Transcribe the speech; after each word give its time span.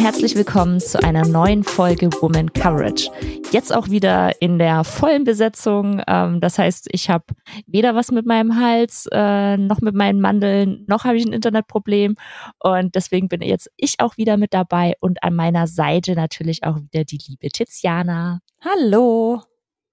herzlich 0.00 0.34
willkommen 0.34 0.80
zu 0.80 1.02
einer 1.04 1.26
neuen 1.26 1.62
Folge 1.62 2.10
Woman 2.22 2.50
Coverage. 2.54 3.10
Jetzt 3.50 3.70
auch 3.70 3.90
wieder 3.90 4.40
in 4.40 4.58
der 4.58 4.82
vollen 4.82 5.24
Besetzung. 5.24 6.00
Ähm, 6.06 6.40
das 6.40 6.58
heißt, 6.58 6.88
ich 6.90 7.10
habe 7.10 7.26
weder 7.66 7.94
was 7.94 8.10
mit 8.10 8.24
meinem 8.24 8.58
Hals, 8.58 9.06
äh, 9.12 9.58
noch 9.58 9.82
mit 9.82 9.94
meinen 9.94 10.22
Mandeln, 10.22 10.86
noch 10.88 11.04
habe 11.04 11.18
ich 11.18 11.26
ein 11.26 11.34
Internetproblem. 11.34 12.14
Und 12.60 12.94
deswegen 12.94 13.28
bin 13.28 13.42
jetzt 13.42 13.70
ich 13.76 14.00
auch 14.00 14.16
wieder 14.16 14.38
mit 14.38 14.54
dabei 14.54 14.94
und 15.00 15.22
an 15.22 15.34
meiner 15.34 15.66
Seite 15.66 16.14
natürlich 16.14 16.64
auch 16.64 16.76
wieder 16.76 17.04
die 17.04 17.18
liebe 17.28 17.48
Tiziana. 17.50 18.40
Hallo 18.64 19.49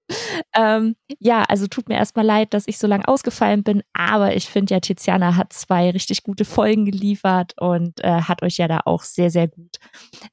ähm, 0.54 0.96
ja, 1.18 1.42
also 1.42 1.66
tut 1.66 1.88
mir 1.88 1.96
erstmal 1.96 2.24
leid, 2.24 2.54
dass 2.54 2.64
ich 2.66 2.78
so 2.78 2.86
lange 2.86 3.06
ausgefallen 3.08 3.62
bin, 3.62 3.82
aber 3.92 4.34
ich 4.34 4.48
finde 4.48 4.74
ja, 4.74 4.80
Tiziana 4.80 5.36
hat 5.36 5.52
zwei 5.52 5.90
richtig 5.90 6.22
gute 6.22 6.44
Folgen 6.44 6.84
geliefert 6.84 7.54
und 7.60 8.02
äh, 8.02 8.22
hat 8.22 8.42
euch 8.42 8.56
ja 8.56 8.68
da 8.68 8.80
auch 8.84 9.02
sehr, 9.02 9.30
sehr 9.30 9.48
gut 9.48 9.78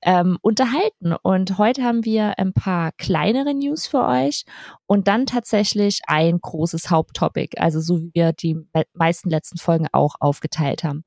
ähm, 0.02 0.38
unterhalten. 0.42 1.14
Und 1.22 1.58
heute 1.58 1.84
haben 1.84 2.06
wir 2.06 2.40
ein 2.40 2.54
paar 2.54 2.92
kleinere 2.94 3.54
News 3.54 3.88
für 3.88 4.06
euch 4.06 4.46
und 4.88 5.08
dann 5.08 5.26
tatsächlich 5.26 6.02
ein 6.08 6.40
großes 6.40 6.90
Haupttopic, 6.90 7.60
also 7.60 7.80
so 7.80 8.00
wie 8.00 8.12
wir 8.14 8.34
die 8.34 8.58
meisten 8.94 9.30
letzten 9.30 9.58
Folgen 9.58 9.88
auch 9.92 10.16
aufgeteilt 10.20 10.84
haben. 10.84 11.04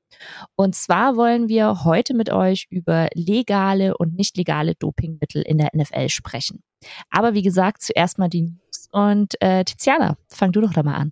Und 0.55 0.75
zwar 0.75 1.15
wollen 1.15 1.47
wir 1.47 1.83
heute 1.83 2.13
mit 2.13 2.29
euch 2.29 2.67
über 2.69 3.07
legale 3.13 3.97
und 3.97 4.15
nicht 4.15 4.37
legale 4.37 4.75
Dopingmittel 4.75 5.41
in 5.41 5.57
der 5.57 5.69
NFL 5.73 6.09
sprechen. 6.09 6.63
Aber 7.09 7.33
wie 7.33 7.41
gesagt, 7.41 7.81
zuerst 7.81 8.17
mal 8.17 8.29
die. 8.29 8.53
Und 8.91 9.41
äh, 9.41 9.63
Tiziana, 9.63 10.17
fang 10.27 10.51
du 10.51 10.61
doch 10.61 10.73
da 10.73 10.83
mal 10.83 10.95
an. 10.95 11.11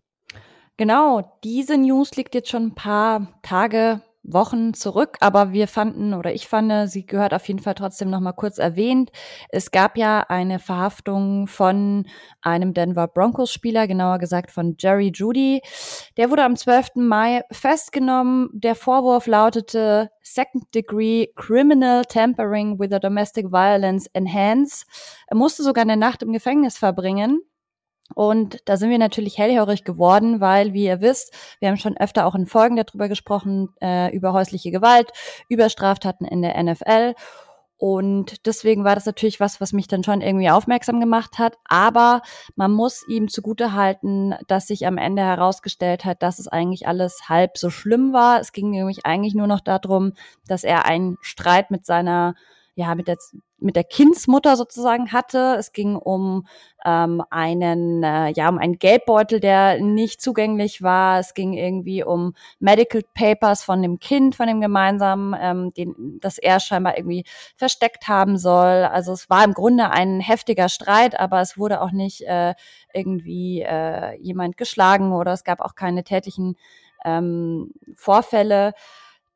Genau, 0.78 1.40
diese 1.44 1.78
News 1.78 2.16
liegt 2.16 2.36
jetzt 2.36 2.50
schon 2.50 2.68
ein 2.68 2.76
paar 2.76 3.28
Tage 3.42 4.02
Wochen 4.28 4.74
zurück, 4.74 5.18
aber 5.22 5.54
wir 5.54 5.68
fanden 5.68 6.14
oder 6.14 6.34
ich 6.34 6.48
fand, 6.48 6.90
sie 6.90 7.06
gehört 7.06 7.34
auf 7.34 7.48
jeden 7.48 7.60
Fall 7.60 7.76
trotzdem 7.76 8.10
noch 8.10 8.20
mal 8.20 8.34
kurz 8.34 8.58
erwähnt. 8.58 9.10
Es 9.50 9.72
gab 9.72 9.98
ja 9.98 10.26
eine 10.28 10.60
Verhaftung 10.60 11.48
von 11.48 12.06
einem 12.42 12.74
Denver 12.74 13.08
Broncos 13.08 13.52
Spieler, 13.52 13.88
genauer 13.88 14.20
gesagt 14.20 14.52
von 14.52 14.76
Jerry 14.78 15.12
Judy. 15.16 15.62
Der 16.18 16.30
wurde 16.30 16.44
am 16.44 16.58
12. 16.58 16.96
Mai 16.96 17.42
festgenommen. 17.52 18.50
Der 18.52 18.76
Vorwurf 18.76 19.28
lautete 19.28 20.10
Second 20.22 20.76
Degree 20.76 21.28
Criminal 21.36 22.04
Tampering 22.04 22.78
with 22.80 22.92
a 22.92 23.00
Domestic 23.00 23.46
Violence 23.46 24.08
Enhance. 24.14 24.86
Er 25.28 25.38
musste 25.38 25.64
sogar 25.64 25.84
eine 25.84 25.98
Nacht 25.98 26.22
im 26.22 26.34
Gefängnis 26.34 26.78
verbringen. 26.78 27.42
Und 28.16 28.58
da 28.66 28.78
sind 28.78 28.90
wir 28.90 28.98
natürlich 28.98 29.38
hellhörig 29.38 29.84
geworden, 29.84 30.40
weil, 30.40 30.74
wie 30.74 30.86
ihr 30.86 31.02
wisst, 31.02 31.34
wir 31.60 31.70
haben 31.70 31.78
schon 31.78 31.98
öfter 31.98 32.26
auch 32.26 32.36
in 32.36 32.46
Folgen 32.46 32.76
darüber 32.76 33.08
gesprochen, 33.08 33.70
äh, 33.82 34.16
über 34.16 34.34
häusliche 34.34 34.72
Gewalt, 34.72 35.12
über 35.50 35.70
Straftaten 35.70 36.26
in 36.26 36.42
der 36.42 36.62
NFL. 36.62 37.14
Und 37.80 38.48
deswegen 38.48 38.84
war 38.84 38.96
das 38.96 39.06
natürlich 39.06 39.40
was, 39.40 39.62
was 39.62 39.72
mich 39.72 39.88
dann 39.88 40.04
schon 40.04 40.22
irgendwie 40.22 40.50
aufmerksam 40.50 41.00
gemacht 41.00 41.38
hat. 41.38 41.58
Aber 41.66 42.24
man 42.56 42.72
muss 42.72 43.08
ihm 43.08 43.28
zugute 43.28 43.74
halten, 43.74 44.34
dass 44.48 44.66
sich 44.68 44.88
am 44.88 44.98
Ende 44.98 45.22
herausgestellt 45.22 46.04
hat, 46.04 46.24
dass 46.24 46.40
es 46.40 46.48
eigentlich 46.48 46.88
alles 46.88 47.30
halb 47.30 47.58
so 47.58 47.70
schlimm 47.70 48.14
war. 48.14 48.40
Es 48.40 48.52
ging 48.52 48.72
nämlich 48.72 49.06
eigentlich 49.06 49.36
nur 49.36 49.46
noch 49.46 49.60
darum, 49.60 50.14
dass 50.48 50.64
er 50.64 50.86
einen 50.86 51.18
Streit 51.22 51.70
mit 51.70 51.86
seiner 51.86 52.34
ja, 52.78 52.94
mit 52.94 53.08
der, 53.08 53.18
mit 53.60 53.76
der 53.76 53.84
Kindsmutter 53.84 54.56
sozusagen 54.56 55.12
hatte. 55.12 55.56
Es 55.58 55.74
ging 55.74 55.96
um 55.96 56.48
ähm, 56.86 57.24
einen, 57.30 58.04
äh, 58.04 58.30
ja, 58.30 58.50
um 58.50 58.58
einen 58.60 58.78
Geldbeutel, 58.78 59.40
der 59.40 59.82
nicht 59.82 60.22
zugänglich 60.22 60.82
war. 60.84 61.20
Es 61.20 61.34
ging 61.34 61.54
irgendwie 61.54 62.04
um 62.04 62.34
Medical 62.60 63.02
Papers 63.14 63.64
von 63.64 63.82
dem 63.82 64.00
Kind, 64.00 64.36
von 64.36 64.48
dem 64.48 64.62
gemeinsamen, 64.62 65.36
ähm, 65.40 65.74
den, 65.74 66.20
das 66.22 66.38
er 66.38 66.60
scheinbar 66.60 66.98
irgendwie 66.98 67.26
versteckt 67.56 68.08
haben 68.08 68.38
soll. 68.38 68.84
Also 68.84 69.12
es 69.12 69.30
war 69.30 69.44
im 69.44 69.54
Grunde 69.54 69.90
ein 69.90 70.20
heftiger 70.20 70.70
Streit, 70.70 71.20
aber 71.20 71.42
es 71.42 71.58
wurde 71.58 71.82
auch 71.82 71.92
nicht 71.92 72.22
äh, 72.22 72.54
irgendwie 72.94 73.62
äh, 73.62 74.16
jemand 74.22 74.58
geschlagen 74.58 75.14
oder 75.14 75.34
es 75.34 75.44
gab 75.44 75.62
auch 75.62 75.76
keine 75.76 76.04
tätlichen 76.04 76.58
ähm, 77.04 77.72
Vorfälle. 77.96 78.74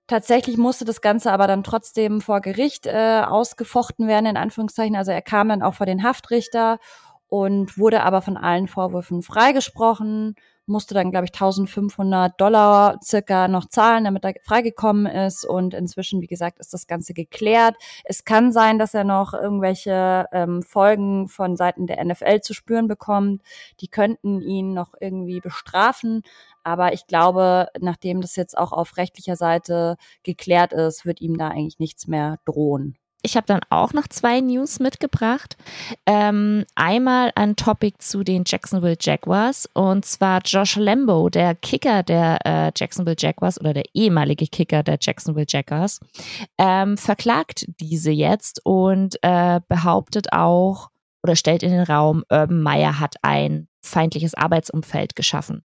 Tatsächlich 0.07 0.57
musste 0.57 0.83
das 0.85 1.01
Ganze 1.01 1.31
aber 1.31 1.47
dann 1.47 1.63
trotzdem 1.63 2.21
vor 2.21 2.41
Gericht 2.41 2.85
äh, 2.85 3.21
ausgefochten 3.25 4.07
werden, 4.07 4.25
in 4.25 4.37
Anführungszeichen. 4.37 4.95
Also 4.95 5.11
er 5.11 5.21
kam 5.21 5.49
dann 5.49 5.61
auch 5.61 5.73
vor 5.75 5.85
den 5.85 6.03
Haftrichter 6.03 6.79
und 7.27 7.77
wurde 7.77 8.03
aber 8.03 8.21
von 8.21 8.35
allen 8.35 8.67
Vorwürfen 8.67 9.21
freigesprochen, 9.21 10.35
musste 10.65 10.93
dann, 10.93 11.11
glaube 11.11 11.25
ich, 11.25 11.33
1500 11.33 12.39
Dollar 12.39 12.99
circa 13.03 13.47
noch 13.47 13.67
zahlen, 13.67 14.03
damit 14.03 14.23
er 14.23 14.35
freigekommen 14.43 15.05
ist. 15.05 15.45
Und 15.45 15.73
inzwischen, 15.73 16.21
wie 16.21 16.27
gesagt, 16.27 16.59
ist 16.59 16.73
das 16.73 16.87
Ganze 16.87 17.13
geklärt. 17.13 17.75
Es 18.03 18.23
kann 18.25 18.51
sein, 18.51 18.79
dass 18.79 18.93
er 18.93 19.03
noch 19.03 19.33
irgendwelche 19.33 20.25
ähm, 20.31 20.63
Folgen 20.63 21.27
von 21.27 21.55
Seiten 21.55 21.87
der 21.87 22.03
NFL 22.03 22.41
zu 22.41 22.53
spüren 22.53 22.87
bekommt. 22.87 23.41
Die 23.79 23.87
könnten 23.87 24.41
ihn 24.41 24.73
noch 24.73 24.93
irgendwie 24.99 25.39
bestrafen. 25.39 26.23
Aber 26.63 26.93
ich 26.93 27.07
glaube, 27.07 27.67
nachdem 27.79 28.21
das 28.21 28.35
jetzt 28.35 28.57
auch 28.57 28.71
auf 28.71 28.97
rechtlicher 28.97 29.35
Seite 29.35 29.97
geklärt 30.23 30.73
ist, 30.73 31.05
wird 31.05 31.21
ihm 31.21 31.37
da 31.37 31.49
eigentlich 31.49 31.79
nichts 31.79 32.07
mehr 32.07 32.37
drohen. 32.45 32.97
Ich 33.23 33.35
habe 33.35 33.45
dann 33.45 33.61
auch 33.69 33.93
noch 33.93 34.07
zwei 34.07 34.39
News 34.41 34.79
mitgebracht. 34.79 35.55
Ähm, 36.05 36.65
einmal 36.75 37.31
ein 37.35 37.55
Topic 37.55 37.97
zu 37.99 38.23
den 38.23 38.43
Jacksonville 38.45 38.97
Jaguars 38.99 39.69
und 39.73 40.05
zwar 40.05 40.41
Josh 40.43 40.75
Lambo, 40.75 41.29
der 41.29 41.55
Kicker 41.55 42.03
der 42.03 42.39
äh, 42.45 42.71
Jacksonville 42.75 43.15
Jaguars 43.17 43.59
oder 43.59 43.73
der 43.73 43.85
ehemalige 43.93 44.47
Kicker 44.47 44.83
der 44.83 44.97
Jacksonville 44.99 45.45
Jaguars, 45.47 45.99
ähm, 46.57 46.97
verklagt 46.97 47.65
diese 47.79 48.11
jetzt 48.11 48.61
und 48.65 49.17
äh, 49.21 49.59
behauptet 49.67 50.33
auch 50.33 50.89
oder 51.23 51.35
stellt 51.35 51.63
in 51.63 51.71
den 51.71 51.83
Raum, 51.83 52.23
Urban 52.29 52.61
Meyer 52.61 52.99
hat 52.99 53.15
ein 53.21 53.67
feindliches 53.83 54.33
Arbeitsumfeld 54.33 55.15
geschaffen. 55.15 55.63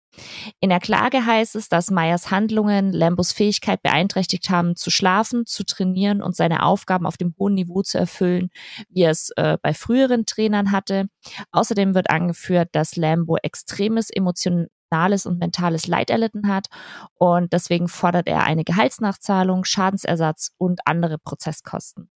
In 0.59 0.69
der 0.69 0.79
Klage 0.79 1.25
heißt 1.25 1.55
es, 1.55 1.69
dass 1.69 1.91
Meyers 1.91 2.31
Handlungen 2.31 2.91
Lambos 2.91 3.31
Fähigkeit 3.31 3.81
beeinträchtigt 3.81 4.49
haben, 4.49 4.75
zu 4.75 4.89
schlafen, 4.89 5.45
zu 5.45 5.63
trainieren 5.63 6.22
und 6.22 6.35
seine 6.35 6.63
Aufgaben 6.63 7.05
auf 7.05 7.17
dem 7.17 7.33
hohen 7.39 7.53
Niveau 7.53 7.81
zu 7.81 7.97
erfüllen, 7.97 8.49
wie 8.89 9.03
er 9.03 9.11
es 9.11 9.31
äh, 9.38 9.57
bei 9.61 9.73
früheren 9.73 10.25
Trainern 10.25 10.72
hatte. 10.72 11.07
Außerdem 11.51 11.95
wird 11.95 12.09
angeführt, 12.09 12.69
dass 12.73 12.95
Lambo 12.95 13.38
extremes 13.38 14.09
emotionales 14.09 15.25
und 15.25 15.39
mentales 15.39 15.88
Leid 15.88 16.09
erlitten 16.09 16.47
hat 16.47 16.67
und 17.16 17.53
deswegen 17.53 17.88
fordert 17.88 18.28
er 18.28 18.43
eine 18.43 18.63
Gehaltsnachzahlung, 18.63 19.63
Schadensersatz 19.63 20.51
und 20.57 20.81
andere 20.85 21.17
Prozesskosten. 21.17 22.09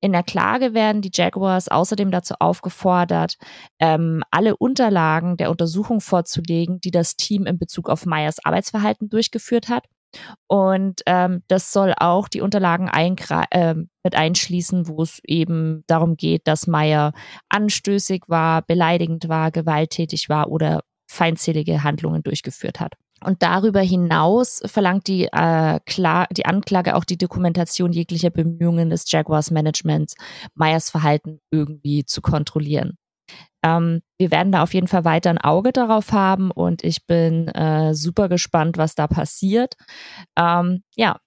In 0.00 0.12
der 0.12 0.22
Klage 0.22 0.74
werden 0.74 1.02
die 1.02 1.10
Jaguars 1.12 1.68
außerdem 1.68 2.10
dazu 2.10 2.34
aufgefordert, 2.38 3.36
ähm, 3.78 4.22
alle 4.30 4.56
Unterlagen 4.56 5.36
der 5.36 5.50
Untersuchung 5.50 6.00
vorzulegen, 6.00 6.80
die 6.80 6.90
das 6.90 7.16
Team 7.16 7.46
in 7.46 7.58
Bezug 7.58 7.88
auf 7.88 8.06
Meyers 8.06 8.44
Arbeitsverhalten 8.44 9.08
durchgeführt 9.08 9.68
hat. 9.68 9.84
Und 10.46 11.02
ähm, 11.06 11.42
das 11.48 11.72
soll 11.72 11.94
auch 11.98 12.28
die 12.28 12.40
Unterlagen 12.40 12.88
äh, 12.88 13.74
mit 13.74 14.14
einschließen, 14.14 14.88
wo 14.88 15.02
es 15.02 15.20
eben 15.24 15.84
darum 15.86 16.16
geht, 16.16 16.46
dass 16.46 16.66
Meyer 16.66 17.12
anstößig 17.48 18.22
war, 18.26 18.62
beleidigend 18.62 19.28
war, 19.28 19.50
gewalttätig 19.50 20.28
war 20.28 20.48
oder 20.48 20.82
feindselige 21.10 21.82
Handlungen 21.82 22.22
durchgeführt 22.22 22.80
hat. 22.80 22.94
Und 23.24 23.42
darüber 23.42 23.80
hinaus 23.80 24.60
verlangt 24.66 25.08
die, 25.08 25.24
äh, 25.24 25.80
klar, 25.86 26.26
die 26.30 26.46
Anklage 26.46 26.94
auch 26.94 27.04
die 27.04 27.18
Dokumentation 27.18 27.92
jeglicher 27.92 28.30
Bemühungen 28.30 28.90
des 28.90 29.10
Jaguars 29.10 29.50
Managements, 29.50 30.14
Meyers 30.54 30.90
Verhalten 30.90 31.40
irgendwie 31.50 32.04
zu 32.04 32.20
kontrollieren. 32.22 32.96
Ähm, 33.64 34.02
wir 34.18 34.30
werden 34.30 34.52
da 34.52 34.62
auf 34.62 34.72
jeden 34.72 34.88
Fall 34.88 35.04
weiter 35.04 35.30
ein 35.30 35.38
Auge 35.38 35.72
darauf 35.72 36.12
haben 36.12 36.50
und 36.50 36.84
ich 36.84 37.06
bin 37.06 37.48
äh, 37.48 37.94
super 37.94 38.28
gespannt, 38.28 38.78
was 38.78 38.94
da 38.94 39.08
passiert. 39.08 39.74
Ähm, 40.36 40.82
ja, 40.94 41.18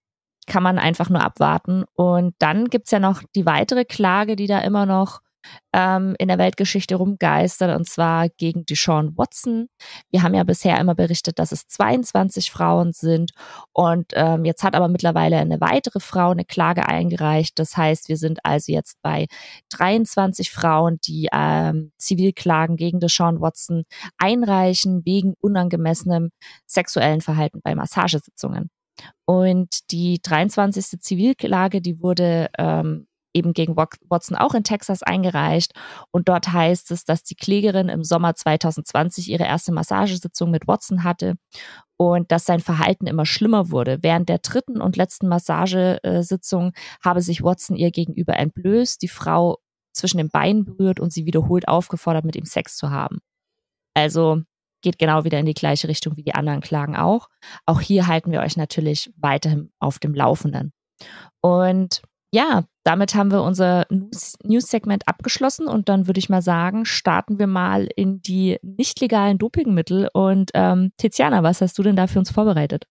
kann 0.48 0.64
man 0.64 0.80
einfach 0.80 1.10
nur 1.10 1.22
abwarten. 1.22 1.84
Und 1.94 2.36
dann 2.40 2.66
gibt's 2.66 2.92
ja 2.92 3.00
noch 3.00 3.22
die 3.36 3.46
weitere 3.46 3.86
Klage, 3.86 4.36
die 4.36 4.48
da 4.48 4.60
immer 4.60 4.86
noch 4.86 5.22
ähm, 5.74 6.16
in 6.20 6.28
der 6.28 6.38
Weltgeschichte 6.38 6.96
rumgeistert, 6.96 7.76
und 7.76 7.88
zwar 7.88 8.30
gegen 8.30 8.66
die 8.66 8.76
Sean 8.76 9.18
Watson. 9.18 9.68
Wir 10.10 10.24
haben 10.24 10.34
ja 10.34 10.44
bisher 10.44 10.80
immer 10.80 10.96
berichtet, 10.96 11.40
dass 11.40 11.52
es 11.52 11.68
22 11.68 12.52
Frauen 12.52 12.94
sind 12.94 13.32
und 13.74 14.12
ähm, 14.16 14.46
jetzt 14.46 14.64
hat 14.64 14.76
aber 14.76 14.88
mittlerweile 14.88 15.38
eine 15.38 15.62
weitere 15.62 16.00
Frau 16.00 16.32
eine 16.32 16.46
Klage 16.46 16.88
eingereicht. 16.88 17.58
Das 17.60 17.78
heißt, 17.78 18.10
wir 18.10 18.18
sind 18.18 18.40
also 18.44 18.72
jetzt 18.72 18.98
bei 19.02 19.28
23 19.70 20.52
Frauen, 20.52 21.00
die 21.06 21.30
ähm, 21.32 21.92
Zivilklagen 21.98 22.76
gegen 22.76 23.00
die 23.00 23.10
Sean 23.10 23.42
Watson 23.42 23.84
einreichen 24.18 25.06
wegen 25.06 25.36
unangemessenem 25.42 26.32
sexuellen 26.66 27.22
Verhalten 27.22 27.62
bei 27.64 27.76
Massagesitzungen. 27.76 28.70
Und 29.26 29.92
die 29.92 30.20
23. 30.22 31.00
Zivilklage, 31.02 31.82
die 31.82 32.02
wurde 32.02 32.50
ähm, 32.58 33.08
eben 33.34 33.54
gegen 33.54 33.76
Watson 33.76 34.38
auch 34.38 34.54
in 34.54 34.64
Texas 34.64 35.04
eingereicht. 35.04 35.74
Und 36.12 36.30
dort 36.30 36.52
heißt 36.52 36.92
es, 36.92 37.06
dass 37.06 37.24
die 37.24 37.36
Klägerin 37.36 37.90
im 37.90 38.04
Sommer 38.04 38.36
2020 38.36 39.30
ihre 39.30 39.46
erste 39.46 39.72
Massagesitzung 39.72 40.52
mit 40.52 40.68
Watson 40.68 41.04
hatte. 41.04 41.36
und 41.98 42.32
dass 42.32 42.46
sein 42.46 42.62
Verhalten 42.62 43.06
immer 43.06 43.28
schlimmer 43.28 43.70
wurde. 43.70 44.00
Während 44.02 44.28
der 44.28 44.40
dritten 44.40 44.82
und 44.82 44.98
letzten 44.98 45.28
Massagesitzung 45.28 46.72
habe 47.04 47.22
sich 47.22 47.44
Watson 47.44 47.76
ihr 47.76 47.92
gegenüber 47.92 48.38
entblößt, 48.38 49.02
die 49.04 49.08
Frau 49.08 49.60
zwischen 49.94 50.18
den 50.18 50.30
Beinen 50.30 50.66
berührt 50.66 51.00
und 51.00 51.14
sie 51.14 51.28
wiederholt 51.28 51.68
aufgefordert, 51.68 52.26
mit 52.26 52.36
ihm 52.36 52.46
Sex 52.46 52.76
zu 52.76 52.90
haben. 52.90 53.20
Also 53.94 54.42
geht 54.82 54.98
genau 54.98 55.24
wieder 55.26 55.40
in 55.40 55.46
die 55.46 55.54
gleiche 55.54 55.88
Richtung 55.88 56.18
wie 56.18 56.24
die 56.24 56.34
anderen 56.34 56.62
Klagen 56.62 56.96
auch. 56.96 57.30
Auch 57.66 57.82
hier 57.82 58.08
halten 58.08 58.32
wir 58.32 58.42
euch 58.42 58.58
natürlich 58.58 59.12
weiterhin 59.16 59.72
auf 59.80 60.00
dem 60.00 60.16
Laufenden. 60.16 60.74
Und 61.42 62.02
ja, 62.34 62.64
damit 62.84 63.14
haben 63.14 63.32
wir 63.32 63.44
unser 63.44 63.86
News-Segment 63.90 65.08
abgeschlossen 65.08 65.68
und 65.68 65.88
dann 65.88 66.08
würde 66.08 66.20
ich 66.20 66.30
mal 66.30 66.42
sagen, 66.42 66.86
starten 66.86 67.38
wir 67.38 67.48
mal 67.48 67.88
in 67.96 68.22
die 68.22 68.58
nicht 68.64 69.00
legalen 69.00 69.38
Dopingmittel. 69.38 70.10
Und 70.14 70.52
ähm, 70.56 70.92
Tiziana, 70.98 71.44
was 71.44 71.62
hast 71.62 71.78
du 71.78 71.84
denn 71.84 71.96
da 71.96 72.08
für 72.08 72.20
uns 72.20 72.32
vorbereitet? 72.32 72.88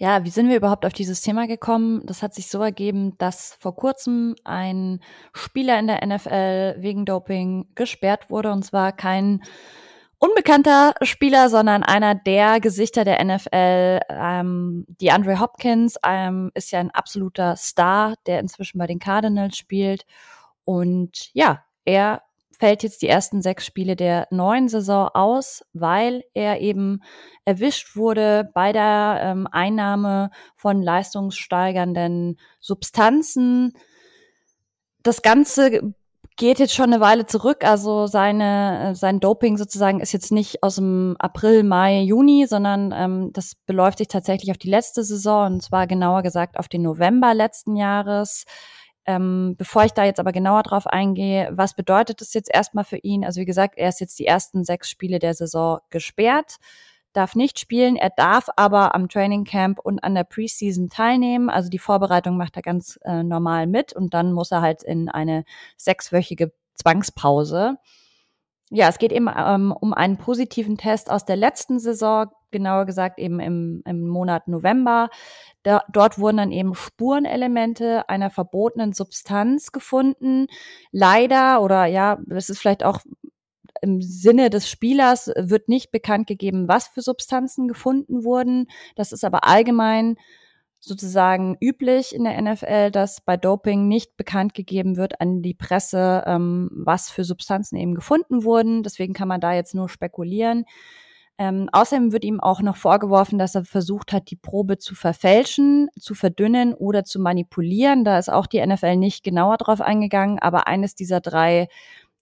Ja, 0.00 0.24
wie 0.24 0.30
sind 0.30 0.48
wir 0.48 0.56
überhaupt 0.56 0.86
auf 0.86 0.92
dieses 0.92 1.22
Thema 1.22 1.48
gekommen? 1.48 2.02
Das 2.06 2.22
hat 2.22 2.32
sich 2.32 2.48
so 2.48 2.62
ergeben, 2.62 3.18
dass 3.18 3.56
vor 3.60 3.74
kurzem 3.74 4.36
ein 4.44 5.00
Spieler 5.32 5.78
in 5.78 5.88
der 5.88 6.06
NFL 6.06 6.76
wegen 6.80 7.04
Doping 7.04 7.66
gesperrt 7.74 8.30
wurde. 8.30 8.52
Und 8.52 8.64
zwar 8.64 8.92
kein 8.92 9.42
unbekannter 10.18 10.94
Spieler, 11.02 11.48
sondern 11.48 11.82
einer 11.82 12.14
der 12.14 12.60
Gesichter 12.60 13.04
der 13.04 13.24
NFL. 13.24 14.00
Ähm, 14.08 14.84
die 15.00 15.10
Andre 15.10 15.40
Hopkins 15.40 15.96
ähm, 16.04 16.50
ist 16.54 16.70
ja 16.70 16.80
ein 16.80 16.90
absoluter 16.90 17.56
Star, 17.56 18.14
der 18.26 18.40
inzwischen 18.40 18.78
bei 18.78 18.86
den 18.86 18.98
Cardinals 18.98 19.56
spielt. 19.56 20.04
Und 20.64 21.30
ja, 21.34 21.64
er 21.84 22.22
fällt 22.58 22.82
jetzt 22.82 23.02
die 23.02 23.08
ersten 23.08 23.40
sechs 23.40 23.64
Spiele 23.64 23.94
der 23.94 24.26
neuen 24.30 24.68
Saison 24.68 25.08
aus, 25.14 25.64
weil 25.72 26.24
er 26.34 26.60
eben 26.60 27.02
erwischt 27.44 27.94
wurde 27.94 28.50
bei 28.52 28.72
der 28.72 29.20
ähm, 29.22 29.46
Einnahme 29.50 30.30
von 30.56 30.82
leistungssteigernden 30.82 32.38
Substanzen. 32.58 33.74
Das 35.04 35.22
Ganze 35.22 35.94
geht 36.38 36.60
jetzt 36.60 36.74
schon 36.74 36.92
eine 36.92 37.00
Weile 37.00 37.26
zurück. 37.26 37.64
Also 37.64 38.06
seine, 38.06 38.90
äh, 38.90 38.94
sein 38.94 39.20
Doping 39.20 39.58
sozusagen 39.58 40.00
ist 40.00 40.12
jetzt 40.12 40.32
nicht 40.32 40.62
aus 40.62 40.76
dem 40.76 41.16
April, 41.18 41.64
Mai, 41.64 42.00
Juni, 42.00 42.46
sondern 42.48 42.94
ähm, 42.96 43.30
das 43.32 43.54
beläuft 43.66 43.98
sich 43.98 44.08
tatsächlich 44.08 44.50
auf 44.50 44.58
die 44.58 44.70
letzte 44.70 45.04
Saison 45.04 45.54
und 45.54 45.62
zwar 45.62 45.86
genauer 45.86 46.22
gesagt 46.22 46.58
auf 46.58 46.68
den 46.68 46.82
November 46.82 47.34
letzten 47.34 47.76
Jahres. 47.76 48.44
Ähm, 49.04 49.56
bevor 49.58 49.84
ich 49.84 49.92
da 49.92 50.04
jetzt 50.04 50.20
aber 50.20 50.32
genauer 50.32 50.62
drauf 50.62 50.86
eingehe, 50.86 51.50
was 51.52 51.74
bedeutet 51.74 52.20
das 52.20 52.34
jetzt 52.34 52.50
erstmal 52.52 52.84
für 52.84 52.98
ihn? 52.98 53.24
Also 53.24 53.40
wie 53.40 53.46
gesagt, 53.46 53.76
er 53.76 53.88
ist 53.88 54.00
jetzt 54.00 54.18
die 54.18 54.26
ersten 54.26 54.64
sechs 54.64 54.88
Spiele 54.88 55.18
der 55.18 55.34
Saison 55.34 55.80
gesperrt 55.90 56.56
darf 57.12 57.34
nicht 57.34 57.58
spielen, 57.58 57.96
er 57.96 58.10
darf 58.10 58.48
aber 58.56 58.94
am 58.94 59.08
Training 59.08 59.44
Camp 59.44 59.78
und 59.78 60.02
an 60.04 60.14
der 60.14 60.24
Preseason 60.24 60.88
teilnehmen. 60.88 61.50
Also 61.50 61.68
die 61.70 61.78
Vorbereitung 61.78 62.36
macht 62.36 62.56
er 62.56 62.62
ganz 62.62 62.98
äh, 63.04 63.22
normal 63.22 63.66
mit 63.66 63.92
und 63.92 64.14
dann 64.14 64.32
muss 64.32 64.50
er 64.50 64.60
halt 64.60 64.82
in 64.82 65.08
eine 65.08 65.44
sechswöchige 65.76 66.52
Zwangspause. 66.74 67.78
Ja, 68.70 68.88
es 68.88 68.98
geht 68.98 69.12
eben 69.12 69.28
ähm, 69.34 69.72
um 69.72 69.94
einen 69.94 70.18
positiven 70.18 70.76
Test 70.76 71.10
aus 71.10 71.24
der 71.24 71.36
letzten 71.36 71.78
Saison, 71.78 72.26
genauer 72.50 72.84
gesagt 72.84 73.18
eben 73.18 73.40
im, 73.40 73.82
im 73.86 74.06
Monat 74.06 74.46
November. 74.46 75.08
Da, 75.62 75.82
dort 75.90 76.18
wurden 76.18 76.36
dann 76.36 76.52
eben 76.52 76.74
Spurenelemente 76.74 78.08
einer 78.10 78.30
verbotenen 78.30 78.92
Substanz 78.92 79.72
gefunden. 79.72 80.48
Leider 80.92 81.62
oder 81.62 81.86
ja, 81.86 82.18
es 82.30 82.50
ist 82.50 82.58
vielleicht 82.58 82.84
auch 82.84 83.00
im 83.82 84.00
Sinne 84.02 84.50
des 84.50 84.68
Spielers 84.68 85.30
wird 85.36 85.68
nicht 85.68 85.90
bekannt 85.90 86.26
gegeben, 86.26 86.68
was 86.68 86.88
für 86.88 87.02
Substanzen 87.02 87.68
gefunden 87.68 88.24
wurden. 88.24 88.66
Das 88.96 89.12
ist 89.12 89.24
aber 89.24 89.44
allgemein 89.44 90.16
sozusagen 90.80 91.56
üblich 91.60 92.14
in 92.14 92.24
der 92.24 92.40
NFL, 92.40 92.90
dass 92.90 93.20
bei 93.20 93.36
Doping 93.36 93.88
nicht 93.88 94.16
bekannt 94.16 94.54
gegeben 94.54 94.96
wird 94.96 95.20
an 95.20 95.42
die 95.42 95.54
Presse, 95.54 96.22
ähm, 96.26 96.70
was 96.72 97.10
für 97.10 97.24
Substanzen 97.24 97.76
eben 97.76 97.94
gefunden 97.94 98.44
wurden. 98.44 98.82
Deswegen 98.82 99.12
kann 99.12 99.28
man 99.28 99.40
da 99.40 99.52
jetzt 99.52 99.74
nur 99.74 99.88
spekulieren. 99.88 100.64
Ähm, 101.40 101.68
außerdem 101.72 102.12
wird 102.12 102.24
ihm 102.24 102.40
auch 102.40 102.62
noch 102.62 102.76
vorgeworfen, 102.76 103.38
dass 103.38 103.54
er 103.54 103.64
versucht 103.64 104.12
hat, 104.12 104.30
die 104.30 104.36
Probe 104.36 104.78
zu 104.78 104.96
verfälschen, 104.96 105.88
zu 105.98 106.14
verdünnen 106.14 106.74
oder 106.74 107.04
zu 107.04 107.20
manipulieren. 107.20 108.04
Da 108.04 108.18
ist 108.18 108.28
auch 108.28 108.46
die 108.46 108.64
NFL 108.64 108.96
nicht 108.96 109.22
genauer 109.22 109.56
drauf 109.56 109.80
eingegangen, 109.80 110.40
aber 110.40 110.66
eines 110.66 110.96
dieser 110.96 111.20
drei 111.20 111.68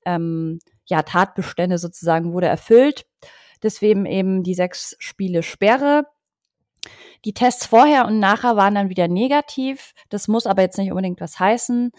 ähm, 0.05 0.59
ja, 0.87 1.03
Tatbestände 1.03 1.79
sozusagen 1.79 2.33
wurde 2.33 2.47
erfüllt. 2.47 3.07
Deswegen 3.63 4.07
eben 4.07 4.43
die 4.43 4.55
sechs 4.55 4.97
Spiele 4.99 5.43
Sperre. 5.43 6.05
Die 7.25 7.35
Tests 7.35 7.67
vorher 7.67 8.07
und 8.07 8.21
nachher 8.21 8.57
waren 8.57 8.75
dann 8.75 8.91
wieder 8.91 9.09
negativ. 9.09 9.93
Das 10.09 10.29
muss 10.29 10.47
aber 10.47 10.63
jetzt 10.63 10.79
nicht 10.79 10.91
unbedingt 10.91 11.21
was 11.21 11.41
heißen. 11.41 11.91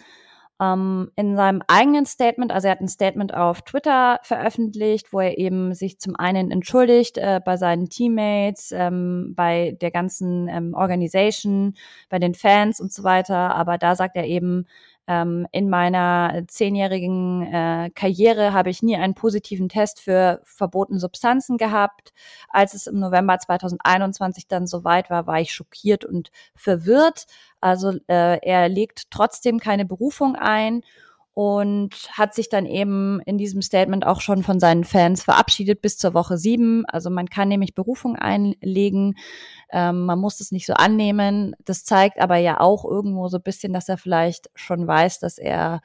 Ähm, 0.60 1.10
in 1.14 1.36
seinem 1.36 1.62
eigenen 1.68 2.04
Statement, 2.04 2.50
also 2.50 2.66
er 2.66 2.72
hat 2.72 2.80
ein 2.80 2.88
Statement 2.88 3.32
auf 3.32 3.62
Twitter 3.62 4.18
veröffentlicht, 4.22 5.12
wo 5.12 5.20
er 5.20 5.38
eben 5.38 5.72
sich 5.72 6.00
zum 6.00 6.16
einen 6.16 6.50
entschuldigt 6.50 7.16
äh, 7.18 7.40
bei 7.44 7.56
seinen 7.56 7.88
Teammates, 7.90 8.72
ähm, 8.72 9.34
bei 9.36 9.76
der 9.80 9.92
ganzen 9.92 10.48
ähm, 10.48 10.74
Organisation, 10.74 11.74
bei 12.08 12.18
den 12.18 12.34
Fans 12.34 12.80
und 12.80 12.92
so 12.92 13.04
weiter. 13.04 13.54
Aber 13.54 13.78
da 13.78 13.94
sagt 13.94 14.16
er 14.16 14.24
eben, 14.24 14.66
ähm, 15.08 15.46
in 15.52 15.70
meiner 15.70 16.44
zehnjährigen 16.46 17.42
äh, 17.42 17.90
Karriere 17.94 18.52
habe 18.52 18.68
ich 18.70 18.82
nie 18.82 18.96
einen 18.96 19.14
positiven 19.14 19.68
Test 19.68 20.00
für 20.00 20.40
verbotene 20.44 21.00
Substanzen 21.00 21.56
gehabt. 21.56 22.12
Als 22.50 22.74
es 22.74 22.86
im 22.86 23.00
November 23.00 23.38
2021 23.38 24.46
dann 24.46 24.66
soweit 24.66 25.08
war, 25.08 25.26
war 25.26 25.40
ich 25.40 25.52
schockiert 25.52 26.04
und 26.04 26.30
verwirrt. 26.54 27.26
Also 27.60 27.94
äh, 28.06 28.38
er 28.46 28.68
legt 28.68 29.10
trotzdem 29.10 29.58
keine 29.58 29.86
Berufung 29.86 30.36
ein 30.36 30.82
und 31.38 31.94
hat 32.10 32.34
sich 32.34 32.48
dann 32.48 32.66
eben 32.66 33.20
in 33.24 33.38
diesem 33.38 33.62
Statement 33.62 34.04
auch 34.04 34.20
schon 34.20 34.42
von 34.42 34.58
seinen 34.58 34.82
Fans 34.82 35.22
verabschiedet 35.22 35.80
bis 35.80 35.96
zur 35.96 36.12
Woche 36.12 36.36
sieben. 36.36 36.84
Also 36.86 37.10
man 37.10 37.28
kann 37.28 37.46
nämlich 37.46 37.76
Berufung 37.76 38.16
einlegen, 38.16 39.14
ähm, 39.70 40.04
man 40.04 40.18
muss 40.18 40.40
es 40.40 40.50
nicht 40.50 40.66
so 40.66 40.72
annehmen. 40.72 41.54
Das 41.64 41.84
zeigt 41.84 42.20
aber 42.20 42.38
ja 42.38 42.58
auch 42.58 42.84
irgendwo 42.84 43.28
so 43.28 43.36
ein 43.36 43.44
bisschen, 43.44 43.72
dass 43.72 43.88
er 43.88 43.98
vielleicht 43.98 44.50
schon 44.56 44.84
weiß, 44.84 45.20
dass 45.20 45.38
er, 45.38 45.80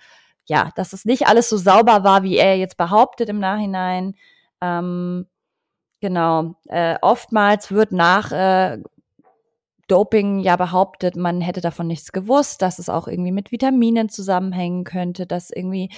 ja, 0.46 0.72
dass 0.76 0.92
es 0.92 1.06
nicht 1.06 1.28
alles 1.28 1.50
so 1.50 1.58
sauber 1.58 2.04
war, 2.04 2.24
wie 2.24 2.38
er 2.38 2.58
jetzt 2.58 2.78
behauptet 2.78 3.30
im 3.30 3.38
Nachhinein. 3.38 4.16
Ähm, 4.60 5.28
Genau. 6.02 6.56
Äh, 6.66 6.98
oftmals 7.02 7.72
wird 7.72 7.94
nach 7.94 8.34
äh, 8.34 8.80
Doping 9.94 10.40
ja 10.40 10.56
behauptet, 10.56 11.16
man 11.16 11.40
hätte 11.40 11.62
davon 11.62 11.86
nichts 11.86 12.12
gewusst, 12.12 12.64
dass 12.64 12.80
es 12.80 12.90
auch 12.90 13.08
irgendwie 13.08 13.32
mit 13.32 13.52
Vitaminen 13.52 14.10
zusammenhängen 14.10 14.86
könnte, 14.86 15.28
dass 15.28 15.52
irgendwie 15.52 15.90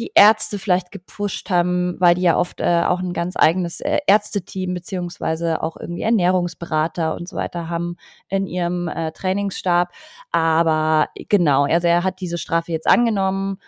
die 0.00 0.10
Ärzte 0.16 0.58
vielleicht 0.58 0.90
gepfuscht 0.90 1.48
haben, 1.48 1.94
weil 2.00 2.16
die 2.16 2.22
ja 2.22 2.36
oft 2.36 2.60
äh, 2.60 2.82
auch 2.82 2.98
ein 2.98 3.12
ganz 3.12 3.36
eigenes 3.36 3.80
äh, 3.80 4.00
Ärzteteam 4.08 4.74
beziehungsweise 4.74 5.62
auch 5.62 5.76
irgendwie 5.76 6.02
Ernährungsberater 6.02 7.14
und 7.14 7.28
so 7.28 7.36
weiter 7.36 7.68
haben 7.68 7.98
in 8.28 8.48
ihrem 8.48 8.88
äh, 8.88 9.12
Trainingsstab. 9.12 9.92
Aber 10.32 11.06
genau, 11.28 11.66
also 11.66 11.86
er 11.86 12.02
hat 12.02 12.20
diese 12.20 12.38
Strafe 12.38 12.72
jetzt 12.72 12.88
angenommen. 12.88 13.58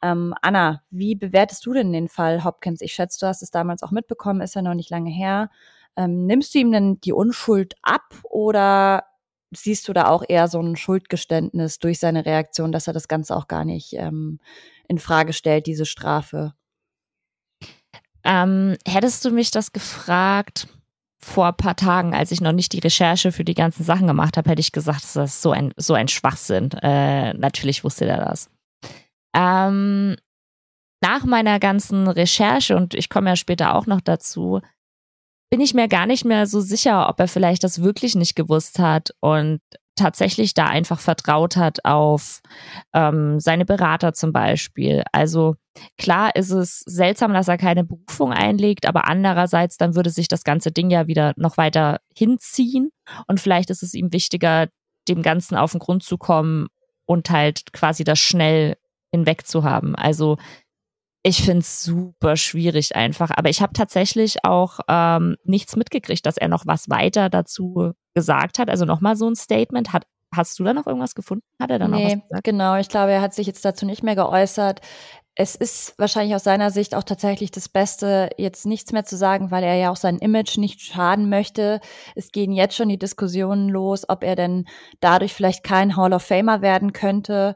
Ähm, 0.00 0.32
Anna, 0.42 0.82
wie 0.90 1.16
bewertest 1.16 1.66
du 1.66 1.72
denn 1.72 1.92
den 1.92 2.06
Fall 2.06 2.44
Hopkins? 2.44 2.80
Ich 2.82 2.92
schätze, 2.92 3.18
du 3.18 3.26
hast 3.26 3.42
es 3.42 3.50
damals 3.50 3.82
auch 3.82 3.90
mitbekommen, 3.90 4.42
ist 4.42 4.54
ja 4.54 4.62
noch 4.62 4.74
nicht 4.74 4.90
lange 4.90 5.10
her. 5.10 5.50
Ähm, 5.96 6.24
nimmst 6.26 6.54
du 6.54 6.60
ihm 6.60 6.70
denn 6.70 7.00
die 7.00 7.12
Unschuld 7.12 7.74
ab 7.82 8.14
oder 8.30 9.02
siehst 9.54 9.88
du 9.88 9.92
da 9.92 10.08
auch 10.08 10.22
eher 10.28 10.48
so 10.48 10.60
ein 10.60 10.76
Schuldgeständnis 10.76 11.78
durch 11.78 11.98
seine 11.98 12.26
Reaktion, 12.26 12.72
dass 12.72 12.86
er 12.86 12.92
das 12.92 13.08
Ganze 13.08 13.36
auch 13.36 13.48
gar 13.48 13.64
nicht 13.64 13.94
ähm, 13.94 14.40
in 14.88 14.98
Frage 14.98 15.32
stellt, 15.32 15.66
diese 15.66 15.86
Strafe? 15.86 16.54
Ähm, 18.24 18.76
hättest 18.86 19.24
du 19.24 19.30
mich 19.30 19.50
das 19.50 19.72
gefragt 19.72 20.68
vor 21.24 21.46
ein 21.48 21.56
paar 21.56 21.76
Tagen, 21.76 22.14
als 22.14 22.30
ich 22.30 22.40
noch 22.40 22.52
nicht 22.52 22.72
die 22.72 22.80
Recherche 22.80 23.32
für 23.32 23.44
die 23.44 23.54
ganzen 23.54 23.82
Sachen 23.82 24.06
gemacht 24.06 24.36
habe, 24.36 24.50
hätte 24.50 24.60
ich 24.60 24.72
gesagt, 24.72 25.02
das 25.02 25.16
ist 25.16 25.42
so 25.42 25.52
ein, 25.52 25.72
so 25.76 25.94
ein 25.94 26.08
Schwachsinn. 26.08 26.70
Äh, 26.82 27.32
natürlich 27.34 27.82
wusste 27.82 28.04
der 28.04 28.18
das. 28.18 28.50
Ähm, 29.34 30.16
nach 31.02 31.24
meiner 31.24 31.58
ganzen 31.60 32.08
Recherche, 32.08 32.76
und 32.76 32.94
ich 32.94 33.08
komme 33.08 33.30
ja 33.30 33.36
später 33.36 33.74
auch 33.74 33.86
noch 33.86 34.00
dazu, 34.00 34.60
bin 35.50 35.60
ich 35.60 35.74
mir 35.74 35.88
gar 35.88 36.06
nicht 36.06 36.24
mehr 36.24 36.46
so 36.46 36.60
sicher, 36.60 37.08
ob 37.08 37.20
er 37.20 37.28
vielleicht 37.28 37.64
das 37.64 37.82
wirklich 37.82 38.14
nicht 38.14 38.34
gewusst 38.34 38.78
hat 38.78 39.10
und 39.20 39.60
tatsächlich 39.96 40.54
da 40.54 40.66
einfach 40.66 40.98
vertraut 40.98 41.56
hat 41.56 41.84
auf 41.84 42.40
ähm, 42.92 43.38
seine 43.38 43.64
Berater 43.64 44.12
zum 44.12 44.32
Beispiel. 44.32 45.04
Also 45.12 45.54
klar 45.98 46.34
ist 46.34 46.50
es 46.50 46.80
seltsam, 46.80 47.32
dass 47.32 47.48
er 47.48 47.58
keine 47.58 47.84
Berufung 47.84 48.32
einlegt, 48.32 48.86
aber 48.86 49.06
andererseits 49.06 49.76
dann 49.76 49.94
würde 49.94 50.10
sich 50.10 50.28
das 50.28 50.44
ganze 50.44 50.72
Ding 50.72 50.90
ja 50.90 51.06
wieder 51.06 51.32
noch 51.36 51.56
weiter 51.56 52.00
hinziehen 52.16 52.90
und 53.28 53.40
vielleicht 53.40 53.70
ist 53.70 53.82
es 53.82 53.94
ihm 53.94 54.12
wichtiger, 54.12 54.68
dem 55.08 55.22
Ganzen 55.22 55.56
auf 55.56 55.72
den 55.72 55.80
Grund 55.80 56.02
zu 56.02 56.18
kommen 56.18 56.66
und 57.06 57.30
halt 57.30 57.72
quasi 57.72 58.02
das 58.04 58.18
schnell 58.18 58.76
hinweg 59.12 59.46
zu 59.46 59.62
haben. 59.62 59.94
Also 59.94 60.38
Ich 61.26 61.42
finde 61.42 61.60
es 61.60 61.82
super 61.82 62.36
schwierig 62.36 62.94
einfach. 62.94 63.30
Aber 63.34 63.48
ich 63.48 63.62
habe 63.62 63.72
tatsächlich 63.72 64.44
auch 64.44 64.80
ähm, 64.88 65.36
nichts 65.44 65.74
mitgekriegt, 65.74 66.26
dass 66.26 66.36
er 66.36 66.48
noch 66.48 66.66
was 66.66 66.90
weiter 66.90 67.30
dazu 67.30 67.92
gesagt 68.14 68.58
hat. 68.58 68.68
Also 68.68 68.84
nochmal 68.84 69.16
so 69.16 69.26
ein 69.26 69.34
Statement. 69.34 69.94
Hat, 69.94 70.04
hast 70.36 70.58
du 70.58 70.64
da 70.64 70.74
noch 70.74 70.86
irgendwas 70.86 71.14
gefunden? 71.14 71.42
Hat 71.58 71.70
er 71.70 71.78
da 71.78 71.88
nee, 71.88 71.92
noch 71.92 72.04
was 72.04 72.22
gesagt? 72.28 72.44
Genau, 72.44 72.76
ich 72.76 72.90
glaube, 72.90 73.12
er 73.12 73.22
hat 73.22 73.32
sich 73.32 73.46
jetzt 73.46 73.64
dazu 73.64 73.86
nicht 73.86 74.02
mehr 74.02 74.16
geäußert. 74.16 74.82
Es 75.34 75.56
ist 75.56 75.98
wahrscheinlich 75.98 76.34
aus 76.34 76.44
seiner 76.44 76.70
Sicht 76.70 76.94
auch 76.94 77.02
tatsächlich 77.02 77.50
das 77.50 77.70
Beste, 77.70 78.28
jetzt 78.36 78.66
nichts 78.66 78.92
mehr 78.92 79.06
zu 79.06 79.16
sagen, 79.16 79.50
weil 79.50 79.64
er 79.64 79.76
ja 79.76 79.90
auch 79.90 79.96
sein 79.96 80.18
Image 80.18 80.58
nicht 80.58 80.82
schaden 80.82 81.30
möchte. 81.30 81.80
Es 82.14 82.32
gehen 82.32 82.52
jetzt 82.52 82.76
schon 82.76 82.90
die 82.90 82.98
Diskussionen 82.98 83.70
los, 83.70 84.06
ob 84.10 84.22
er 84.24 84.36
denn 84.36 84.66
dadurch 85.00 85.32
vielleicht 85.32 85.64
kein 85.64 85.96
Hall 85.96 86.12
of 86.12 86.22
Famer 86.22 86.60
werden 86.60 86.92
könnte. 86.92 87.54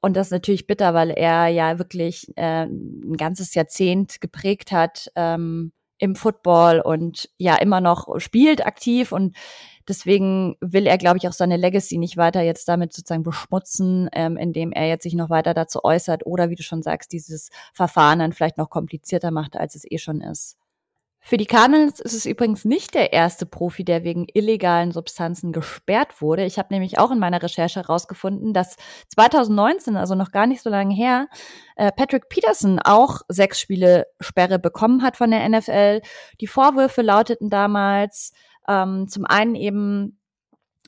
Und 0.00 0.16
das 0.16 0.28
ist 0.28 0.32
natürlich 0.32 0.66
bitter, 0.66 0.94
weil 0.94 1.10
er 1.10 1.48
ja 1.48 1.78
wirklich 1.78 2.26
äh, 2.36 2.64
ein 2.64 3.16
ganzes 3.16 3.54
Jahrzehnt 3.54 4.20
geprägt 4.20 4.72
hat 4.72 5.10
ähm, 5.14 5.72
im 5.98 6.16
Football 6.16 6.80
und 6.80 7.28
ja 7.36 7.56
immer 7.56 7.80
noch 7.80 8.18
spielt 8.18 8.64
aktiv 8.64 9.12
und 9.12 9.36
Deswegen 9.90 10.54
will 10.60 10.86
er, 10.86 10.98
glaube 10.98 11.16
ich, 11.16 11.26
auch 11.26 11.32
seine 11.32 11.56
Legacy 11.56 11.98
nicht 11.98 12.16
weiter 12.16 12.42
jetzt 12.42 12.68
damit 12.68 12.92
sozusagen 12.92 13.24
beschmutzen, 13.24 14.08
ähm, 14.12 14.36
indem 14.36 14.70
er 14.70 14.86
jetzt 14.86 15.02
sich 15.02 15.14
noch 15.14 15.30
weiter 15.30 15.52
dazu 15.52 15.80
äußert 15.82 16.24
oder, 16.24 16.48
wie 16.48 16.54
du 16.54 16.62
schon 16.62 16.80
sagst, 16.80 17.10
dieses 17.10 17.48
Verfahren 17.74 18.20
dann 18.20 18.32
vielleicht 18.32 18.56
noch 18.56 18.70
komplizierter 18.70 19.32
macht, 19.32 19.56
als 19.56 19.74
es 19.74 19.84
eh 19.90 19.98
schon 19.98 20.20
ist. 20.20 20.59
Für 21.22 21.36
die 21.36 21.46
Cardinals 21.46 22.00
ist 22.00 22.14
es 22.14 22.24
übrigens 22.24 22.64
nicht 22.64 22.94
der 22.94 23.12
erste 23.12 23.44
Profi, 23.44 23.84
der 23.84 24.04
wegen 24.04 24.26
illegalen 24.32 24.90
Substanzen 24.90 25.52
gesperrt 25.52 26.22
wurde. 26.22 26.44
Ich 26.44 26.58
habe 26.58 26.72
nämlich 26.72 26.98
auch 26.98 27.10
in 27.10 27.18
meiner 27.18 27.42
Recherche 27.42 27.80
herausgefunden, 27.80 28.54
dass 28.54 28.76
2019, 29.08 29.96
also 29.96 30.14
noch 30.14 30.32
gar 30.32 30.46
nicht 30.46 30.62
so 30.62 30.70
lange 30.70 30.94
her, 30.94 31.28
äh, 31.76 31.92
Patrick 31.92 32.30
Peterson 32.30 32.78
auch 32.78 33.20
sechs 33.28 33.60
Spiele 33.60 34.06
Sperre 34.18 34.58
bekommen 34.58 35.02
hat 35.02 35.18
von 35.18 35.30
der 35.30 35.46
NFL. 35.46 36.00
Die 36.40 36.46
Vorwürfe 36.46 37.02
lauteten 37.02 37.50
damals, 37.50 38.32
ähm, 38.66 39.06
zum 39.06 39.26
einen 39.26 39.54
eben 39.54 40.19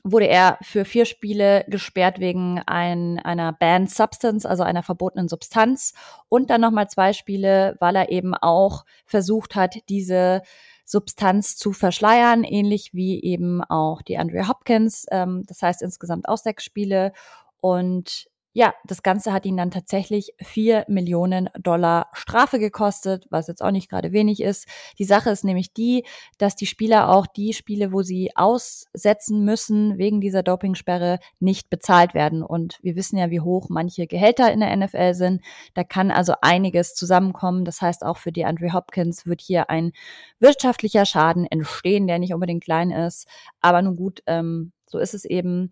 wurde 0.03 0.27
er 0.27 0.57
für 0.61 0.83
vier 0.83 1.05
Spiele 1.05 1.65
gesperrt 1.69 2.19
wegen 2.19 2.59
ein, 2.65 3.19
einer 3.19 3.53
Banned 3.53 3.89
Substance, 3.89 4.45
also 4.45 4.63
einer 4.63 4.83
verbotenen 4.83 5.29
Substanz. 5.29 5.93
Und 6.27 6.49
dann 6.49 6.61
nochmal 6.61 6.89
zwei 6.89 7.13
Spiele, 7.13 7.77
weil 7.79 7.95
er 7.95 8.09
eben 8.09 8.33
auch 8.35 8.85
versucht 9.05 9.55
hat, 9.55 9.75
diese 9.87 10.41
Substanz 10.85 11.55
zu 11.55 11.71
verschleiern, 11.71 12.43
ähnlich 12.43 12.93
wie 12.93 13.23
eben 13.23 13.63
auch 13.63 14.01
die 14.01 14.17
Andrea 14.17 14.49
Hopkins. 14.49 15.05
Ähm, 15.09 15.43
das 15.47 15.61
heißt 15.61 15.81
insgesamt 15.81 16.27
auch 16.27 16.37
sechs 16.37 16.65
Spiele. 16.65 17.13
Und 17.61 18.27
ja, 18.55 18.75
das 18.85 19.01
Ganze 19.01 19.33
hat 19.33 19.45
ihn 19.45 19.57
dann 19.57 19.71
tatsächlich 19.71 20.33
vier 20.37 20.85
Millionen 20.87 21.49
Dollar 21.59 22.09
Strafe 22.13 22.59
gekostet, 22.59 23.25
was 23.31 23.47
jetzt 23.47 23.63
auch 23.63 23.71
nicht 23.71 23.89
gerade 23.89 24.11
wenig 24.11 24.41
ist. 24.41 24.67
Die 24.99 25.05
Sache 25.05 25.31
ist 25.31 25.43
nämlich 25.43 25.73
die, 25.73 26.05
dass 26.37 26.55
die 26.55 26.67
Spieler 26.67 27.09
auch 27.09 27.25
die 27.25 27.53
Spiele, 27.53 27.91
wo 27.91 28.03
sie 28.03 28.29
aussetzen 28.35 29.43
müssen 29.43 29.97
wegen 29.97 30.21
dieser 30.21 30.43
Dopingsperre, 30.43 31.17
nicht 31.39 31.71
bezahlt 31.71 32.13
werden. 32.13 32.43
Und 32.43 32.77
wir 32.83 32.95
wissen 32.95 33.17
ja, 33.17 33.31
wie 33.31 33.41
hoch 33.41 33.69
manche 33.69 34.05
Gehälter 34.05 34.53
in 34.53 34.59
der 34.59 34.75
NFL 34.77 35.15
sind. 35.15 35.41
Da 35.73 35.83
kann 35.83 36.11
also 36.11 36.35
einiges 36.41 36.93
zusammenkommen. 36.93 37.65
Das 37.65 37.81
heißt, 37.81 38.05
auch 38.05 38.17
für 38.17 38.31
die 38.31 38.45
Andre 38.45 38.71
Hopkins 38.71 39.25
wird 39.25 39.41
hier 39.41 39.71
ein 39.71 39.93
wirtschaftlicher 40.39 41.05
Schaden 41.07 41.47
entstehen, 41.47 42.05
der 42.05 42.19
nicht 42.19 42.35
unbedingt 42.35 42.63
klein 42.63 42.91
ist. 42.91 43.27
Aber 43.61 43.81
nun 43.81 43.95
gut, 43.95 44.21
ähm, 44.27 44.73
so 44.85 44.99
ist 44.99 45.15
es 45.15 45.25
eben. 45.25 45.71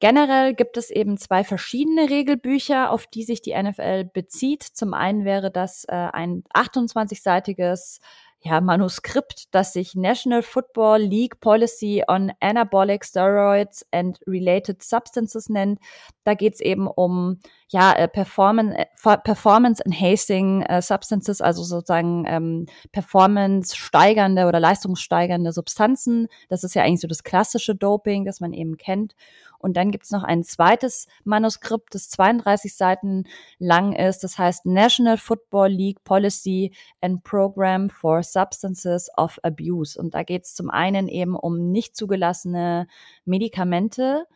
Generell 0.00 0.54
gibt 0.54 0.78
es 0.78 0.90
eben 0.90 1.18
zwei 1.18 1.44
verschiedene 1.44 2.08
Regelbücher, 2.08 2.90
auf 2.90 3.06
die 3.06 3.22
sich 3.22 3.42
die 3.42 3.54
NFL 3.54 4.04
bezieht. 4.04 4.62
Zum 4.62 4.94
einen 4.94 5.26
wäre 5.26 5.50
das 5.50 5.84
äh, 5.84 5.92
ein 5.92 6.42
28-seitiges 6.54 8.00
ja, 8.42 8.62
Manuskript, 8.62 9.54
das 9.54 9.74
sich 9.74 9.94
National 9.94 10.42
Football 10.42 11.00
League 11.00 11.40
Policy 11.40 12.02
on 12.08 12.32
Anabolic 12.40 13.04
Steroids 13.04 13.84
and 13.90 14.18
Related 14.26 14.82
Substances 14.82 15.50
nennt. 15.50 15.78
Da 16.24 16.32
geht 16.32 16.54
es 16.54 16.60
eben 16.60 16.86
um 16.86 17.40
ja, 17.72 17.92
äh, 17.92 18.08
Performance, 18.08 18.76
äh, 18.76 19.18
Performance 19.18 19.80
Enhancing 19.84 20.62
äh, 20.62 20.82
Substances, 20.82 21.40
also 21.40 21.62
sozusagen 21.62 22.24
ähm, 22.26 22.66
Performance 22.90 23.76
steigernde 23.76 24.46
oder 24.46 24.58
leistungssteigernde 24.58 25.52
Substanzen. 25.52 26.26
Das 26.48 26.64
ist 26.64 26.74
ja 26.74 26.82
eigentlich 26.82 27.00
so 27.00 27.06
das 27.06 27.22
klassische 27.22 27.76
Doping, 27.76 28.24
das 28.24 28.40
man 28.40 28.52
eben 28.52 28.76
kennt. 28.76 29.14
Und 29.58 29.76
dann 29.76 29.92
gibt's 29.92 30.10
noch 30.10 30.24
ein 30.24 30.42
zweites 30.42 31.06
Manuskript, 31.22 31.94
das 31.94 32.08
32 32.10 32.74
Seiten 32.74 33.24
lang 33.58 33.92
ist. 33.92 34.24
Das 34.24 34.36
heißt 34.36 34.66
National 34.66 35.16
Football 35.16 35.68
League 35.68 36.02
Policy 36.02 36.72
and 37.00 37.22
Program 37.22 37.88
for 37.88 38.24
Substances 38.24 39.10
of 39.16 39.38
Abuse. 39.44 40.00
Und 40.00 40.14
da 40.14 40.24
geht's 40.24 40.54
zum 40.54 40.70
einen 40.70 41.06
eben 41.06 41.36
um 41.36 41.70
nicht 41.70 41.94
zugelassene 41.94 42.88
Medikamente, 43.24 44.26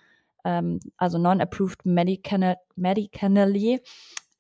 ähm, 0.45 0.81
also 0.97 1.19
non-approved 1.19 1.85
medicinal, 1.85 2.57
medically, 2.77 3.81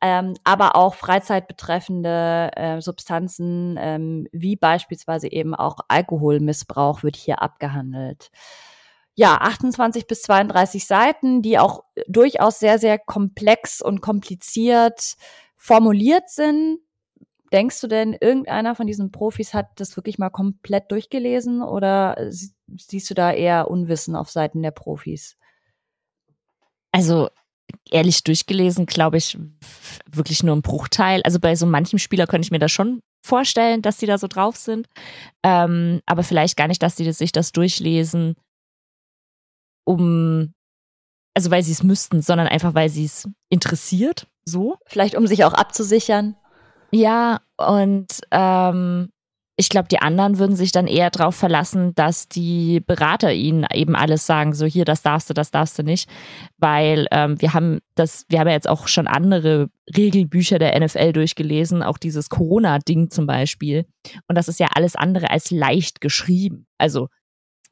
ähm, 0.01 0.35
aber 0.45 0.77
auch 0.77 0.95
freizeitbetreffende 0.95 2.51
äh, 2.57 2.81
Substanzen, 2.81 3.77
ähm, 3.79 4.27
wie 4.33 4.57
beispielsweise 4.57 5.31
eben 5.31 5.55
auch 5.55 5.79
Alkoholmissbrauch 5.89 7.03
wird 7.03 7.17
hier 7.17 7.43
abgehandelt 7.43 8.31
ja, 9.15 9.37
28 9.41 10.07
bis 10.07 10.23
32 10.23 10.87
Seiten, 10.87 11.41
die 11.43 11.59
auch 11.59 11.85
durchaus 12.09 12.59
sehr, 12.59 12.79
sehr 12.79 12.99
komplex 12.99 13.81
und 13.81 14.01
kompliziert 14.01 15.17
formuliert 15.57 16.29
sind. 16.29 16.81
Denkst 17.53 17.81
du 17.81 17.87
denn, 17.87 18.15
irgendeiner 18.15 18.75
von 18.75 18.89
diesen 18.89 19.13
Profis 19.13 19.55
hat 19.55 19.69
das 19.77 19.97
wirklich 19.97 20.19
mal 20.19 20.31
komplett 20.31 20.91
durchgelesen 20.91 21.63
oder 21.63 22.17
siehst 22.29 23.09
du 23.11 23.15
da 23.15 23.33
eher 23.33 23.71
Unwissen 23.71 24.17
auf 24.17 24.31
Seiten 24.31 24.63
der 24.63 24.73
Profis? 24.73 25.37
Also 26.95 27.29
ehrlich 27.91 28.23
durchgelesen, 28.23 28.87
glaube 28.87 29.17
ich, 29.17 29.37
wirklich 30.09 30.45
nur 30.45 30.55
ein 30.55 30.63
Bruchteil. 30.63 31.23
Also 31.25 31.41
bei 31.41 31.57
so 31.57 31.67
manchem 31.67 31.99
Spieler 31.99 32.29
könnte 32.29 32.47
ich 32.47 32.53
mir 32.53 32.61
das 32.61 32.71
schon 32.71 33.01
vorstellen, 33.27 33.83
dass 33.83 33.97
die 33.97 34.07
da 34.07 34.17
so 34.17 34.29
drauf 34.29 34.55
sind. 34.55 34.87
Ähm, 35.43 36.01
aber 36.07 36.23
vielleicht 36.23 36.57
gar 36.57 36.69
nicht, 36.69 36.81
dass 36.85 36.95
die 36.95 37.11
sich 37.13 37.33
das 37.33 37.51
durchlesen, 37.51 38.37
um, 39.85 40.55
also 41.35 41.51
weil 41.51 41.65
sie 41.65 41.73
es 41.73 41.83
müssten, 41.83 42.23
sondern 42.23 42.47
einfach, 42.47 42.75
weil 42.75 42.89
sie 42.89 43.07
es 43.07 43.29
interessiert, 43.49 44.29
so. 44.45 44.77
Vielleicht 44.87 45.17
um 45.17 45.27
sich 45.27 45.45
auch 45.45 45.55
abzusichern. 45.55 46.37
Ja, 46.93 47.41
und 47.57 48.21
ähm, 48.31 49.11
ich 49.57 49.69
glaube, 49.69 49.87
die 49.89 50.01
anderen 50.01 50.39
würden 50.39 50.57
sich 50.57 50.73
dann 50.73 50.89
eher 50.89 51.11
darauf 51.11 51.37
verlassen, 51.37 51.95
dass 51.95 52.29
die 52.29 52.81
Berater 52.81 53.33
ihnen 53.33 53.65
eben 53.73 53.95
alles 53.95 54.27
sagen, 54.27 54.53
so 54.53 54.67
hier, 54.67 54.85
das 54.85 55.03
darfst 55.03 55.31
du, 55.31 55.35
das 55.35 55.53
darfst 55.53 55.79
du 55.79 55.85
nicht, 55.85 56.09
weil 56.59 57.07
ähm, 57.13 57.41
wir 57.41 57.55
haben 57.55 57.79
das, 57.95 58.25
wir 58.29 58.41
haben 58.41 58.49
ja 58.49 58.55
jetzt 58.55 58.69
auch 58.69 58.89
schon 58.89 59.07
andere 59.07 59.71
Regelbücher 59.97 60.59
der 60.59 60.79
NFL 60.79 61.13
durchgelesen, 61.13 61.85
auch 61.85 61.99
dieses 61.99 62.31
Corona-Ding 62.31 63.11
zum 63.11 63.27
Beispiel, 63.27 63.87
und 64.27 64.37
das 64.37 64.49
ist 64.49 64.59
ja 64.59 64.69
alles 64.75 64.97
andere 64.97 65.31
als 65.31 65.53
leicht 65.53 66.01
geschrieben. 66.01 66.67
Also 66.79 67.09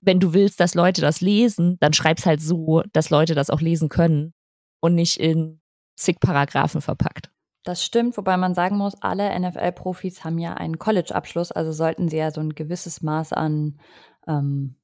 wenn 0.00 0.20
du 0.20 0.34
willst, 0.34 0.60
dass 0.60 0.74
Leute 0.74 1.00
das 1.00 1.20
lesen, 1.20 1.78
dann 1.80 1.92
schreib's 1.92 2.26
halt 2.26 2.40
so, 2.40 2.82
dass 2.92 3.10
Leute 3.10 3.34
das 3.34 3.50
auch 3.50 3.60
lesen 3.60 3.88
können 3.88 4.34
und 4.80 4.94
nicht 4.94 5.18
in 5.18 5.60
zig 5.96 6.20
Paragraphen 6.20 6.80
verpackt. 6.80 7.31
Das 7.64 7.84
stimmt, 7.84 8.16
wobei 8.16 8.36
man 8.36 8.54
sagen 8.54 8.76
muss, 8.76 9.00
alle 9.00 9.38
NFL-Profis 9.38 10.24
haben 10.24 10.38
ja 10.38 10.54
einen 10.54 10.78
College-Abschluss, 10.78 11.52
also 11.52 11.70
sollten 11.70 12.08
sie 12.08 12.16
ja 12.16 12.32
so 12.32 12.40
ein 12.40 12.54
gewisses 12.54 13.02
Maß 13.02 13.32
an 13.32 13.78
ähm, 14.26 14.76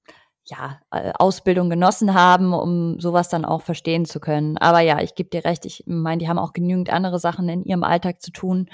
ja, 0.45 0.81
äh, 0.91 1.13
Ausbildung 1.19 1.71
genossen 1.71 2.15
haben, 2.15 2.55
um 2.55 3.01
sowas 3.01 3.29
dann 3.29 3.45
auch 3.45 3.63
verstehen 3.63 4.05
zu 4.05 4.21
können. 4.21 4.57
Aber 4.59 4.81
ja, 4.81 5.01
ich 5.01 5.15
gebe 5.15 5.29
dir 5.29 5.45
recht, 5.45 5.67
ich 5.67 5.85
meine, 5.87 6.19
die 6.19 6.29
haben 6.29 6.39
auch 6.39 6.53
genügend 6.53 6.91
andere 6.91 7.19
Sachen 7.19 7.49
in 7.49 7.65
ihrem 7.65 7.83
Alltag 7.85 8.23
zu 8.23 8.31
tun. 8.31 8.69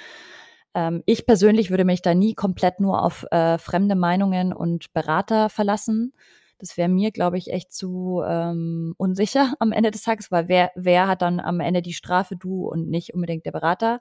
Ähm, 0.75 1.03
ich 1.07 1.27
persönlich 1.27 1.71
würde 1.71 1.85
mich 1.85 2.03
da 2.03 2.15
nie 2.15 2.35
komplett 2.35 2.81
nur 2.81 3.03
auf 3.03 3.25
äh, 3.31 3.59
fremde 3.59 3.95
Meinungen 3.95 4.53
und 4.53 4.93
Berater 4.93 5.49
verlassen. 5.49 6.13
Das 6.59 6.77
wäre 6.77 6.89
mir, 6.89 7.11
glaube 7.11 7.39
ich, 7.39 7.53
echt 7.53 7.73
zu 7.73 8.23
ähm, 8.27 8.95
unsicher 8.97 9.55
am 9.61 9.73
Ende 9.73 9.91
des 9.91 10.03
Tages, 10.03 10.31
weil 10.31 10.49
wer, 10.49 10.71
wer 10.75 11.09
hat 11.09 11.23
dann 11.23 11.41
am 11.41 11.61
Ende 11.61 11.83
die 11.83 11.95
Strafe, 11.95 12.37
du 12.37 12.67
und 12.67 12.89
nicht 12.89 13.15
unbedingt 13.15 13.47
der 13.47 13.53
Berater. 13.53 14.01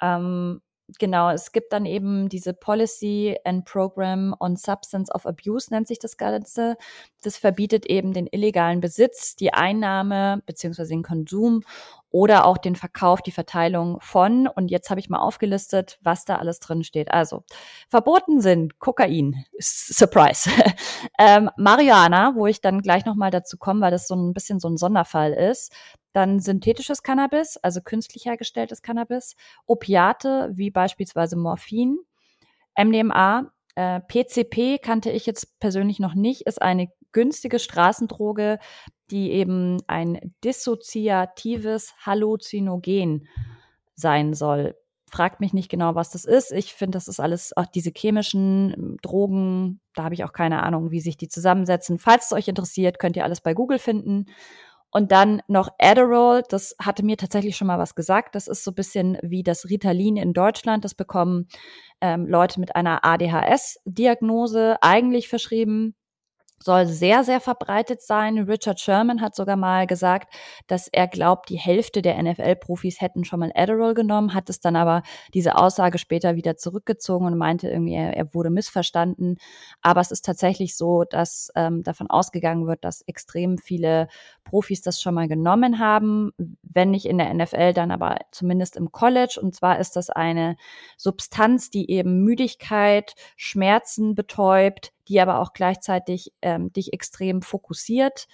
Ähm, 0.00 0.60
genau, 0.98 1.30
es 1.30 1.52
gibt 1.52 1.72
dann 1.72 1.86
eben 1.86 2.28
diese 2.28 2.54
Policy 2.54 3.36
and 3.44 3.64
Program 3.64 4.34
on 4.40 4.56
Substance 4.56 5.12
of 5.14 5.26
Abuse, 5.26 5.72
nennt 5.72 5.88
sich 5.88 5.98
das 5.98 6.16
Ganze. 6.16 6.76
Das 7.22 7.36
verbietet 7.36 7.86
eben 7.86 8.12
den 8.12 8.26
illegalen 8.26 8.80
Besitz, 8.80 9.36
die 9.36 9.52
Einnahme 9.52 10.42
beziehungsweise 10.46 10.90
den 10.90 11.02
Konsum 11.02 11.62
oder 12.10 12.44
auch 12.44 12.58
den 12.58 12.76
Verkauf, 12.76 13.22
die 13.22 13.30
Verteilung 13.30 14.00
von. 14.00 14.46
Und 14.46 14.70
jetzt 14.70 14.90
habe 14.90 15.00
ich 15.00 15.08
mal 15.08 15.20
aufgelistet, 15.20 15.98
was 16.02 16.24
da 16.24 16.36
alles 16.36 16.60
drin 16.60 16.82
steht. 16.82 17.10
Also 17.10 17.44
verboten 17.88 18.40
sind 18.40 18.78
Kokain, 18.78 19.44
Surprise, 19.58 20.50
ähm, 21.18 21.50
Marihuana, 21.56 22.34
wo 22.34 22.46
ich 22.46 22.60
dann 22.60 22.82
gleich 22.82 23.04
noch 23.04 23.14
mal 23.14 23.30
dazu 23.30 23.56
komme, 23.56 23.80
weil 23.80 23.90
das 23.90 24.08
so 24.08 24.14
ein 24.16 24.32
bisschen 24.32 24.60
so 24.60 24.68
ein 24.68 24.76
Sonderfall 24.76 25.32
ist. 25.32 25.72
dann 26.12 26.40
synthetisches 26.40 27.04
Cannabis, 27.04 27.56
also 27.58 27.80
künstlich 27.80 28.24
hergestelltes 28.24 28.82
Cannabis, 28.82 29.36
Opiate 29.66 30.50
wie 30.52 30.70
beispielsweise 30.72 31.36
Morphin, 31.36 32.00
MDMA, 32.76 33.52
äh, 33.76 34.00
PCP 34.00 34.78
kannte 34.78 35.10
ich 35.10 35.26
jetzt 35.26 35.60
persönlich 35.60 36.00
noch 36.00 36.14
nicht, 36.14 36.42
ist 36.42 36.60
eine 36.60 36.88
günstige 37.12 37.58
Straßendroge, 37.58 38.58
die 39.10 39.32
eben 39.32 39.78
ein 39.86 40.34
dissoziatives 40.44 41.94
Halluzinogen 42.04 43.26
sein 43.94 44.34
soll. 44.34 44.76
Fragt 45.10 45.40
mich 45.40 45.52
nicht 45.52 45.68
genau, 45.68 45.96
was 45.96 46.10
das 46.10 46.24
ist. 46.24 46.52
Ich 46.52 46.72
finde, 46.72 46.96
das 46.96 47.08
ist 47.08 47.18
alles, 47.18 47.56
auch 47.56 47.66
diese 47.66 47.90
chemischen 47.94 48.72
ähm, 48.76 48.96
Drogen, 49.02 49.80
da 49.94 50.04
habe 50.04 50.14
ich 50.14 50.22
auch 50.22 50.32
keine 50.32 50.62
Ahnung, 50.62 50.92
wie 50.92 51.00
sich 51.00 51.16
die 51.16 51.28
zusammensetzen. 51.28 51.98
Falls 51.98 52.26
es 52.26 52.32
euch 52.32 52.46
interessiert, 52.46 53.00
könnt 53.00 53.16
ihr 53.16 53.24
alles 53.24 53.40
bei 53.40 53.52
Google 53.52 53.80
finden. 53.80 54.26
Und 54.92 55.12
dann 55.12 55.40
noch 55.46 55.68
Adderall, 55.78 56.42
das 56.48 56.74
hatte 56.80 57.04
mir 57.04 57.16
tatsächlich 57.16 57.56
schon 57.56 57.68
mal 57.68 57.78
was 57.78 57.94
gesagt. 57.94 58.34
Das 58.34 58.48
ist 58.48 58.64
so 58.64 58.72
ein 58.72 58.74
bisschen 58.74 59.18
wie 59.22 59.42
das 59.42 59.68
Ritalin 59.68 60.16
in 60.16 60.32
Deutschland. 60.32 60.84
Das 60.84 60.94
bekommen 60.94 61.48
ähm, 62.00 62.26
Leute 62.26 62.58
mit 62.60 62.74
einer 62.74 63.04
ADHS-Diagnose 63.04 64.78
eigentlich 64.80 65.28
verschrieben 65.28 65.94
soll 66.62 66.86
sehr, 66.86 67.24
sehr 67.24 67.40
verbreitet 67.40 68.02
sein. 68.02 68.38
Richard 68.38 68.80
Sherman 68.80 69.20
hat 69.22 69.34
sogar 69.34 69.56
mal 69.56 69.86
gesagt, 69.86 70.32
dass 70.66 70.88
er 70.88 71.08
glaubt, 71.08 71.48
die 71.48 71.58
Hälfte 71.58 72.02
der 72.02 72.22
NFL-Profis 72.22 73.00
hätten 73.00 73.24
schon 73.24 73.40
mal 73.40 73.52
Adderall 73.54 73.94
genommen, 73.94 74.34
hat 74.34 74.50
es 74.50 74.60
dann 74.60 74.76
aber 74.76 75.02
diese 75.32 75.56
Aussage 75.56 75.98
später 75.98 76.36
wieder 76.36 76.56
zurückgezogen 76.56 77.26
und 77.26 77.38
meinte 77.38 77.68
irgendwie, 77.68 77.94
er, 77.94 78.14
er 78.14 78.34
wurde 78.34 78.50
missverstanden. 78.50 79.38
Aber 79.80 80.00
es 80.00 80.10
ist 80.10 80.24
tatsächlich 80.24 80.76
so, 80.76 81.04
dass 81.04 81.50
ähm, 81.56 81.82
davon 81.82 82.10
ausgegangen 82.10 82.66
wird, 82.66 82.84
dass 82.84 83.02
extrem 83.02 83.56
viele 83.56 84.08
Profis 84.44 84.82
das 84.82 85.00
schon 85.00 85.14
mal 85.14 85.28
genommen 85.28 85.78
haben, 85.78 86.32
wenn 86.62 86.90
nicht 86.90 87.06
in 87.06 87.18
der 87.18 87.32
NFL, 87.32 87.72
dann 87.72 87.90
aber 87.90 88.18
zumindest 88.32 88.76
im 88.76 88.92
College. 88.92 89.38
Und 89.40 89.54
zwar 89.54 89.78
ist 89.78 89.96
das 89.96 90.10
eine 90.10 90.56
Substanz, 90.98 91.70
die 91.70 91.90
eben 91.90 92.22
Müdigkeit, 92.22 93.14
Schmerzen 93.36 94.14
betäubt, 94.14 94.92
die 95.10 95.20
aber 95.20 95.40
auch 95.40 95.52
gleichzeitig 95.52 96.32
ähm, 96.40 96.72
dich 96.72 96.92
extrem 96.92 97.42
fokussiert, 97.42 98.26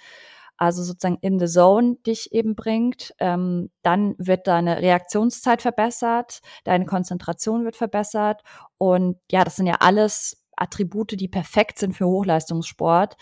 also 0.57 0.83
sozusagen 0.83 1.17
in 1.21 1.39
the 1.39 1.47
zone 1.47 1.97
dich 2.05 2.31
eben 2.31 2.55
bringt. 2.55 3.13
Ähm, 3.19 3.71
dann 3.81 4.15
wird 4.19 4.47
deine 4.47 4.81
Reaktionszeit 4.81 5.61
verbessert, 5.61 6.39
deine 6.63 6.85
Konzentration 6.85 7.65
wird 7.65 7.75
verbessert 7.75 8.43
und 8.77 9.17
ja, 9.31 9.43
das 9.43 9.57
sind 9.57 9.67
ja 9.67 9.77
alles 9.79 10.43
Attribute, 10.55 11.19
die 11.19 11.27
perfekt 11.27 11.79
sind 11.79 11.95
für 11.95 12.07
Hochleistungssport. 12.07 13.17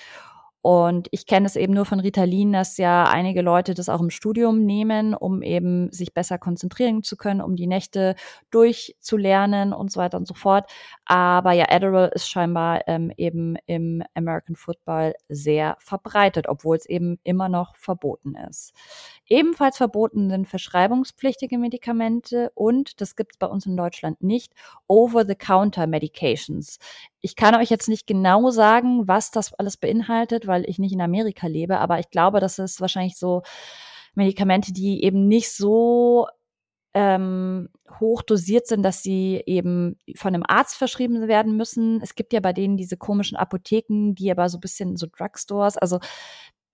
Und 0.66 1.10
ich 1.12 1.28
kenne 1.28 1.46
es 1.46 1.56
eben 1.58 1.76
nur 1.76 1.86
von 1.86 2.00
Ritalin, 2.00 2.52
dass 2.52 2.78
ja 2.78 3.04
einige 3.04 3.44
Leute 3.44 3.76
das 3.76 3.88
auch 3.88 4.02
im 4.02 4.10
Studium 4.10 4.66
nehmen, 4.66 5.14
um 5.14 5.44
eben 5.44 5.92
sich 5.92 6.12
besser 6.12 6.40
konzentrieren 6.40 7.04
zu 7.04 7.18
können, 7.18 7.40
um 7.40 7.56
die 7.56 7.68
Nächte 7.68 8.16
durchzulernen 8.50 9.74
und 9.74 9.92
so 9.92 10.00
weiter 10.00 10.18
und 10.18 10.28
so 10.28 10.34
fort. 10.34 10.68
Aber 11.06 11.52
ja, 11.52 11.66
Adderall 11.70 12.10
ist 12.16 12.28
scheinbar 12.32 12.82
ähm, 12.88 13.12
eben 13.16 13.58
im 13.68 14.02
American 14.16 14.56
Football 14.56 15.14
sehr 15.30 15.78
verbreitet, 15.78 16.48
obwohl 16.50 16.78
es 16.78 16.88
eben 16.88 17.20
immer 17.24 17.48
noch 17.48 17.76
verboten 17.76 18.34
ist. 18.50 18.74
Ebenfalls 19.28 19.78
verboten 19.78 20.32
sind 20.32 20.48
verschreibungspflichtige 20.48 21.60
Medikamente 21.60 22.52
und, 22.56 23.02
das 23.02 23.16
gibt 23.16 23.34
es 23.34 23.38
bei 23.38 23.46
uns 23.46 23.68
in 23.68 23.78
Deutschland 23.78 24.24
nicht, 24.24 24.52
Over-the-Counter-Medications. 24.88 26.80
Ich 27.26 27.36
kann 27.36 27.56
euch 27.56 27.72
jetzt 27.72 27.90
nicht 27.90 28.06
genau 28.06 28.52
sagen, 28.52 29.08
was 29.08 29.32
das 29.32 29.52
alles 29.56 29.78
beinhaltet, 29.78 30.46
weil 30.46 30.64
ich 30.70 30.78
nicht 30.78 30.94
in 30.94 31.02
Amerika 31.02 31.48
lebe, 31.48 31.80
aber 31.80 31.98
ich 31.98 32.12
glaube, 32.12 32.40
das 32.40 32.60
ist 32.60 32.82
wahrscheinlich 32.82 33.18
so 33.18 33.42
Medikamente, 34.14 34.72
die 34.72 35.04
eben 35.04 35.28
nicht 35.28 35.52
so 35.52 36.28
ähm, 36.94 37.70
hoch 38.00 38.22
dosiert 38.22 38.68
sind, 38.68 38.84
dass 38.84 39.02
sie 39.02 39.42
eben 39.48 39.98
von 40.16 40.36
einem 40.36 40.44
Arzt 40.48 40.76
verschrieben 40.76 41.28
werden 41.28 41.58
müssen. 41.58 42.00
Es 42.04 42.14
gibt 42.14 42.32
ja 42.32 42.42
bei 42.42 42.54
denen 42.54 42.78
diese 42.78 42.96
komischen 42.96 43.38
Apotheken, 43.38 44.14
die 44.14 44.30
aber 44.30 44.48
so 44.48 44.58
ein 44.60 44.62
bisschen 44.62 44.96
so 44.96 45.08
Drugstores, 45.08 45.78
also 45.78 46.00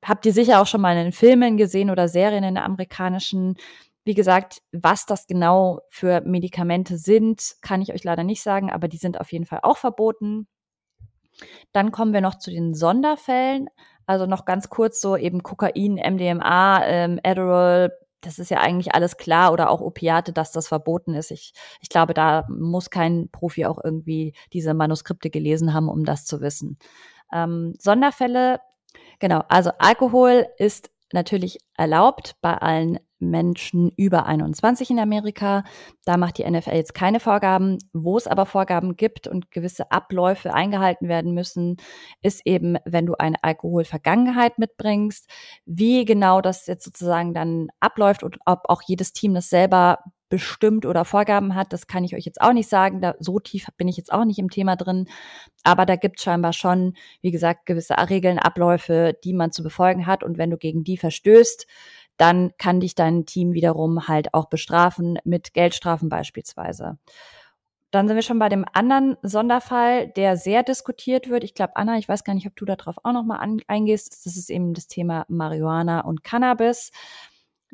habt 0.04 0.26
ihr 0.26 0.34
sicher 0.34 0.62
auch 0.62 0.68
schon 0.68 0.82
mal 0.82 0.98
in 0.98 1.14
Filmen 1.14 1.56
gesehen 1.56 1.90
oder 1.90 2.10
Serien 2.10 2.44
in 2.44 2.56
der 2.56 2.66
amerikanischen. 2.66 3.56
Wie 4.04 4.14
gesagt, 4.14 4.62
was 4.72 5.06
das 5.06 5.28
genau 5.28 5.82
für 5.90 6.22
Medikamente 6.22 6.98
sind, 6.98 7.56
kann 7.62 7.82
ich 7.82 7.94
euch 7.94 8.04
leider 8.04 8.24
nicht 8.24 8.42
sagen, 8.42 8.72
aber 8.72 8.88
die 8.88 8.98
sind 8.98 9.20
auf 9.20 9.32
jeden 9.32 9.46
Fall 9.46 9.60
auch 9.64 9.78
verboten. 9.78 10.48
Dann 11.72 11.92
kommen 11.92 12.14
wir 12.14 12.22
noch 12.22 12.38
zu 12.38 12.52
den 12.52 12.74
Sonderfällen. 12.74 13.70
Also 14.06 14.26
noch 14.26 14.46
ganz 14.46 14.70
kurz 14.70 15.00
so 15.00 15.16
eben 15.16 15.44
Kokain, 15.44 15.96
MDMA, 15.96 16.86
ähm, 16.86 17.20
Adderall, 17.24 17.94
das 18.22 18.40
ist 18.40 18.52
ja 18.52 18.60
eigentlich 18.60 18.94
alles 18.94 19.18
klar 19.18 19.52
oder 19.54 19.70
auch 19.70 19.82
Opiate, 19.82 20.34
dass 20.34 20.52
das 20.52 20.68
verboten 20.68 21.14
ist. 21.16 21.32
Ich, 21.32 21.54
ich 21.80 21.90
glaube, 21.90 22.14
da 22.14 22.46
muss 22.50 22.90
kein 22.90 23.30
Profi 23.32 23.66
auch 23.66 23.80
irgendwie 23.84 24.34
diese 24.54 24.74
Manuskripte 24.74 25.30
gelesen 25.30 25.74
haben, 25.74 25.90
um 25.90 26.06
das 26.06 26.26
zu 26.26 26.42
wissen. 26.42 26.78
Ähm, 27.34 27.74
Sonderfälle 27.80 28.60
Genau, 29.20 29.44
also 29.48 29.72
Alkohol 29.78 30.48
ist 30.58 30.90
natürlich 31.14 31.60
erlaubt 31.78 32.36
bei 32.42 32.56
allen 32.58 33.00
Menschen 33.22 33.92
über 33.96 34.26
21 34.26 34.90
in 34.90 35.00
Amerika. 35.00 35.64
Da 36.06 36.18
macht 36.18 36.38
die 36.38 36.50
NFL 36.50 36.76
jetzt 36.76 36.94
keine 36.94 37.20
Vorgaben. 37.20 37.78
Wo 37.94 38.18
es 38.18 38.28
aber 38.28 38.46
Vorgaben 38.46 38.98
gibt 38.98 39.28
und 39.28 39.52
gewisse 39.52 39.92
Abläufe 39.92 40.54
eingehalten 40.54 41.08
werden 41.08 41.34
müssen, 41.34 41.78
ist 42.22 42.42
eben, 42.46 42.78
wenn 42.86 43.06
du 43.06 43.16
eine 43.16 43.44
Alkoholvergangenheit 43.44 44.58
mitbringst, 44.58 45.30
wie 45.66 46.06
genau 46.06 46.42
das 46.42 46.68
jetzt 46.68 46.84
sozusagen 46.84 47.34
dann 47.34 47.70
abläuft 47.80 48.24
und 48.24 48.38
ob 48.46 48.64
auch 48.66 48.82
jedes 48.86 49.14
Team 49.14 49.34
das 49.34 49.50
selber 49.50 50.00
bestimmt 50.32 50.86
oder 50.88 51.06
Vorgaben 51.06 51.54
hat, 51.54 51.74
das 51.74 51.86
kann 51.86 52.04
ich 52.04 52.16
euch 52.16 52.26
jetzt 52.26 52.42
auch 52.42 52.54
nicht 52.54 52.70
sagen. 52.70 53.02
Da, 53.02 53.14
so 53.20 53.40
tief 53.40 53.68
bin 53.78 53.88
ich 53.88 53.98
jetzt 53.98 54.12
auch 54.12 54.26
nicht 54.26 54.40
im 54.40 54.50
Thema 54.50 54.76
drin. 54.76 55.08
Aber 55.64 55.86
da 55.86 55.98
gibt 55.98 56.18
es 56.18 56.24
scheinbar 56.24 56.54
schon, 56.54 56.94
wie 57.22 57.32
gesagt, 57.32 57.68
gewisse 57.68 57.96
Regeln, 58.10 58.40
Abläufe, 58.40 59.14
die 59.24 59.34
man 59.34 59.52
zu 59.52 59.62
befolgen 59.62 60.08
hat. 60.08 60.24
Und 60.24 60.40
wenn 60.40 60.50
du 60.50 60.58
gegen 60.58 60.84
die 60.84 60.98
verstößt, 60.98 61.68
dann 62.22 62.52
kann 62.58 62.80
dich 62.80 62.96
dein 62.96 63.26
Team 63.26 63.54
wiederum 63.54 64.08
halt 64.08 64.34
auch 64.34 64.46
bestrafen 64.46 65.18
mit 65.24 65.54
Geldstrafen 65.54 66.08
beispielsweise. 66.08 66.98
Dann 67.90 68.08
sind 68.08 68.16
wir 68.16 68.24
schon 68.24 68.40
bei 68.40 68.48
dem 68.48 68.64
anderen 68.72 69.18
Sonderfall, 69.22 70.08
der 70.08 70.38
sehr 70.38 70.64
diskutiert 70.64 71.30
wird. 71.30 71.44
Ich 71.44 71.56
glaube, 71.56 71.76
Anna, 71.76 71.98
ich 71.98 72.08
weiß 72.08 72.24
gar 72.24 72.34
nicht, 72.34 72.48
ob 72.48 72.56
du 72.56 72.64
darauf 72.64 72.96
auch 73.04 73.12
nochmal 73.12 73.46
eingehst. 73.68 74.26
Das 74.26 74.38
ist 74.38 74.50
eben 74.50 74.74
das 74.74 74.88
Thema 74.88 75.26
Marihuana 75.28 76.02
und 76.02 76.24
Cannabis 76.24 76.92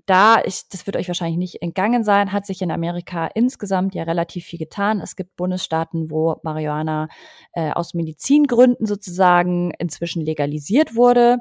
da, 0.07 0.41
ich, 0.45 0.69
das 0.69 0.85
wird 0.87 0.95
euch 0.95 1.09
wahrscheinlich 1.09 1.37
nicht 1.37 1.61
entgangen 1.61 2.03
sein, 2.03 2.31
hat 2.31 2.45
sich 2.45 2.61
in 2.61 2.71
Amerika 2.71 3.27
insgesamt 3.27 3.93
ja 3.93 4.03
relativ 4.03 4.45
viel 4.45 4.57
getan. 4.57 5.01
Es 5.01 5.17
gibt 5.17 5.35
Bundesstaaten, 5.35 6.09
wo 6.09 6.37
Marihuana 6.43 7.09
äh, 7.51 7.71
aus 7.71 7.93
Medizingründen 7.93 8.85
sozusagen 8.85 9.71
inzwischen 9.77 10.23
legalisiert 10.23 10.95
wurde. 10.95 11.39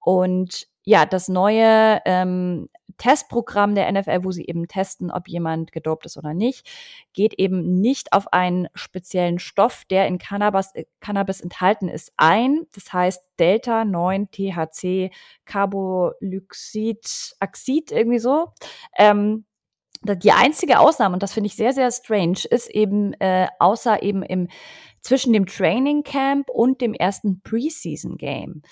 Und 0.00 0.66
ja, 0.90 1.06
das 1.06 1.28
neue 1.28 2.00
ähm, 2.04 2.68
Testprogramm 2.98 3.76
der 3.76 3.90
NFL, 3.92 4.24
wo 4.24 4.32
sie 4.32 4.44
eben 4.44 4.66
testen, 4.66 5.12
ob 5.12 5.28
jemand 5.28 5.70
gedopt 5.70 6.04
ist 6.04 6.16
oder 6.16 6.34
nicht, 6.34 6.68
geht 7.12 7.32
eben 7.34 7.80
nicht 7.80 8.12
auf 8.12 8.32
einen 8.32 8.66
speziellen 8.74 9.38
Stoff, 9.38 9.84
der 9.88 10.08
in 10.08 10.18
Cannabis, 10.18 10.74
äh, 10.74 10.86
Cannabis 10.98 11.40
enthalten 11.40 11.88
ist, 11.88 12.12
ein. 12.16 12.66
Das 12.74 12.92
heißt 12.92 13.22
Delta 13.38 13.84
9 13.84 14.32
THC 14.32 15.12
Carbolyxid 15.44 17.36
Axid 17.38 17.92
irgendwie 17.92 18.18
so. 18.18 18.48
Ähm, 18.98 19.44
die 20.02 20.32
einzige 20.32 20.80
Ausnahme, 20.80 21.14
und 21.14 21.22
das 21.22 21.34
finde 21.34 21.46
ich 21.46 21.54
sehr, 21.54 21.72
sehr 21.72 21.92
strange, 21.92 22.40
ist 22.50 22.68
eben 22.68 23.12
äh, 23.20 23.46
außer 23.60 24.02
eben 24.02 24.24
im 24.24 24.48
zwischen 25.02 25.32
dem 25.32 25.46
Training 25.46 26.02
Camp 26.02 26.50
und 26.50 26.80
dem 26.80 26.94
ersten 26.94 27.42
Preseason 27.42 28.16
Game. 28.16 28.62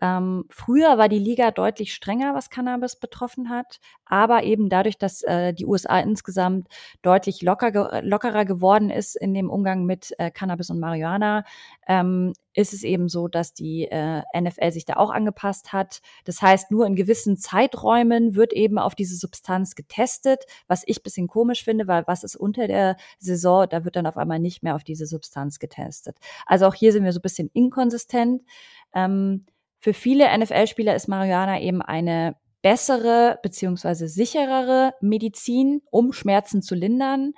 Ähm, 0.00 0.44
früher 0.50 0.98
war 0.98 1.08
die 1.08 1.18
Liga 1.18 1.50
deutlich 1.50 1.94
strenger, 1.94 2.34
was 2.34 2.50
Cannabis 2.50 2.96
betroffen 2.96 3.50
hat, 3.50 3.80
aber 4.04 4.44
eben 4.44 4.68
dadurch, 4.68 4.98
dass 4.98 5.22
äh, 5.22 5.52
die 5.52 5.66
USA 5.66 6.00
insgesamt 6.00 6.68
deutlich 7.02 7.42
locker, 7.42 7.72
ge 7.72 8.00
lockerer 8.02 8.44
geworden 8.44 8.90
ist 8.90 9.16
in 9.16 9.34
dem 9.34 9.50
Umgang 9.50 9.84
mit 9.84 10.14
äh, 10.18 10.30
Cannabis 10.30 10.70
und 10.70 10.80
Marihuana, 10.80 11.44
ähm, 11.86 12.32
ist 12.54 12.72
es 12.72 12.82
eben 12.82 13.08
so, 13.08 13.28
dass 13.28 13.54
die 13.54 13.84
äh, 13.84 14.22
NFL 14.36 14.72
sich 14.72 14.84
da 14.84 14.94
auch 14.94 15.10
angepasst 15.10 15.72
hat. 15.72 16.00
Das 16.24 16.42
heißt, 16.42 16.70
nur 16.70 16.86
in 16.86 16.96
gewissen 16.96 17.36
Zeiträumen 17.36 18.34
wird 18.34 18.52
eben 18.52 18.78
auf 18.78 18.94
diese 18.94 19.16
Substanz 19.16 19.74
getestet, 19.74 20.44
was 20.66 20.82
ich 20.86 21.02
bisschen 21.02 21.28
komisch 21.28 21.64
finde, 21.64 21.86
weil 21.86 22.04
was 22.06 22.24
ist 22.24 22.36
unter 22.36 22.66
der 22.66 22.96
Saison, 23.18 23.66
da 23.68 23.84
wird 23.84 23.96
dann 23.96 24.06
auf 24.06 24.16
einmal 24.16 24.40
nicht 24.40 24.62
mehr 24.62 24.74
auf 24.74 24.84
diese 24.84 25.06
Substanz 25.06 25.58
getestet. 25.58 26.16
Also 26.46 26.66
auch 26.66 26.74
hier 26.74 26.92
sind 26.92 27.04
wir 27.04 27.12
so 27.12 27.20
ein 27.20 27.22
bisschen 27.22 27.50
inkonsistent. 27.52 28.42
Ähm, 28.92 29.46
für 29.80 29.94
viele 29.94 30.36
NFL-Spieler 30.36 30.94
ist 30.94 31.08
Marihuana 31.08 31.60
eben 31.60 31.82
eine 31.82 32.36
bessere 32.62 33.38
beziehungsweise 33.42 34.08
sicherere 34.08 34.94
Medizin, 35.00 35.82
um 35.90 36.12
Schmerzen 36.12 36.62
zu 36.62 36.74
lindern, 36.74 37.32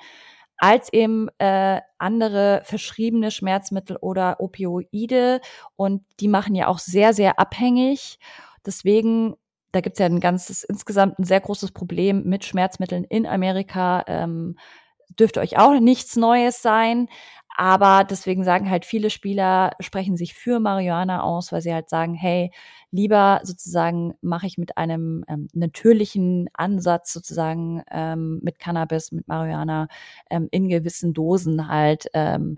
als 0.56 0.92
eben 0.92 1.28
äh, 1.38 1.80
andere 1.98 2.62
verschriebene 2.64 3.30
Schmerzmittel 3.30 3.96
oder 3.96 4.40
Opioide. 4.40 5.40
Und 5.76 6.04
die 6.20 6.28
machen 6.28 6.54
ja 6.54 6.68
auch 6.68 6.78
sehr, 6.78 7.12
sehr 7.12 7.38
abhängig. 7.38 8.18
Deswegen 8.64 9.36
da 9.72 9.80
gibt 9.80 9.94
es 9.94 10.00
ja 10.00 10.06
ein 10.06 10.20
ganzes, 10.20 10.64
insgesamt 10.64 11.18
ein 11.18 11.24
sehr 11.24 11.40
großes 11.40 11.72
Problem 11.72 12.24
mit 12.24 12.44
Schmerzmitteln 12.44 13.04
in 13.04 13.26
Amerika. 13.26 14.04
Ähm, 14.06 14.56
dürfte 15.18 15.40
euch 15.40 15.58
auch 15.58 15.78
nichts 15.78 16.16
Neues 16.16 16.62
sein. 16.62 17.08
Aber 17.60 18.04
deswegen 18.04 18.42
sagen 18.42 18.70
halt 18.70 18.86
viele 18.86 19.10
Spieler, 19.10 19.72
sprechen 19.80 20.16
sich 20.16 20.32
für 20.32 20.60
Marihuana 20.60 21.22
aus, 21.22 21.52
weil 21.52 21.60
sie 21.60 21.74
halt 21.74 21.90
sagen, 21.90 22.14
hey, 22.14 22.50
lieber 22.90 23.40
sozusagen 23.42 24.14
mache 24.22 24.46
ich 24.46 24.56
mit 24.56 24.78
einem 24.78 25.26
ähm, 25.28 25.46
natürlichen 25.52 26.48
Ansatz 26.54 27.12
sozusagen 27.12 27.82
ähm, 27.90 28.40
mit 28.42 28.58
Cannabis, 28.60 29.12
mit 29.12 29.28
Marihuana 29.28 29.88
ähm, 30.30 30.48
in 30.50 30.70
gewissen 30.70 31.12
Dosen 31.12 31.68
halt, 31.68 32.06
ähm, 32.14 32.56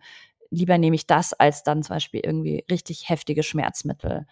lieber 0.50 0.78
nehme 0.78 0.94
ich 0.94 1.08
das 1.08 1.32
als 1.32 1.64
dann 1.64 1.82
zum 1.82 1.96
Beispiel 1.96 2.20
irgendwie 2.22 2.64
richtig 2.70 3.08
heftige 3.08 3.42
Schmerzmittel. 3.42 4.26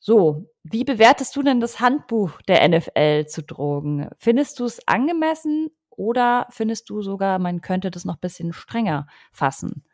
So, 0.00 0.46
wie 0.64 0.82
bewertest 0.82 1.36
du 1.36 1.42
denn 1.44 1.60
das 1.60 1.78
Handbuch 1.78 2.42
der 2.42 2.68
NFL 2.68 3.26
zu 3.26 3.42
Drogen? 3.44 4.08
Findest 4.18 4.58
du 4.58 4.64
es 4.64 4.80
angemessen 4.88 5.70
oder 6.00 6.46
findest 6.48 6.88
du 6.88 7.02
sogar, 7.02 7.38
man 7.38 7.60
könnte 7.60 7.90
das 7.90 8.06
noch 8.06 8.14
ein 8.14 8.20
bisschen 8.20 8.54
strenger 8.54 9.06
fassen? 9.32 9.84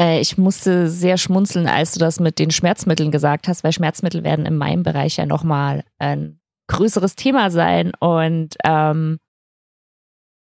Äh, 0.00 0.20
ich 0.20 0.38
musste 0.38 0.88
sehr 0.88 1.18
schmunzeln, 1.18 1.68
als 1.68 1.92
du 1.92 2.00
das 2.00 2.18
mit 2.18 2.38
den 2.38 2.50
Schmerzmitteln 2.50 3.10
gesagt 3.10 3.46
hast, 3.46 3.62
weil 3.62 3.72
Schmerzmittel 3.72 4.24
werden 4.24 4.46
in 4.46 4.56
meinem 4.56 4.82
Bereich 4.82 5.18
ja 5.18 5.26
nochmal 5.26 5.84
ein 5.98 6.40
größeres 6.68 7.14
Thema 7.14 7.50
sein. 7.50 7.92
Und 8.00 8.56
ähm, 8.64 9.18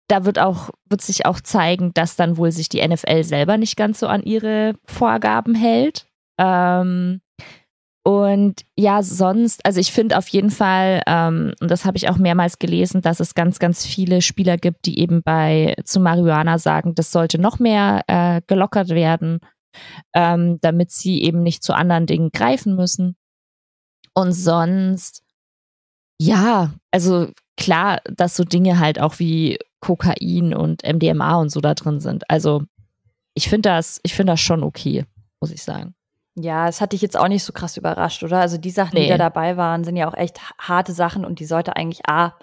da 0.08 0.24
wird 0.24 0.40
auch, 0.40 0.70
wird 0.88 1.00
sich 1.00 1.26
auch 1.26 1.40
zeigen, 1.40 1.94
dass 1.94 2.16
dann 2.16 2.36
wohl 2.36 2.50
sich 2.50 2.68
die 2.68 2.84
NFL 2.86 3.22
selber 3.22 3.56
nicht 3.56 3.76
ganz 3.76 4.00
so 4.00 4.08
an 4.08 4.24
ihre 4.24 4.74
Vorgaben 4.84 5.54
hält. 5.54 6.08
Ähm, 6.38 7.20
und 8.02 8.62
ja, 8.76 9.02
sonst, 9.02 9.64
also 9.66 9.78
ich 9.78 9.92
finde 9.92 10.16
auf 10.16 10.28
jeden 10.28 10.50
Fall, 10.50 11.02
ähm, 11.06 11.52
und 11.60 11.70
das 11.70 11.84
habe 11.84 11.98
ich 11.98 12.08
auch 12.08 12.16
mehrmals 12.16 12.58
gelesen, 12.58 13.02
dass 13.02 13.20
es 13.20 13.34
ganz, 13.34 13.58
ganz 13.58 13.84
viele 13.84 14.22
Spieler 14.22 14.56
gibt, 14.56 14.86
die 14.86 14.98
eben 14.98 15.22
bei 15.22 15.74
zu 15.84 16.00
Marihuana 16.00 16.58
sagen, 16.58 16.94
das 16.94 17.12
sollte 17.12 17.38
noch 17.38 17.58
mehr 17.58 18.02
äh, 18.06 18.40
gelockert 18.46 18.88
werden, 18.88 19.40
ähm, 20.14 20.58
damit 20.62 20.90
sie 20.92 21.22
eben 21.22 21.42
nicht 21.42 21.62
zu 21.62 21.74
anderen 21.74 22.06
Dingen 22.06 22.30
greifen 22.32 22.74
müssen. 22.74 23.16
Und 24.14 24.32
sonst, 24.32 25.22
ja, 26.18 26.72
also 26.90 27.28
klar, 27.58 28.00
dass 28.04 28.34
so 28.34 28.44
Dinge 28.44 28.78
halt 28.78 28.98
auch 28.98 29.18
wie 29.18 29.58
Kokain 29.80 30.54
und 30.54 30.82
MDMA 30.84 31.36
und 31.36 31.50
so 31.50 31.60
da 31.60 31.74
drin 31.74 32.00
sind. 32.00 32.28
Also 32.30 32.62
ich 33.34 33.50
finde 33.50 33.68
das, 33.68 34.00
ich 34.02 34.14
finde 34.14 34.32
das 34.32 34.40
schon 34.40 34.62
okay, 34.62 35.04
muss 35.40 35.50
ich 35.50 35.62
sagen. 35.62 35.94
Ja, 36.42 36.68
es 36.68 36.80
hat 36.80 36.92
dich 36.92 37.02
jetzt 37.02 37.18
auch 37.18 37.28
nicht 37.28 37.44
so 37.44 37.52
krass 37.52 37.76
überrascht, 37.76 38.22
oder? 38.22 38.40
Also 38.40 38.58
die 38.58 38.70
Sachen, 38.70 38.94
nee. 38.94 39.04
die 39.04 39.08
da 39.08 39.18
dabei 39.18 39.56
waren, 39.56 39.84
sind 39.84 39.96
ja 39.96 40.08
auch 40.08 40.16
echt 40.16 40.40
harte 40.58 40.92
Sachen 40.92 41.24
und 41.24 41.40
die 41.40 41.46
sollte 41.46 41.76
eigentlich 41.76 42.08
A, 42.08 42.34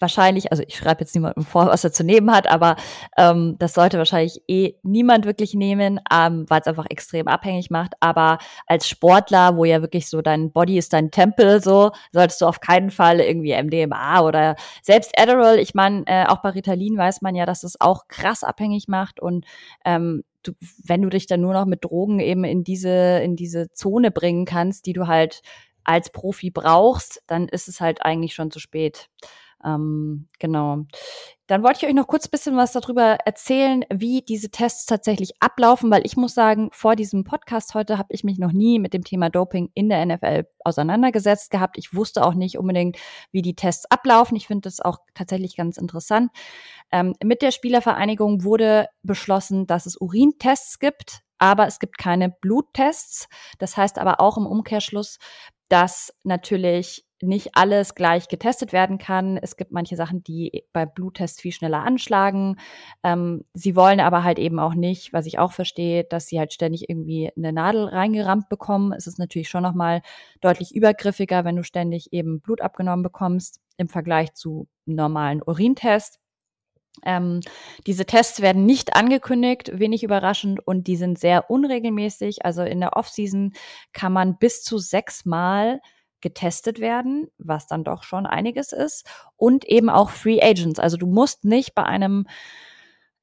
wahrscheinlich, 0.00 0.50
also 0.50 0.64
ich 0.66 0.76
schreibe 0.76 1.00
jetzt 1.00 1.14
niemandem 1.14 1.44
vor, 1.44 1.66
was 1.66 1.84
er 1.84 1.92
zu 1.92 2.02
nehmen 2.02 2.32
hat, 2.34 2.48
aber 2.48 2.76
ähm, 3.16 3.56
das 3.58 3.74
sollte 3.74 3.98
wahrscheinlich 3.98 4.42
eh 4.48 4.74
niemand 4.82 5.26
wirklich 5.26 5.54
nehmen, 5.54 6.00
ähm, 6.12 6.46
weil 6.48 6.60
es 6.60 6.66
einfach 6.66 6.86
extrem 6.88 7.28
abhängig 7.28 7.70
macht. 7.70 7.92
Aber 8.00 8.38
als 8.66 8.88
Sportler, 8.88 9.56
wo 9.56 9.64
ja 9.64 9.82
wirklich 9.82 10.08
so 10.08 10.22
dein 10.22 10.50
Body 10.52 10.78
ist 10.78 10.92
dein 10.92 11.10
Tempel, 11.10 11.62
so 11.62 11.92
solltest 12.12 12.40
du 12.40 12.46
auf 12.46 12.60
keinen 12.60 12.90
Fall 12.90 13.20
irgendwie 13.20 13.52
MDMA 13.52 14.22
oder 14.22 14.56
selbst 14.82 15.12
Adderall. 15.18 15.58
Ich 15.58 15.74
meine, 15.74 16.02
äh, 16.06 16.26
auch 16.26 16.38
bei 16.38 16.50
Ritalin 16.50 16.96
weiß 16.96 17.20
man 17.20 17.34
ja, 17.34 17.44
dass 17.44 17.62
es 17.62 17.80
auch 17.80 18.08
krass 18.08 18.42
abhängig 18.42 18.88
macht 18.88 19.20
und 19.20 19.44
ähm, 19.84 20.24
du, 20.42 20.52
wenn 20.84 21.02
du 21.02 21.08
dich 21.08 21.26
dann 21.26 21.40
nur 21.40 21.52
noch 21.52 21.66
mit 21.66 21.84
Drogen 21.84 22.20
eben 22.20 22.44
in 22.44 22.64
diese, 22.64 23.20
in 23.22 23.36
diese 23.36 23.72
Zone 23.72 24.10
bringen 24.10 24.44
kannst, 24.44 24.86
die 24.86 24.92
du 24.92 25.06
halt 25.06 25.42
als 25.84 26.10
Profi 26.10 26.50
brauchst, 26.50 27.22
dann 27.26 27.48
ist 27.48 27.68
es 27.68 27.80
halt 27.80 28.04
eigentlich 28.04 28.34
schon 28.34 28.50
zu 28.50 28.60
spät. 28.60 29.08
Ähm, 29.64 30.28
genau. 30.38 30.84
Dann 31.46 31.64
wollte 31.64 31.80
ich 31.80 31.88
euch 31.88 31.94
noch 31.94 32.06
kurz 32.06 32.28
bisschen 32.28 32.56
was 32.56 32.72
darüber 32.72 33.18
erzählen, 33.24 33.84
wie 33.92 34.22
diese 34.22 34.50
Tests 34.50 34.86
tatsächlich 34.86 35.32
ablaufen, 35.40 35.90
weil 35.90 36.06
ich 36.06 36.16
muss 36.16 36.32
sagen, 36.32 36.70
vor 36.72 36.94
diesem 36.94 37.24
Podcast 37.24 37.74
heute 37.74 37.98
habe 37.98 38.12
ich 38.12 38.22
mich 38.22 38.38
noch 38.38 38.52
nie 38.52 38.78
mit 38.78 38.94
dem 38.94 39.02
Thema 39.02 39.30
Doping 39.30 39.68
in 39.74 39.88
der 39.88 40.06
NFL 40.06 40.44
auseinandergesetzt 40.64 41.50
gehabt. 41.50 41.76
Ich 41.76 41.92
wusste 41.92 42.24
auch 42.24 42.34
nicht 42.34 42.56
unbedingt, 42.56 42.98
wie 43.32 43.42
die 43.42 43.56
Tests 43.56 43.86
ablaufen. 43.90 44.36
Ich 44.36 44.46
finde 44.46 44.62
das 44.62 44.80
auch 44.80 44.98
tatsächlich 45.14 45.56
ganz 45.56 45.76
interessant. 45.76 46.30
Ähm, 46.92 47.14
mit 47.22 47.42
der 47.42 47.50
Spielervereinigung 47.50 48.44
wurde 48.44 48.86
beschlossen, 49.02 49.66
dass 49.66 49.86
es 49.86 50.00
Urintests 50.00 50.78
gibt, 50.78 51.20
aber 51.38 51.66
es 51.66 51.80
gibt 51.80 51.98
keine 51.98 52.30
Bluttests. 52.30 53.28
Das 53.58 53.76
heißt 53.76 53.98
aber 53.98 54.20
auch 54.20 54.38
im 54.38 54.46
Umkehrschluss, 54.46 55.18
dass 55.68 56.14
natürlich 56.22 57.04
nicht 57.22 57.50
alles 57.54 57.94
gleich 57.94 58.28
getestet 58.28 58.72
werden 58.72 58.98
kann. 58.98 59.36
Es 59.36 59.56
gibt 59.56 59.72
manche 59.72 59.96
Sachen, 59.96 60.22
die 60.22 60.64
bei 60.72 60.86
Bluttests 60.86 61.40
viel 61.40 61.52
schneller 61.52 61.84
anschlagen. 61.84 62.56
Ähm, 63.02 63.44
sie 63.54 63.76
wollen 63.76 64.00
aber 64.00 64.24
halt 64.24 64.38
eben 64.38 64.58
auch 64.58 64.74
nicht, 64.74 65.12
was 65.12 65.26
ich 65.26 65.38
auch 65.38 65.52
verstehe, 65.52 66.04
dass 66.04 66.26
sie 66.26 66.38
halt 66.38 66.52
ständig 66.52 66.88
irgendwie 66.88 67.30
eine 67.36 67.52
Nadel 67.52 67.84
reingerammt 67.86 68.48
bekommen. 68.48 68.92
Es 68.92 69.06
ist 69.06 69.18
natürlich 69.18 69.48
schon 69.48 69.62
nochmal 69.62 70.02
deutlich 70.40 70.74
übergriffiger, 70.74 71.44
wenn 71.44 71.56
du 71.56 71.64
ständig 71.64 72.12
eben 72.12 72.40
Blut 72.40 72.60
abgenommen 72.60 73.02
bekommst 73.02 73.60
im 73.76 73.88
Vergleich 73.88 74.34
zu 74.34 74.68
normalen 74.86 75.42
Urintest. 75.44 76.18
Ähm, 77.04 77.40
diese 77.86 78.04
Tests 78.04 78.40
werden 78.40 78.66
nicht 78.66 78.96
angekündigt, 78.96 79.78
wenig 79.78 80.02
überraschend, 80.02 80.66
und 80.66 80.86
die 80.86 80.96
sind 80.96 81.18
sehr 81.18 81.50
unregelmäßig. 81.50 82.44
Also 82.44 82.62
in 82.62 82.80
der 82.80 82.96
Offseason 82.96 83.52
kann 83.92 84.12
man 84.12 84.38
bis 84.38 84.62
zu 84.62 84.78
sechsmal 84.78 85.80
getestet 86.20 86.80
werden, 86.80 87.28
was 87.38 87.66
dann 87.66 87.84
doch 87.84 88.02
schon 88.02 88.26
einiges 88.26 88.72
ist, 88.72 89.06
und 89.36 89.64
eben 89.64 89.90
auch 89.90 90.10
Free 90.10 90.40
Agents. 90.42 90.78
Also 90.78 90.96
du 90.96 91.06
musst 91.06 91.44
nicht 91.44 91.74
bei 91.74 91.84
einem 91.84 92.26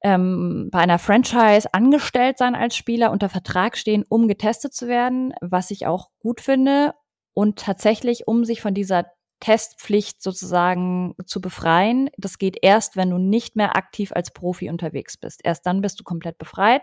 ähm, 0.02 0.68
bei 0.70 0.78
einer 0.78 0.98
Franchise 0.98 1.68
angestellt 1.72 2.38
sein 2.38 2.54
als 2.54 2.76
Spieler, 2.76 3.10
unter 3.10 3.28
Vertrag 3.28 3.76
stehen, 3.76 4.04
um 4.08 4.28
getestet 4.28 4.72
zu 4.72 4.86
werden, 4.86 5.34
was 5.40 5.70
ich 5.70 5.86
auch 5.86 6.10
gut 6.20 6.40
finde. 6.40 6.94
Und 7.34 7.58
tatsächlich, 7.58 8.26
um 8.26 8.44
sich 8.44 8.60
von 8.60 8.74
dieser 8.74 9.06
Testpflicht 9.40 10.22
sozusagen 10.22 11.14
zu 11.26 11.40
befreien, 11.40 12.10
das 12.16 12.38
geht 12.38 12.58
erst, 12.62 12.96
wenn 12.96 13.10
du 13.10 13.18
nicht 13.18 13.56
mehr 13.56 13.76
aktiv 13.76 14.12
als 14.12 14.32
Profi 14.32 14.68
unterwegs 14.70 15.16
bist. 15.16 15.40
Erst 15.44 15.66
dann 15.66 15.80
bist 15.80 16.00
du 16.00 16.04
komplett 16.04 16.38
befreit. 16.38 16.82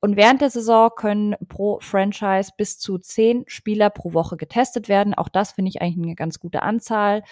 Und 0.00 0.16
während 0.16 0.40
der 0.40 0.50
Saison 0.50 0.90
können 0.94 1.36
pro 1.48 1.80
Franchise 1.80 2.52
bis 2.56 2.78
zu 2.78 2.98
zehn 2.98 3.44
Spieler 3.48 3.90
pro 3.90 4.12
Woche 4.12 4.36
getestet 4.36 4.88
werden. 4.88 5.14
Auch 5.14 5.28
das 5.28 5.52
finde 5.52 5.70
ich 5.70 5.82
eigentlich 5.82 6.06
eine 6.06 6.14
ganz 6.14 6.38
gute 6.38 6.62
Anzahl. 6.62 7.24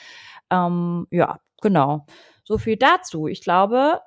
Ähm, 0.50 1.06
ja, 1.10 1.38
genau. 1.62 2.06
So 2.44 2.58
viel 2.58 2.76
dazu. 2.76 3.28
Ich 3.28 3.40
glaube, 3.40 4.00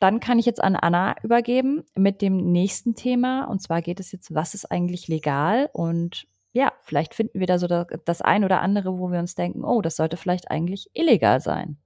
dann 0.00 0.18
kann 0.18 0.38
ich 0.38 0.46
jetzt 0.46 0.62
an 0.62 0.76
Anna 0.76 1.14
übergeben 1.22 1.84
mit 1.94 2.22
dem 2.22 2.36
nächsten 2.50 2.94
Thema. 2.94 3.44
Und 3.44 3.62
zwar 3.62 3.82
geht 3.82 4.00
es 4.00 4.10
jetzt, 4.12 4.34
was 4.34 4.54
ist 4.54 4.70
eigentlich 4.70 5.06
legal? 5.06 5.68
Und 5.72 6.26
ja, 6.52 6.72
vielleicht 6.82 7.14
finden 7.14 7.38
wir 7.38 7.46
da 7.46 7.58
so 7.58 7.68
das 7.68 8.22
ein 8.22 8.44
oder 8.44 8.60
andere, 8.60 8.98
wo 8.98 9.12
wir 9.12 9.20
uns 9.20 9.34
denken, 9.36 9.62
oh, 9.62 9.82
das 9.82 9.96
sollte 9.96 10.16
vielleicht 10.16 10.50
eigentlich 10.50 10.90
illegal 10.94 11.40
sein. 11.40 11.76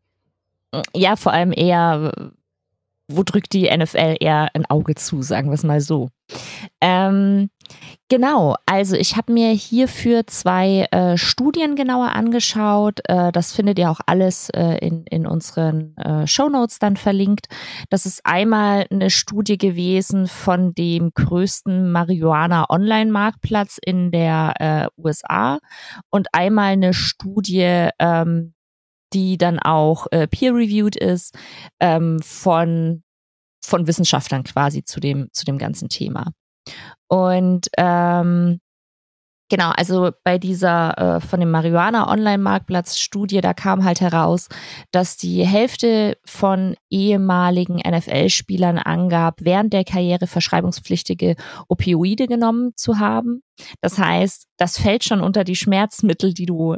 Ja, 0.95 1.17
vor 1.17 1.33
allem 1.33 1.53
eher, 1.53 2.33
wo 3.09 3.23
drückt 3.23 3.53
die 3.53 3.71
NFL 3.75 4.17
eher 4.21 4.49
ein 4.55 4.67
Auge 4.67 4.95
zu, 4.95 5.23
sagen 5.23 5.49
wir 5.49 5.55
es 5.55 5.65
mal 5.65 5.81
so. 5.81 6.09
Ähm, 6.81 7.51
genau, 8.09 8.57
also 8.67 8.97
ich 8.97 9.17
habe 9.17 9.33
mir 9.33 9.51
hierfür 9.51 10.27
zwei 10.27 10.87
äh, 10.91 11.19
Studien 11.19 11.77
genauer 11.77 12.13
angeschaut. 12.13 13.01
Äh, 13.09 13.31
das 13.31 13.53
findet 13.53 13.79
ihr 13.79 13.91
auch 13.91 14.01
alles 14.07 14.49
äh, 14.51 14.79
in, 14.79 15.05
in 15.05 15.27
unseren 15.27 15.97
äh, 15.99 16.27
Show 16.27 16.49
Notes 16.49 16.79
dann 16.79 16.97
verlinkt. 16.97 17.47
Das 17.91 18.07
ist 18.07 18.25
einmal 18.25 18.87
eine 18.91 19.11
Studie 19.11 19.59
gewesen 19.59 20.27
von 20.27 20.75
dem 20.75 21.11
größten 21.15 21.93
Marihuana-Online-Marktplatz 21.93 23.79
in 23.85 24.11
der 24.11 24.55
äh, 24.59 24.87
USA 25.01 25.59
und 26.11 26.29
einmal 26.33 26.73
eine 26.73 26.95
Studie 26.95 27.89
ähm, 27.99 28.54
die 29.15 29.39
dann 29.39 29.59
auch 29.59 30.07
äh, 30.11 30.27
peer-reviewed 30.27 30.97
ist 30.97 31.37
ähm, 31.81 32.21
von 32.21 33.03
von 33.65 33.87
Wissenschaftlern 33.87 34.45
quasi 34.45 34.85
zu 34.85 35.01
dem 35.01 35.29
zu 35.33 35.45
dem 35.45 35.59
ganzen 35.59 35.89
Thema. 35.89 36.33
Und 37.09 37.69
ähm, 37.79 38.61
Genau, 39.51 39.71
also 39.77 40.11
bei 40.25 40.39
dieser 40.39 41.17
äh, 41.17 41.21
von 41.21 41.39
dem 41.39 41.51
Marihuana 41.51 42.11
Online-Marktplatz 42.11 42.99
Studie, 42.99 43.43
da 43.43 43.53
kam 43.53 43.85
halt 43.85 44.01
heraus, 44.01 44.49
dass 44.91 45.19
die 45.19 45.47
Hälfte 45.47 46.17
von 46.25 46.77
ehemaligen 46.89 47.77
NFL-Spielern 47.77 48.79
angab, 48.79 49.37
während 49.43 49.75
der 49.75 49.85
Karriere 49.85 50.27
verschreibungspflichtige 50.27 51.37
Opioide 51.69 52.27
genommen 52.27 52.73
zu 52.75 52.99
haben. 52.99 53.43
Das 53.83 53.99
heißt, 53.99 54.47
das 54.57 54.79
fällt 54.79 55.05
schon 55.05 55.21
unter 55.21 55.45
die 55.45 55.57
Schmerzmittel, 55.57 56.33
die 56.33 56.47
du 56.47 56.77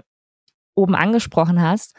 oben 0.76 0.94
angesprochen 0.94 1.60
hast, 1.60 1.96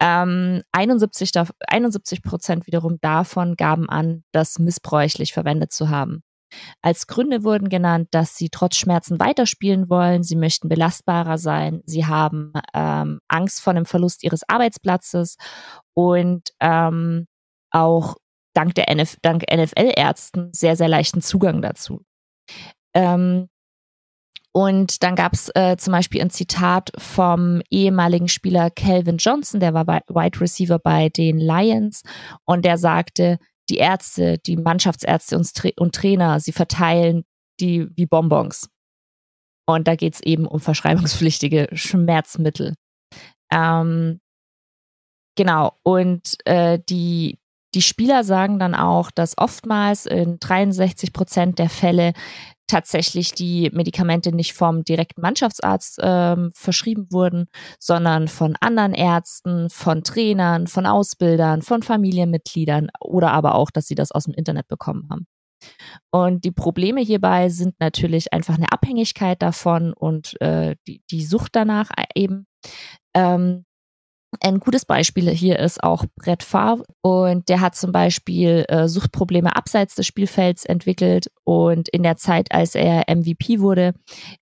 ähm, 0.00 0.62
71, 0.72 1.32
71 1.66 2.22
Prozent 2.22 2.66
wiederum 2.66 2.98
davon 3.00 3.56
gaben 3.56 3.88
an, 3.88 4.24
das 4.32 4.58
missbräuchlich 4.58 5.32
verwendet 5.32 5.72
zu 5.72 5.90
haben. 5.90 6.22
Als 6.82 7.06
Gründe 7.06 7.44
wurden 7.44 7.68
genannt, 7.68 8.08
dass 8.10 8.36
sie 8.36 8.50
trotz 8.50 8.76
Schmerzen 8.76 9.18
weiterspielen 9.18 9.88
wollen, 9.88 10.22
sie 10.22 10.36
möchten 10.36 10.68
belastbarer 10.68 11.38
sein, 11.38 11.82
sie 11.86 12.06
haben 12.06 12.52
ähm, 12.74 13.20
Angst 13.28 13.60
vor 13.60 13.74
dem 13.74 13.86
Verlust 13.86 14.22
ihres 14.22 14.42
Arbeitsplatzes 14.48 15.36
und 15.94 16.50
ähm, 16.60 17.26
auch 17.70 18.16
dank 18.54 18.74
der 18.74 18.88
NF 18.88 19.16
dank 19.22 19.44
NFL-Ärzten 19.50 20.50
sehr, 20.52 20.76
sehr 20.76 20.88
leichten 20.88 21.22
Zugang 21.22 21.62
dazu. 21.62 22.02
Ähm, 22.94 23.48
und 24.52 25.02
dann 25.02 25.16
gab 25.16 25.32
es 25.32 25.50
äh, 25.54 25.76
zum 25.78 25.92
Beispiel 25.92 26.20
ein 26.20 26.30
Zitat 26.30 26.90
vom 26.98 27.62
ehemaligen 27.70 28.28
Spieler 28.28 28.70
Calvin 28.70 29.16
Johnson, 29.16 29.60
der 29.60 29.72
war 29.72 29.86
Wide 29.86 30.40
Receiver 30.40 30.78
bei 30.78 31.08
den 31.08 31.38
Lions 31.38 32.02
und 32.44 32.64
der 32.64 32.76
sagte, 32.76 33.38
die 33.70 33.78
Ärzte, 33.78 34.38
die 34.38 34.56
Mannschaftsärzte 34.56 35.36
und, 35.36 35.54
Tra 35.54 35.70
und 35.78 35.94
Trainer, 35.94 36.40
sie 36.40 36.52
verteilen 36.52 37.24
die 37.60 37.88
wie 37.96 38.06
Bonbons. 38.06 38.68
Und 39.66 39.88
da 39.88 39.94
geht 39.94 40.14
es 40.14 40.20
eben 40.20 40.46
um 40.46 40.60
verschreibungspflichtige 40.60 41.68
Schmerzmittel. 41.72 42.74
Ähm, 43.50 44.20
genau, 45.36 45.78
und 45.82 46.36
äh, 46.44 46.78
die, 46.88 47.38
die 47.74 47.82
Spieler 47.82 48.24
sagen 48.24 48.58
dann 48.58 48.74
auch, 48.74 49.10
dass 49.10 49.38
oftmals 49.38 50.04
in 50.04 50.38
63 50.40 51.12
Prozent 51.12 51.58
der 51.58 51.70
Fälle 51.70 52.12
tatsächlich 52.66 53.32
die 53.32 53.70
Medikamente 53.72 54.34
nicht 54.34 54.54
vom 54.54 54.84
direkten 54.84 55.20
Mannschaftsarzt 55.20 55.98
ähm, 56.02 56.50
verschrieben 56.54 57.06
wurden, 57.10 57.46
sondern 57.78 58.28
von 58.28 58.56
anderen 58.60 58.94
Ärzten, 58.94 59.68
von 59.70 60.04
Trainern, 60.04 60.66
von 60.66 60.86
Ausbildern, 60.86 61.62
von 61.62 61.82
Familienmitgliedern 61.82 62.88
oder 63.00 63.32
aber 63.32 63.54
auch, 63.54 63.70
dass 63.70 63.86
sie 63.86 63.94
das 63.94 64.12
aus 64.12 64.24
dem 64.24 64.34
Internet 64.34 64.68
bekommen 64.68 65.08
haben. 65.10 65.26
Und 66.10 66.44
die 66.44 66.50
Probleme 66.50 67.00
hierbei 67.00 67.48
sind 67.48 67.74
natürlich 67.78 68.32
einfach 68.32 68.56
eine 68.56 68.72
Abhängigkeit 68.72 69.40
davon 69.42 69.92
und 69.92 70.40
äh, 70.40 70.76
die, 70.86 71.02
die 71.10 71.24
Sucht 71.24 71.54
danach 71.54 71.90
eben. 72.14 72.46
Ähm, 73.14 73.64
ein 74.42 74.60
gutes 74.60 74.84
Beispiel 74.84 75.30
hier 75.30 75.58
ist 75.58 75.82
auch 75.82 76.04
Brett 76.16 76.42
Favre 76.42 76.84
und 77.00 77.48
der 77.48 77.60
hat 77.60 77.76
zum 77.76 77.92
Beispiel 77.92 78.64
äh, 78.68 78.88
Suchtprobleme 78.88 79.54
abseits 79.54 79.94
des 79.94 80.06
Spielfelds 80.06 80.64
entwickelt 80.64 81.30
und 81.44 81.88
in 81.88 82.02
der 82.02 82.16
Zeit, 82.16 82.52
als 82.52 82.74
er 82.74 83.04
MVP 83.08 83.60
wurde, 83.60 83.94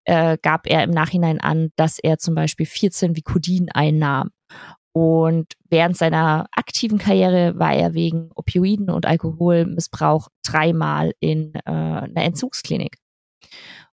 äh, 0.05 0.39
gab 0.41 0.67
er 0.67 0.85
im 0.85 0.91
Nachhinein 0.91 1.41
an, 1.41 1.71
dass 1.77 1.99
er 1.99 2.19
zum 2.19 2.35
Beispiel 2.35 2.67
14 2.67 3.17
Vicodin 3.17 3.69
einnahm. 3.73 4.31
Und 4.93 5.53
während 5.69 5.97
seiner 5.97 6.47
aktiven 6.53 6.99
Karriere 6.99 7.59
war 7.59 7.75
er 7.75 7.95
wegen 7.95 8.31
Opioiden 8.35 8.91
und 8.91 9.07
Alkoholmissbrauch 9.07 10.29
dreimal 10.45 11.13
in 11.21 11.55
äh, 11.55 11.61
einer 11.71 12.25
Entzugsklinik. 12.25 12.97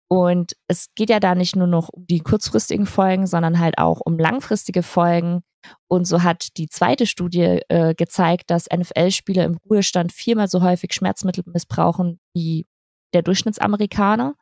Und 0.07 0.53
es 0.67 0.89
geht 0.93 1.09
ja 1.09 1.19
da 1.19 1.33
nicht 1.33 1.55
nur 1.55 1.65
noch 1.65 1.89
um 1.89 2.05
die 2.05 2.19
kurzfristigen 2.19 2.85
Folgen, 2.85 3.25
sondern 3.25 3.57
halt 3.59 3.79
auch 3.79 3.99
um 3.99 4.19
langfristige 4.19 4.83
Folgen. 4.83 5.41
Und 5.87 6.05
so 6.05 6.23
hat 6.23 6.57
die 6.57 6.67
zweite 6.67 7.05
Studie 7.05 7.61
äh, 7.69 7.93
gezeigt, 7.95 8.49
dass 8.49 8.69
NFL-Spieler 8.69 9.45
im 9.45 9.57
Ruhestand 9.69 10.11
viermal 10.11 10.47
so 10.47 10.61
häufig 10.61 10.93
Schmerzmittel 10.93 11.43
missbrauchen 11.47 12.19
wie 12.33 12.65
der 13.13 13.21
Durchschnittsamerikaner. 13.21 14.35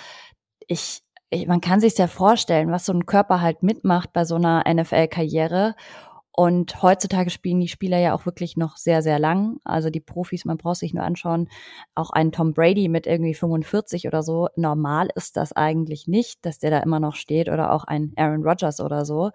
ich, 0.67 1.01
ich 1.31 1.47
man 1.47 1.59
kann 1.59 1.79
sich 1.79 1.97
ja 1.97 2.05
vorstellen, 2.05 2.71
was 2.71 2.85
so 2.85 2.93
ein 2.93 3.07
Körper 3.07 3.41
halt 3.41 3.63
mitmacht 3.63 4.13
bei 4.13 4.25
so 4.25 4.35
einer 4.35 4.63
NFL-Karriere. 4.71 5.73
Und 6.37 6.83
heutzutage 6.83 7.29
spielen 7.29 7.61
die 7.61 7.69
Spieler 7.69 7.97
ja 7.97 8.13
auch 8.13 8.25
wirklich 8.25 8.57
noch 8.57 8.75
sehr, 8.75 9.01
sehr 9.01 9.19
lang. 9.19 9.61
Also 9.63 9.89
die 9.89 10.01
Profis, 10.01 10.43
man 10.43 10.57
braucht 10.57 10.79
sich 10.79 10.93
nur 10.93 11.03
anschauen, 11.05 11.47
auch 11.95 12.09
ein 12.09 12.33
Tom 12.33 12.53
Brady 12.53 12.89
mit 12.89 13.07
irgendwie 13.07 13.33
45 13.33 14.05
oder 14.05 14.21
so. 14.21 14.49
Normal 14.57 15.07
ist 15.15 15.37
das 15.37 15.53
eigentlich 15.53 16.09
nicht, 16.09 16.45
dass 16.45 16.59
der 16.59 16.71
da 16.71 16.79
immer 16.79 16.99
noch 16.99 17.15
steht 17.15 17.47
oder 17.47 17.71
auch 17.71 17.85
ein 17.85 18.11
Aaron 18.17 18.43
Rodgers 18.43 18.81
oder 18.81 19.05
so. 19.05 19.31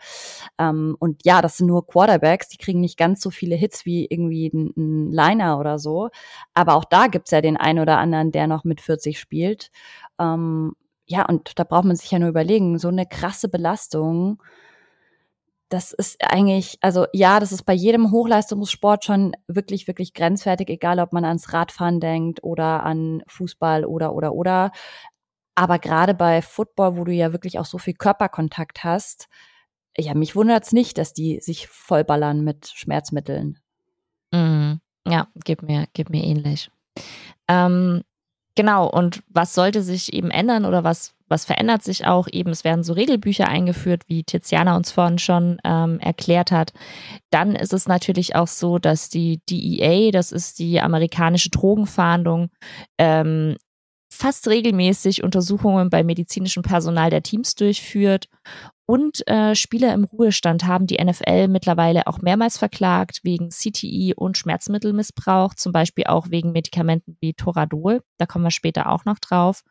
Ähm, 0.58 0.94
und 0.98 1.24
ja, 1.24 1.40
das 1.40 1.56
sind 1.56 1.68
nur 1.68 1.86
Quarterbacks, 1.86 2.48
die 2.50 2.58
kriegen 2.58 2.80
nicht 2.80 2.98
ganz 2.98 3.22
so 3.22 3.30
viele 3.30 3.56
Hits 3.56 3.86
wie 3.86 4.04
irgendwie 4.04 4.50
ein, 4.52 4.74
ein 4.76 5.10
Liner 5.10 5.58
oder 5.58 5.78
so. 5.78 6.10
Aber 6.52 6.74
auch 6.74 6.84
da 6.84 7.06
gibt's 7.06 7.30
ja 7.30 7.40
den 7.40 7.56
einen 7.56 7.78
oder 7.78 7.96
anderen, 7.96 8.30
der 8.30 8.46
noch 8.46 8.64
mit 8.64 8.82
40 8.82 9.18
spielt. 9.18 9.70
Ähm, 10.18 10.72
ja, 11.06 11.24
und 11.24 11.58
da 11.58 11.64
braucht 11.64 11.86
man 11.86 11.96
sich 11.96 12.10
ja 12.10 12.18
nur 12.18 12.28
überlegen, 12.28 12.78
so 12.78 12.88
eine 12.88 13.06
krasse 13.06 13.48
Belastung 13.48 14.42
das 15.70 15.92
ist 15.92 16.20
eigentlich, 16.20 16.78
also 16.80 17.06
ja, 17.12 17.38
das 17.38 17.52
ist 17.52 17.62
bei 17.62 17.72
jedem 17.72 18.10
Hochleistungssport 18.10 19.04
schon 19.04 19.36
wirklich, 19.46 19.86
wirklich 19.86 20.14
grenzwertig, 20.14 20.68
egal 20.68 20.98
ob 20.98 21.12
man 21.12 21.24
ans 21.24 21.52
Radfahren 21.52 22.00
denkt 22.00 22.42
oder 22.42 22.82
an 22.82 23.22
Fußball 23.28 23.84
oder, 23.84 24.12
oder, 24.12 24.34
oder. 24.34 24.72
Aber 25.54 25.78
gerade 25.78 26.12
bei 26.12 26.42
Football, 26.42 26.96
wo 26.96 27.04
du 27.04 27.12
ja 27.12 27.32
wirklich 27.32 27.58
auch 27.58 27.66
so 27.66 27.78
viel 27.78 27.94
Körperkontakt 27.94 28.82
hast, 28.82 29.28
ja, 29.96 30.14
mich 30.14 30.34
wundert's 30.34 30.72
nicht, 30.72 30.98
dass 30.98 31.12
die 31.12 31.40
sich 31.40 31.68
vollballern 31.68 32.42
mit 32.42 32.68
Schmerzmitteln. 32.74 33.58
Mm, 34.32 34.74
ja, 35.06 35.28
gib 35.44 35.62
mir, 35.62 35.86
gib 35.92 36.10
mir 36.10 36.24
ähnlich. 36.24 36.70
Ähm, 37.46 38.02
genau, 38.56 38.88
und 38.90 39.22
was 39.28 39.54
sollte 39.54 39.82
sich 39.82 40.12
eben 40.12 40.30
ändern 40.30 40.64
oder 40.64 40.82
was, 40.82 41.14
was 41.30 41.44
verändert 41.44 41.82
sich 41.82 42.06
auch? 42.06 42.26
Eben, 42.30 42.50
es 42.50 42.64
werden 42.64 42.82
so 42.82 42.92
Regelbücher 42.92 43.48
eingeführt, 43.48 44.02
wie 44.08 44.24
Tiziana 44.24 44.76
uns 44.76 44.90
vorhin 44.90 45.18
schon 45.18 45.58
ähm, 45.64 46.00
erklärt 46.00 46.50
hat. 46.50 46.72
Dann 47.30 47.54
ist 47.54 47.72
es 47.72 47.86
natürlich 47.86 48.34
auch 48.34 48.48
so, 48.48 48.78
dass 48.78 49.08
die 49.08 49.40
DEA, 49.48 50.10
das 50.10 50.32
ist 50.32 50.58
die 50.58 50.80
amerikanische 50.80 51.50
Drogenfahndung, 51.50 52.50
ähm, 52.98 53.56
fast 54.12 54.48
regelmäßig 54.48 55.22
Untersuchungen 55.22 55.88
bei 55.88 56.02
medizinischem 56.02 56.64
Personal 56.64 57.10
der 57.10 57.22
Teams 57.22 57.54
durchführt. 57.54 58.28
Und 58.84 59.24
äh, 59.28 59.54
Spieler 59.54 59.94
im 59.94 60.02
Ruhestand 60.02 60.66
haben 60.66 60.88
die 60.88 61.00
NFL 61.00 61.46
mittlerweile 61.46 62.08
auch 62.08 62.22
mehrmals 62.22 62.58
verklagt 62.58 63.20
wegen 63.22 63.50
CTI 63.50 64.14
und 64.16 64.36
Schmerzmittelmissbrauch, 64.36 65.54
zum 65.54 65.70
Beispiel 65.70 66.06
auch 66.08 66.30
wegen 66.30 66.50
Medikamenten 66.50 67.16
wie 67.20 67.34
Toradol. 67.34 68.02
Da 68.18 68.26
kommen 68.26 68.44
wir 68.44 68.50
später 68.50 68.90
auch 68.90 69.04
noch 69.04 69.20
drauf. 69.20 69.62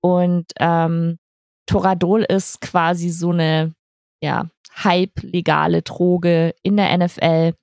Und 0.00 0.46
ähm, 0.58 1.18
Toradol 1.66 2.22
ist 2.22 2.60
quasi 2.60 3.10
so 3.10 3.30
eine 3.30 3.74
ja, 4.22 4.48
halb-legale 4.74 5.82
Droge 5.82 6.54
in 6.62 6.76
der 6.76 6.96
NFL. 6.96 7.54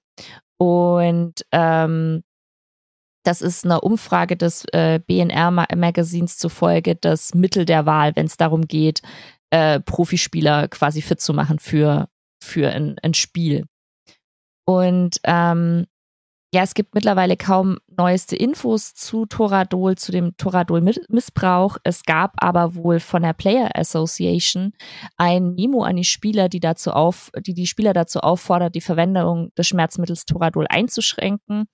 Und 0.57 1.45
ähm, 1.51 2.23
das 3.23 3.41
ist 3.41 3.65
eine 3.65 3.81
Umfrage 3.81 4.37
des 4.37 4.65
äh, 4.71 4.99
BNR-Magazins 5.05 6.37
zufolge 6.37 6.95
das 6.95 7.33
Mittel 7.33 7.65
der 7.65 7.85
Wahl, 7.85 8.15
wenn 8.15 8.25
es 8.25 8.37
darum 8.37 8.67
geht, 8.67 9.01
äh, 9.49 9.79
Profispieler 9.81 10.67
quasi 10.69 11.01
fit 11.01 11.19
zu 11.19 11.33
machen 11.33 11.59
für, 11.59 12.07
für 12.41 12.69
ein, 12.69 12.97
ein 13.01 13.13
Spiel. 13.13 13.65
Und 14.65 15.19
ähm, 15.23 15.87
ja, 16.53 16.63
es 16.63 16.73
gibt 16.73 16.95
mittlerweile 16.95 17.35
kaum 17.35 17.77
neueste 17.97 18.37
Infos 18.37 18.93
zu 18.93 19.25
Toradol, 19.25 19.97
zu 19.97 20.13
dem 20.13 20.37
Toradol-Missbrauch. 20.37 21.77
Es 21.83 22.03
gab 22.03 22.35
aber 22.37 22.73
wohl 22.75 23.01
von 23.01 23.23
der 23.23 23.33
Player 23.33 23.69
Association 23.75 24.71
ein 25.17 25.55
Memo 25.55 25.83
an 25.83 25.97
die 25.97 26.05
Spieler, 26.05 26.47
die 26.47 26.61
dazu 26.61 26.91
auf, 26.91 27.31
die 27.45 27.53
die 27.53 27.67
Spieler 27.67 27.91
dazu 27.91 28.21
auffordert, 28.21 28.75
die 28.75 28.81
Verwendung 28.81 29.53
des 29.55 29.67
Schmerzmittels 29.67 30.23
Toradol 30.25 30.67
einzuschränken. 30.69 31.65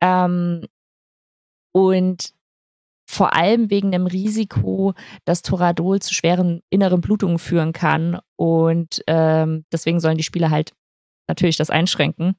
Ähm, 0.00 0.66
und 1.72 2.32
vor 3.08 3.34
allem 3.34 3.70
wegen 3.70 3.90
dem 3.90 4.06
Risiko, 4.06 4.94
dass 5.24 5.42
Toradol 5.42 6.00
zu 6.00 6.14
schweren 6.14 6.62
inneren 6.70 7.00
Blutungen 7.00 7.40
führen 7.40 7.72
kann. 7.72 8.20
Und 8.36 9.02
ähm, 9.08 9.64
deswegen 9.72 9.98
sollen 9.98 10.16
die 10.16 10.22
Spieler 10.22 10.50
halt 10.50 10.74
natürlich 11.28 11.56
das 11.56 11.70
einschränken. 11.70 12.36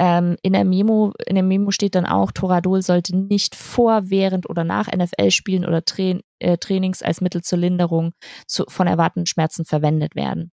Ähm, 0.00 0.36
in, 0.42 0.52
der 0.52 0.64
Memo, 0.64 1.12
in 1.26 1.34
der 1.34 1.44
Memo 1.44 1.70
steht 1.72 1.94
dann 1.94 2.06
auch, 2.06 2.30
Toradol 2.30 2.82
sollte 2.82 3.16
nicht 3.16 3.56
vor, 3.56 4.10
während 4.10 4.48
oder 4.48 4.64
nach 4.64 4.86
NFL-Spielen 4.86 5.64
oder 5.64 5.84
Tra 5.84 6.20
äh, 6.38 6.56
Trainings 6.58 7.02
als 7.02 7.20
Mittel 7.20 7.42
zur 7.42 7.58
Linderung 7.58 8.12
zu, 8.46 8.64
von 8.68 8.86
erwartenden 8.86 9.26
Schmerzen 9.26 9.64
verwendet 9.64 10.14
werden. 10.14 10.52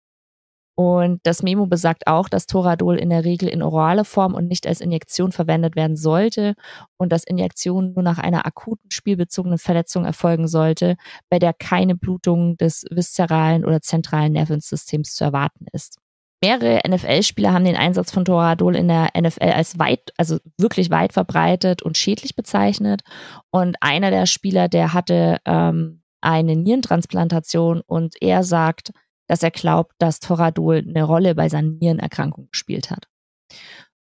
Und 0.75 1.21
das 1.25 1.43
Memo 1.43 1.67
besagt 1.67 2.07
auch, 2.07 2.29
dass 2.31 2.47
Toradol 2.47 2.99
in 2.99 3.11
der 3.11 3.25
Regel 3.25 3.49
in 3.49 3.63
orale 3.63 4.05
Form 4.05 4.35
und 4.35 4.49
nicht 4.49 4.67
als 4.67 4.81
Injektion 4.81 5.31
verwendet 5.31 5.77
werden 5.77 5.97
sollte 5.97 6.55
und 6.97 7.13
dass 7.13 7.25
Injektion 7.25 7.93
nur 7.93 8.03
nach 8.03 8.19
einer 8.19 8.47
akuten 8.47 8.91
spielbezogenen 8.91 9.59
Verletzung 9.59 10.07
erfolgen 10.07 10.49
sollte, 10.49 10.97
bei 11.29 11.39
der 11.39 11.53
keine 11.53 11.95
Blutung 11.95 12.57
des 12.57 12.87
viszeralen 12.91 13.67
oder 13.67 13.83
zentralen 13.83 14.33
Nervensystems 14.33 15.15
zu 15.15 15.25
erwarten 15.25 15.67
ist. 15.73 16.02
Mehrere 16.43 16.81
NFL-Spieler 16.87 17.53
haben 17.53 17.65
den 17.65 17.77
Einsatz 17.77 18.11
von 18.11 18.25
Toradol 18.25 18.75
in 18.75 18.89
der 18.89 19.11
NFL 19.17 19.51
als 19.51 19.79
weit, 19.79 20.13
also 20.17 20.39
wirklich 20.59 20.91
weit 20.91 21.13
verbreitet 21.13 21.83
und 21.83 21.97
schädlich 21.97 22.35
bezeichnet. 22.35 23.03
Und 23.51 23.77
einer 23.81 24.11
der 24.11 24.27
Spieler, 24.27 24.69
der 24.69 24.93
hatte 24.93 25.39
ähm, 25.45 26.03
eine 26.21 26.57
Nierentransplantation 26.57 27.81
und 27.81 28.21
er 28.21 28.43
sagt, 28.43 28.93
dass 29.29 29.43
er 29.43 29.51
glaubt, 29.53 29.95
dass 29.99 30.21
Toradol 30.21 30.85
eine 30.87 31.05
Rolle 31.05 31.35
bei 31.35 31.49
seinen 31.49 31.79
Nierenerkrankungen 31.79 32.51
gespielt 32.51 32.91
hat. 32.91 33.07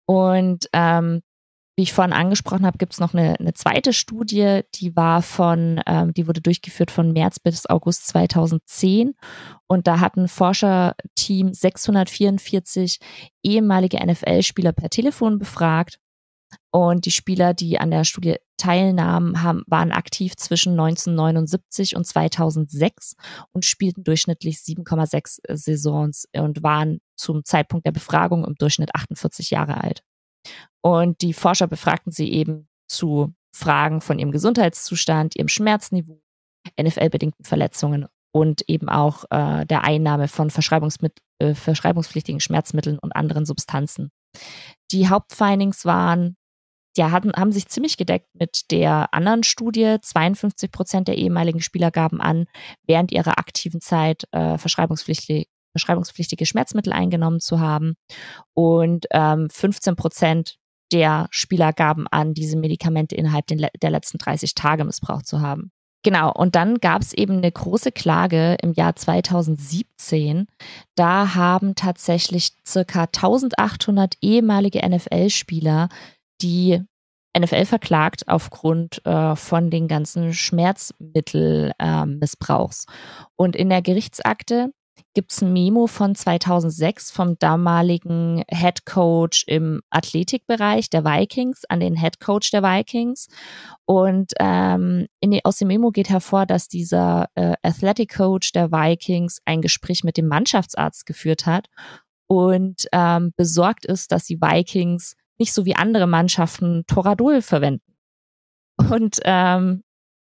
Und 0.06 0.68
ähm, 0.72 1.22
wie 1.80 1.84
ich 1.84 1.94
vorhin 1.94 2.12
angesprochen 2.12 2.66
habe, 2.66 2.76
gibt 2.76 2.92
es 2.92 3.00
noch 3.00 3.14
eine, 3.14 3.40
eine, 3.40 3.54
zweite 3.54 3.94
Studie, 3.94 4.60
die 4.74 4.94
war 4.96 5.22
von, 5.22 5.80
ähm, 5.86 6.12
die 6.12 6.26
wurde 6.26 6.42
durchgeführt 6.42 6.90
von 6.90 7.14
März 7.14 7.38
bis 7.38 7.64
August 7.64 8.06
2010. 8.08 9.14
Und 9.66 9.86
da 9.86 9.98
hat 9.98 10.18
ein 10.18 10.28
Forscherteam 10.28 11.54
644 11.54 12.98
ehemalige 13.42 13.96
NFL-Spieler 13.96 14.72
per 14.72 14.90
Telefon 14.90 15.38
befragt. 15.38 15.98
Und 16.70 17.06
die 17.06 17.12
Spieler, 17.12 17.54
die 17.54 17.80
an 17.80 17.90
der 17.90 18.04
Studie 18.04 18.36
teilnahmen, 18.58 19.42
haben, 19.42 19.62
waren 19.66 19.90
aktiv 19.90 20.36
zwischen 20.36 20.72
1979 20.72 21.96
und 21.96 22.06
2006 22.06 23.14
und 23.52 23.64
spielten 23.64 24.04
durchschnittlich 24.04 24.56
7,6 24.56 25.38
Saisons 25.56 26.28
und 26.36 26.62
waren 26.62 27.00
zum 27.16 27.42
Zeitpunkt 27.42 27.86
der 27.86 27.92
Befragung 27.92 28.44
im 28.44 28.54
Durchschnitt 28.56 28.94
48 28.94 29.48
Jahre 29.48 29.82
alt. 29.82 30.02
Und 30.82 31.20
die 31.22 31.32
Forscher 31.32 31.66
befragten 31.66 32.12
sie 32.12 32.32
eben 32.32 32.68
zu 32.88 33.34
Fragen 33.54 34.00
von 34.00 34.18
ihrem 34.18 34.32
Gesundheitszustand, 34.32 35.36
ihrem 35.36 35.48
Schmerzniveau, 35.48 36.22
NFL-bedingten 36.80 37.44
Verletzungen 37.44 38.06
und 38.32 38.62
eben 38.68 38.88
auch 38.88 39.24
äh, 39.30 39.66
der 39.66 39.82
Einnahme 39.84 40.28
von 40.28 40.50
äh, 40.50 41.54
verschreibungspflichtigen 41.54 42.40
Schmerzmitteln 42.40 42.98
und 42.98 43.14
anderen 43.16 43.44
Substanzen. 43.44 44.10
Die 44.92 45.08
Hauptfindings 45.08 45.84
waren, 45.84 46.36
ja, 46.96 47.10
hatten, 47.10 47.32
haben 47.32 47.52
sich 47.52 47.68
ziemlich 47.68 47.96
gedeckt 47.96 48.28
mit 48.34 48.70
der 48.70 49.12
anderen 49.12 49.42
Studie. 49.42 49.96
52 50.00 50.70
Prozent 50.70 51.08
der 51.08 51.18
ehemaligen 51.18 51.60
Spieler 51.60 51.90
gaben 51.90 52.20
an, 52.20 52.46
während 52.86 53.12
ihrer 53.12 53.38
aktiven 53.38 53.80
Zeit 53.80 54.24
äh, 54.32 54.58
verschreibungspflichtige, 54.58 55.46
verschreibungspflichtige 55.72 56.46
Schmerzmittel 56.46 56.92
eingenommen 56.92 57.40
zu 57.40 57.60
haben. 57.60 57.94
Und 58.54 59.06
ähm, 59.10 59.48
15 59.50 59.96
Prozent 59.96 60.56
der 60.92 61.28
Spieler 61.30 61.72
gaben 61.72 62.06
an, 62.08 62.34
diese 62.34 62.56
Medikamente 62.56 63.14
innerhalb 63.14 63.46
der 63.46 63.90
letzten 63.90 64.18
30 64.18 64.54
Tage 64.54 64.84
missbraucht 64.84 65.26
zu 65.26 65.40
haben. 65.40 65.70
Genau, 66.02 66.32
und 66.32 66.54
dann 66.54 66.78
gab 66.78 67.02
es 67.02 67.12
eben 67.12 67.38
eine 67.38 67.52
große 67.52 67.92
Klage 67.92 68.56
im 68.62 68.72
Jahr 68.72 68.96
2017. 68.96 70.46
Da 70.94 71.34
haben 71.34 71.74
tatsächlich 71.74 72.52
circa 72.66 73.02
1800 73.02 74.14
ehemalige 74.22 74.80
NFL-Spieler 74.88 75.90
die 76.40 76.80
NFL 77.38 77.66
verklagt 77.66 78.26
aufgrund 78.28 79.04
äh, 79.06 79.36
von 79.36 79.70
den 79.70 79.86
ganzen 79.88 80.32
Schmerzmittelmissbrauchs. 80.32 82.86
Äh, 82.86 82.90
und 83.36 83.54
in 83.54 83.68
der 83.68 83.82
Gerichtsakte 83.82 84.72
gibt 85.14 85.32
es 85.32 85.42
ein 85.42 85.52
Memo 85.52 85.86
von 85.86 86.14
2006 86.14 87.10
vom 87.10 87.38
damaligen 87.38 88.42
Head 88.48 88.86
Coach 88.86 89.44
im 89.46 89.80
Athletikbereich 89.90 90.90
der 90.90 91.04
Vikings 91.04 91.64
an 91.68 91.80
den 91.80 91.96
Head 91.96 92.20
Coach 92.20 92.50
der 92.50 92.62
Vikings. 92.62 93.28
Und 93.84 94.32
ähm, 94.38 95.06
die, 95.22 95.44
aus 95.44 95.58
dem 95.58 95.68
Memo 95.68 95.90
geht 95.90 96.08
hervor, 96.08 96.46
dass 96.46 96.68
dieser 96.68 97.26
äh, 97.34 97.54
Athletic 97.62 98.16
Coach 98.16 98.52
der 98.52 98.70
Vikings 98.70 99.40
ein 99.44 99.60
Gespräch 99.60 100.04
mit 100.04 100.16
dem 100.16 100.28
Mannschaftsarzt 100.28 101.06
geführt 101.06 101.46
hat 101.46 101.68
und 102.26 102.86
ähm, 102.92 103.32
besorgt 103.36 103.86
ist, 103.86 104.12
dass 104.12 104.24
die 104.24 104.40
Vikings 104.40 105.16
nicht 105.38 105.52
so 105.52 105.64
wie 105.64 105.74
andere 105.74 106.06
Mannschaften 106.06 106.84
Toradol 106.86 107.42
verwenden. 107.42 107.96
Und 108.78 109.18
ähm, 109.24 109.82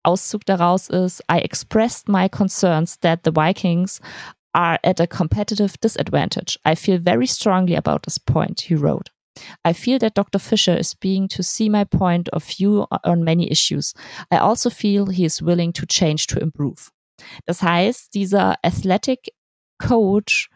Auszug 0.07 0.45
daraus 0.47 0.89
ist, 0.89 1.21
I 1.31 1.39
expressed 1.39 2.09
my 2.09 2.29
concerns 2.29 2.99
that 3.01 3.21
the 3.25 3.33
Vikings 3.33 4.01
are 4.57 4.79
at 4.83 5.01
a 5.01 5.07
competitive 5.07 5.79
disadvantage. 5.81 6.59
I 6.65 6.75
feel 6.75 6.99
very 6.99 7.27
strongly 7.27 7.77
about 7.77 8.03
this 8.05 8.19
point, 8.19 8.63
he 8.63 8.75
wrote. 8.75 9.11
I 9.67 9.75
feel 9.75 9.99
that 9.99 10.15
Dr. 10.15 10.39
Fisher 10.39 10.75
is 10.75 10.95
being 10.95 11.29
to 11.29 11.43
see 11.43 11.69
my 11.69 11.85
point 11.85 12.31
of 12.31 12.43
view 12.43 12.87
on 13.05 13.23
many 13.23 13.51
issues. 13.51 13.93
I 14.31 14.39
also 14.39 14.71
feel 14.71 15.07
he 15.07 15.27
is 15.27 15.43
willing 15.43 15.75
to 15.75 15.85
change 15.87 16.27
to 16.29 16.41
improve. 16.41 16.91
Das 17.45 17.63
heißt, 17.63 18.15
dieser 18.15 18.55
Athletic 18.65 19.31
Coach 19.79 20.49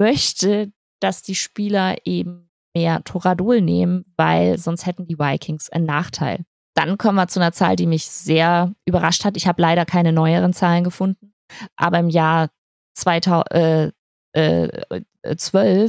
möchte, 0.00 0.72
dass 1.00 1.22
die 1.22 1.36
Spieler 1.36 1.96
eben 2.04 2.50
mehr 2.74 3.04
Toradol 3.04 3.60
nehmen, 3.60 4.04
weil 4.16 4.58
sonst 4.58 4.84
hätten 4.86 5.06
die 5.06 5.18
Vikings 5.18 5.70
einen 5.70 5.86
Nachteil. 5.86 6.44
Dann 6.74 6.98
kommen 6.98 7.16
wir 7.16 7.28
zu 7.28 7.38
einer 7.38 7.52
Zahl, 7.52 7.76
die 7.76 7.86
mich 7.86 8.06
sehr 8.06 8.74
überrascht 8.84 9.24
hat. 9.24 9.36
Ich 9.36 9.46
habe 9.46 9.60
leider 9.60 9.84
keine 9.84 10.12
neueren 10.12 10.52
Zahlen 10.52 10.82
gefunden, 10.82 11.34
aber 11.76 11.98
im 11.98 12.08
Jahr 12.08 12.48
2012 12.94 13.92
äh, 14.34 15.88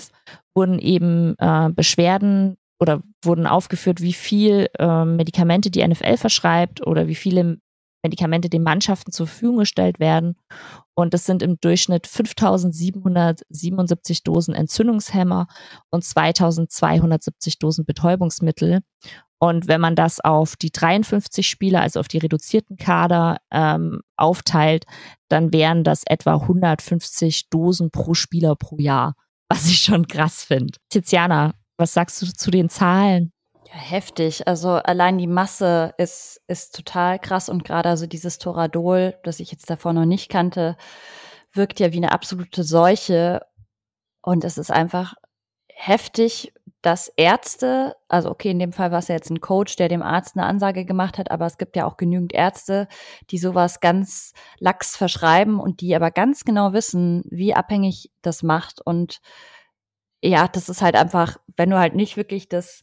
wurden 0.55 0.79
eben 0.79 1.35
äh, 1.39 1.69
Beschwerden 1.69 2.57
oder 2.79 3.01
wurden 3.23 3.47
aufgeführt, 3.47 4.01
wie 4.01 4.13
viel 4.13 4.67
äh, 4.77 5.05
Medikamente 5.05 5.71
die 5.71 5.85
NFL 5.87 6.17
verschreibt 6.17 6.85
oder 6.85 7.07
wie 7.07 7.15
viele 7.15 7.57
Medikamente 8.03 8.49
den 8.49 8.63
Mannschaften 8.63 9.11
zur 9.11 9.27
Verfügung 9.27 9.59
gestellt 9.59 9.99
werden. 9.99 10.35
Und 10.93 11.13
das 11.13 11.25
sind 11.25 11.41
im 11.41 11.57
Durchschnitt 11.59 12.05
5777 12.05 14.23
Dosen 14.23 14.53
Entzündungshemmer 14.53 15.47
und 15.89 16.03
2270 16.03 17.59
Dosen 17.59 17.85
Betäubungsmittel. 17.85 18.81
Und 19.39 19.67
wenn 19.67 19.81
man 19.81 19.95
das 19.95 20.19
auf 20.21 20.55
die 20.55 20.71
53 20.71 21.47
Spieler, 21.47 21.81
also 21.81 21.99
auf 21.99 22.07
die 22.07 22.19
reduzierten 22.19 22.77
Kader 22.77 23.37
ähm, 23.51 24.01
aufteilt, 24.15 24.85
dann 25.27 25.51
wären 25.51 25.83
das 25.83 26.03
etwa 26.05 26.35
150 26.35 27.49
Dosen 27.49 27.91
pro 27.91 28.13
Spieler 28.13 28.55
pro 28.55 28.77
Jahr, 28.77 29.15
was 29.49 29.65
ich 29.65 29.79
schon 29.79 30.07
krass 30.07 30.43
finde. 30.43 30.77
Tiziana, 30.89 31.55
was 31.77 31.93
sagst 31.93 32.21
du 32.21 32.27
zu 32.27 32.51
den 32.51 32.69
Zahlen? 32.69 33.33
Ja, 33.73 33.79
heftig. 33.79 34.47
Also 34.47 34.69
allein 34.71 35.17
die 35.17 35.27
Masse 35.27 35.93
ist, 35.97 36.41
ist 36.47 36.75
total 36.75 37.19
krass 37.19 37.49
und 37.49 37.63
gerade 37.63 37.89
also 37.89 38.07
dieses 38.07 38.37
Toradol, 38.37 39.15
das 39.23 39.39
ich 39.39 39.51
jetzt 39.51 39.69
davor 39.69 39.93
noch 39.93 40.05
nicht 40.05 40.29
kannte, 40.29 40.77
wirkt 41.53 41.79
ja 41.79 41.91
wie 41.93 41.97
eine 41.97 42.11
absolute 42.11 42.63
Seuche. 42.63 43.41
Und 44.21 44.43
es 44.45 44.57
ist 44.57 44.71
einfach 44.71 45.15
heftig, 45.73 46.53
dass 46.81 47.09
Ärzte, 47.17 47.95
also 48.09 48.31
okay, 48.31 48.51
in 48.51 48.59
dem 48.59 48.73
Fall 48.73 48.91
war 48.91 48.99
es 48.99 49.07
ja 49.09 49.15
jetzt 49.15 49.31
ein 49.31 49.41
Coach, 49.41 49.75
der 49.77 49.89
dem 49.89 50.03
Arzt 50.03 50.37
eine 50.37 50.45
Ansage 50.47 50.85
gemacht 50.85 51.17
hat, 51.17 51.31
aber 51.31 51.45
es 51.47 51.57
gibt 51.57 51.75
ja 51.77 51.85
auch 51.87 51.97
genügend 51.97 52.33
Ärzte, 52.33 52.87
die 53.31 53.37
sowas 53.39 53.79
ganz 53.81 54.33
lax 54.59 54.97
verschreiben 54.97 55.59
und 55.59 55.81
die 55.81 55.95
aber 55.95 56.11
ganz 56.11 56.45
genau 56.45 56.73
wissen, 56.73 57.23
wie 57.29 57.53
abhängig 57.55 58.11
das 58.21 58.43
macht. 58.43 58.81
Und 58.81 59.21
ja, 60.21 60.47
das 60.47 60.69
ist 60.69 60.81
halt 60.81 60.95
einfach, 60.95 61.37
wenn 61.57 61.69
du 61.69 61.77
halt 61.79 61.95
nicht 61.95 62.15
wirklich 62.17 62.47
das 62.47 62.81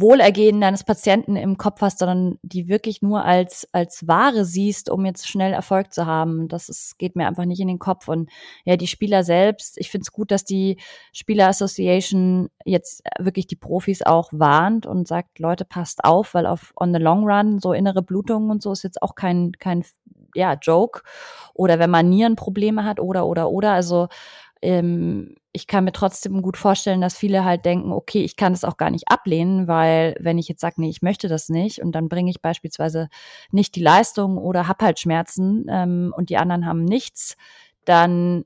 Wohlergehen 0.00 0.60
deines 0.60 0.82
Patienten 0.82 1.36
im 1.36 1.56
Kopf 1.56 1.80
hast, 1.80 2.00
sondern 2.00 2.38
die 2.42 2.66
wirklich 2.66 3.00
nur 3.00 3.24
als, 3.24 3.68
als 3.72 4.08
Ware 4.08 4.44
siehst, 4.44 4.90
um 4.90 5.06
jetzt 5.06 5.28
schnell 5.28 5.52
Erfolg 5.52 5.92
zu 5.92 6.04
haben. 6.04 6.48
Das 6.48 6.68
ist, 6.68 6.98
geht 6.98 7.14
mir 7.14 7.28
einfach 7.28 7.44
nicht 7.44 7.60
in 7.60 7.68
den 7.68 7.78
Kopf. 7.78 8.08
Und 8.08 8.28
ja, 8.64 8.76
die 8.76 8.88
Spieler 8.88 9.22
selbst, 9.22 9.78
ich 9.78 9.90
finde 9.90 10.02
es 10.02 10.12
gut, 10.12 10.32
dass 10.32 10.44
die 10.44 10.78
Spieler 11.12 11.46
Association 11.46 12.50
jetzt 12.64 13.04
wirklich 13.20 13.46
die 13.46 13.56
Profis 13.56 14.02
auch 14.02 14.30
warnt 14.32 14.84
und 14.84 15.06
sagt, 15.06 15.38
Leute, 15.38 15.64
passt 15.64 16.04
auf, 16.04 16.34
weil 16.34 16.46
auf 16.46 16.72
on 16.76 16.92
the 16.92 17.00
long 17.00 17.24
run 17.24 17.60
so 17.60 17.72
innere 17.72 18.02
Blutungen 18.02 18.50
und 18.50 18.62
so 18.62 18.72
ist 18.72 18.82
jetzt 18.82 19.00
auch 19.00 19.14
kein, 19.14 19.52
kein 19.52 19.84
ja, 20.34 20.54
Joke. 20.54 21.02
Oder 21.54 21.78
wenn 21.78 21.90
man 21.90 22.08
Nierenprobleme 22.08 22.84
hat 22.84 23.00
oder, 23.00 23.26
oder, 23.26 23.48
oder. 23.50 23.72
Also 23.72 24.08
ähm, 24.62 25.34
ich 25.52 25.66
kann 25.66 25.84
mir 25.84 25.92
trotzdem 25.92 26.42
gut 26.42 26.56
vorstellen, 26.56 27.00
dass 27.00 27.16
viele 27.16 27.44
halt 27.44 27.64
denken, 27.64 27.92
okay, 27.92 28.24
ich 28.24 28.36
kann 28.36 28.52
das 28.52 28.64
auch 28.64 28.76
gar 28.76 28.90
nicht 28.90 29.08
ablehnen, 29.08 29.68
weil 29.68 30.16
wenn 30.20 30.38
ich 30.38 30.48
jetzt 30.48 30.60
sage, 30.60 30.80
nee, 30.80 30.88
ich 30.88 31.02
möchte 31.02 31.28
das 31.28 31.48
nicht 31.48 31.80
und 31.80 31.92
dann 31.92 32.08
bringe 32.08 32.30
ich 32.30 32.42
beispielsweise 32.42 33.08
nicht 33.52 33.76
die 33.76 33.82
Leistung 33.82 34.36
oder 34.36 34.66
hab 34.66 34.82
halt 34.82 34.98
Schmerzen 34.98 35.66
ähm, 35.68 36.12
und 36.16 36.30
die 36.30 36.38
anderen 36.38 36.66
haben 36.66 36.84
nichts, 36.84 37.36
dann 37.84 38.44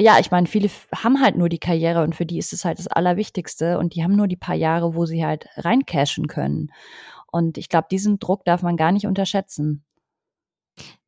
ja, 0.00 0.18
ich 0.20 0.30
meine, 0.30 0.46
viele 0.46 0.70
haben 0.94 1.20
halt 1.20 1.36
nur 1.36 1.48
die 1.48 1.58
Karriere 1.58 2.04
und 2.04 2.14
für 2.14 2.26
die 2.26 2.38
ist 2.38 2.52
es 2.52 2.64
halt 2.64 2.78
das 2.78 2.86
Allerwichtigste 2.86 3.78
und 3.78 3.94
die 3.94 4.04
haben 4.04 4.14
nur 4.14 4.28
die 4.28 4.36
paar 4.36 4.54
Jahre, 4.54 4.94
wo 4.94 5.06
sie 5.06 5.24
halt 5.26 5.48
reincashen 5.56 6.28
können. 6.28 6.70
Und 7.32 7.58
ich 7.58 7.68
glaube, 7.68 7.88
diesen 7.90 8.20
Druck 8.20 8.44
darf 8.44 8.62
man 8.62 8.76
gar 8.76 8.92
nicht 8.92 9.06
unterschätzen. 9.06 9.84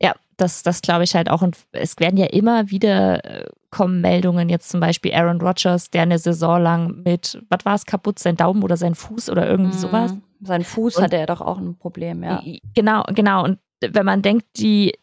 Ja, 0.01 0.15
das, 0.37 0.65
das 0.65 0.83
glaube 0.83 1.05
ich 1.05 1.15
halt 1.15 1.31
auch. 1.31 1.43
Und 1.43 1.57
es 1.73 1.99
werden 1.99 2.17
ja 2.17 2.27
immer 2.27 2.71
wieder 2.71 3.25
äh, 3.25 3.51
kommen 3.71 4.01
Meldungen, 4.01 4.49
jetzt 4.49 4.69
zum 4.69 4.81
Beispiel 4.81 5.15
Aaron 5.15 5.41
Rodgers, 5.41 5.91
der 5.91 6.03
eine 6.03 6.19
Saison 6.19 6.61
lang 6.61 7.03
mit, 7.05 7.41
was 7.49 7.65
war 7.65 7.75
es, 7.75 7.87
kaputt, 7.87 8.19
sein 8.19 8.37
Daumen 8.37 8.63
oder 8.63 8.77
sein 8.77 8.95
Fuß 8.95 9.31
oder 9.31 9.49
irgendwie 9.49 9.75
mhm. 9.75 9.81
sowas. 9.81 10.15
Sein 10.41 10.65
Fuß 10.65 10.97
und, 10.97 11.05
hatte 11.05 11.17
er 11.17 11.27
doch 11.27 11.41
auch 11.41 11.59
ein 11.59 11.77
Problem, 11.77 12.23
ja. 12.23 12.43
Genau, 12.75 13.05
genau. 13.15 13.45
Und 13.45 13.59
wenn 13.81 14.07
man 14.07 14.23
denkt, 14.23 14.47
die, 14.57 14.95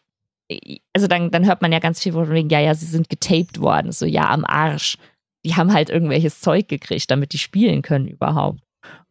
also 0.94 1.06
dann, 1.06 1.30
dann 1.30 1.46
hört 1.46 1.62
man 1.62 1.72
ja 1.72 1.78
ganz 1.78 2.02
viel 2.02 2.12
von 2.12 2.28
wegen, 2.30 2.50
ja, 2.50 2.60
ja, 2.60 2.74
sie 2.74 2.86
sind 2.86 3.08
getaped 3.08 3.60
worden, 3.60 3.92
so 3.92 4.06
ja, 4.06 4.28
am 4.28 4.44
Arsch. 4.44 4.98
Die 5.44 5.54
haben 5.54 5.72
halt 5.72 5.88
irgendwelches 5.88 6.40
Zeug 6.40 6.68
gekriegt, 6.68 7.10
damit 7.10 7.32
die 7.32 7.38
spielen 7.38 7.82
können 7.82 8.08
überhaupt. 8.08 8.60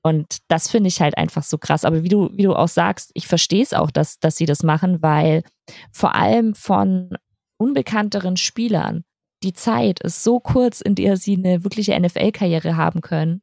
Und 0.04 0.38
das 0.48 0.70
finde 0.70 0.90
ich 0.90 1.02
halt 1.02 1.18
einfach 1.18 1.44
so 1.44 1.58
krass. 1.58 1.84
Aber 1.84 2.04
wie 2.04 2.10
du, 2.10 2.30
wie 2.34 2.44
du 2.44 2.56
auch 2.56 2.68
sagst, 2.68 3.12
ich 3.14 3.28
verstehe 3.28 3.64
es 3.64 3.74
auch, 3.74 3.92
dass, 3.92 4.20
dass 4.20 4.38
sie 4.38 4.46
das 4.46 4.64
machen, 4.64 5.02
weil 5.02 5.44
vor 5.92 6.16
allem 6.16 6.56
von 6.56 7.10
unbekannteren 7.58 8.38
Spielern 8.38 9.04
die 9.44 9.54
Zeit 9.54 10.00
ist 10.00 10.24
so 10.24 10.40
kurz, 10.40 10.82
in 10.82 10.96
der 10.96 11.18
sie 11.18 11.38
eine 11.38 11.64
wirkliche 11.64 12.00
NFL-Karriere 12.00 12.76
haben 12.76 13.02
können 13.02 13.42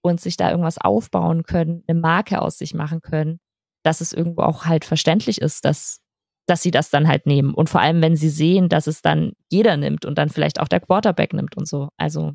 und 0.00 0.20
sich 0.20 0.36
da 0.36 0.50
irgendwas 0.50 0.78
aufbauen 0.78 1.44
können, 1.44 1.84
eine 1.86 2.00
Marke 2.00 2.42
aus 2.42 2.58
sich 2.58 2.74
machen 2.74 3.00
können, 3.00 3.38
dass 3.82 4.00
es 4.00 4.12
irgendwo 4.12 4.42
auch 4.42 4.64
halt 4.64 4.84
verständlich 4.84 5.40
ist, 5.40 5.64
dass, 5.64 6.00
dass 6.46 6.62
sie 6.62 6.72
das 6.72 6.90
dann 6.90 7.06
halt 7.06 7.26
nehmen. 7.26 7.54
Und 7.54 7.70
vor 7.70 7.80
allem, 7.80 8.02
wenn 8.02 8.16
sie 8.16 8.28
sehen, 8.28 8.68
dass 8.68 8.86
es 8.86 9.02
dann 9.02 9.32
jeder 9.48 9.76
nimmt 9.76 10.04
und 10.04 10.18
dann 10.18 10.28
vielleicht 10.28 10.60
auch 10.60 10.68
der 10.68 10.80
Quarterback 10.80 11.32
nimmt 11.32 11.56
und 11.56 11.68
so. 11.68 11.88
Also 11.96 12.32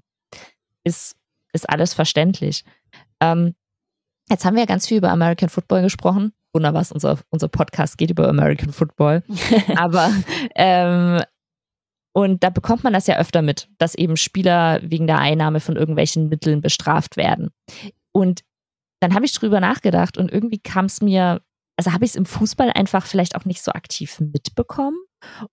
ist, 0.84 1.16
ist 1.52 1.70
alles 1.70 1.94
verständlich. 1.94 2.64
Ähm, 3.20 3.56
jetzt 4.30 4.46
haben 4.46 4.56
wir 4.56 4.62
ja 4.62 4.68
ganz 4.68 4.88
viel 4.88 4.98
über 4.98 5.12
American 5.12 5.50
Football 5.50 5.82
gesprochen. 5.82 6.32
Wunder 6.54 6.74
was, 6.74 6.92
unser, 6.92 7.20
unser 7.30 7.48
Podcast 7.50 7.98
geht 7.98 8.10
über 8.10 8.28
American 8.28 8.72
Football. 8.72 9.24
Aber 9.76 10.10
ähm, 10.56 11.22
und 12.14 12.44
da 12.44 12.50
bekommt 12.50 12.84
man 12.84 12.94
das 12.94 13.08
ja 13.08 13.18
öfter 13.18 13.42
mit, 13.42 13.70
dass 13.78 13.96
eben 13.96 14.18
Spieler 14.18 14.80
wegen 14.84 15.08
der 15.08 15.20
Einnahme 15.20 15.60
von 15.60 15.76
irgendwelchen 15.78 16.28
Mitteln 16.28 16.62
bestraft 16.62 17.16
werden. 17.18 17.52
Und 18.12 18.42
dann 19.02 19.14
habe 19.14 19.26
ich 19.26 19.34
drüber 19.34 19.60
nachgedacht 19.60 20.18
und 20.18 20.32
irgendwie 20.32 20.60
kam 20.60 20.86
es 20.86 21.02
mir, 21.02 21.42
also 21.78 21.94
habe 21.94 22.06
ich 22.06 22.12
es 22.12 22.16
im 22.16 22.26
Fußball 22.26 22.72
einfach 22.72 23.06
vielleicht 23.06 23.36
auch 23.36 23.46
nicht 23.46 23.64
so 23.64 23.72
aktiv 23.72 24.20
mitbekommen. 24.20 24.98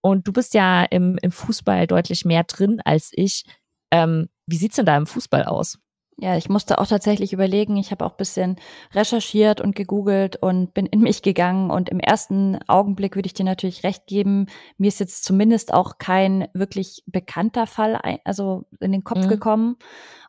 Und 0.00 0.26
du 0.26 0.32
bist 0.32 0.54
ja 0.54 0.82
im, 0.84 1.18
im 1.22 1.30
Fußball 1.30 1.86
deutlich 1.86 2.24
mehr 2.24 2.44
drin 2.44 2.80
als 2.84 3.10
ich. 3.12 3.44
Ähm, 3.92 4.28
wie 4.46 4.56
sieht's 4.56 4.76
denn 4.76 4.86
da 4.86 4.96
im 4.96 5.06
Fußball 5.06 5.44
aus? 5.44 5.78
Ja, 6.20 6.36
ich 6.36 6.48
musste 6.48 6.78
auch 6.78 6.86
tatsächlich 6.86 7.32
überlegen. 7.32 7.76
Ich 7.76 7.92
habe 7.92 8.04
auch 8.04 8.14
bisschen 8.14 8.56
recherchiert 8.92 9.60
und 9.60 9.76
gegoogelt 9.76 10.34
und 10.34 10.74
bin 10.74 10.86
in 10.86 11.00
mich 11.00 11.22
gegangen. 11.22 11.70
Und 11.70 11.88
im 11.90 12.00
ersten 12.00 12.58
Augenblick 12.66 13.14
würde 13.14 13.28
ich 13.28 13.34
dir 13.34 13.44
natürlich 13.44 13.84
recht 13.84 14.08
geben. 14.08 14.46
Mir 14.78 14.88
ist 14.88 14.98
jetzt 14.98 15.24
zumindest 15.24 15.72
auch 15.72 15.98
kein 15.98 16.48
wirklich 16.54 17.04
bekannter 17.06 17.68
Fall 17.68 18.00
also 18.24 18.64
in 18.80 18.90
den 18.90 19.04
Kopf 19.04 19.26
mhm. 19.26 19.28
gekommen 19.28 19.76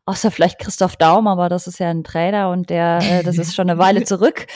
außer 0.09 0.31
vielleicht 0.31 0.57
Christoph 0.57 0.97
Daum, 0.97 1.27
aber 1.27 1.49
das 1.49 1.67
ist 1.67 1.79
ja 1.79 1.89
ein 1.89 2.03
Trainer 2.03 2.49
und 2.49 2.71
der, 2.71 2.99
äh, 3.03 3.23
das 3.23 3.37
ist 3.37 3.55
schon 3.55 3.69
eine 3.69 3.79
Weile 3.79 4.03
zurück. 4.05 4.47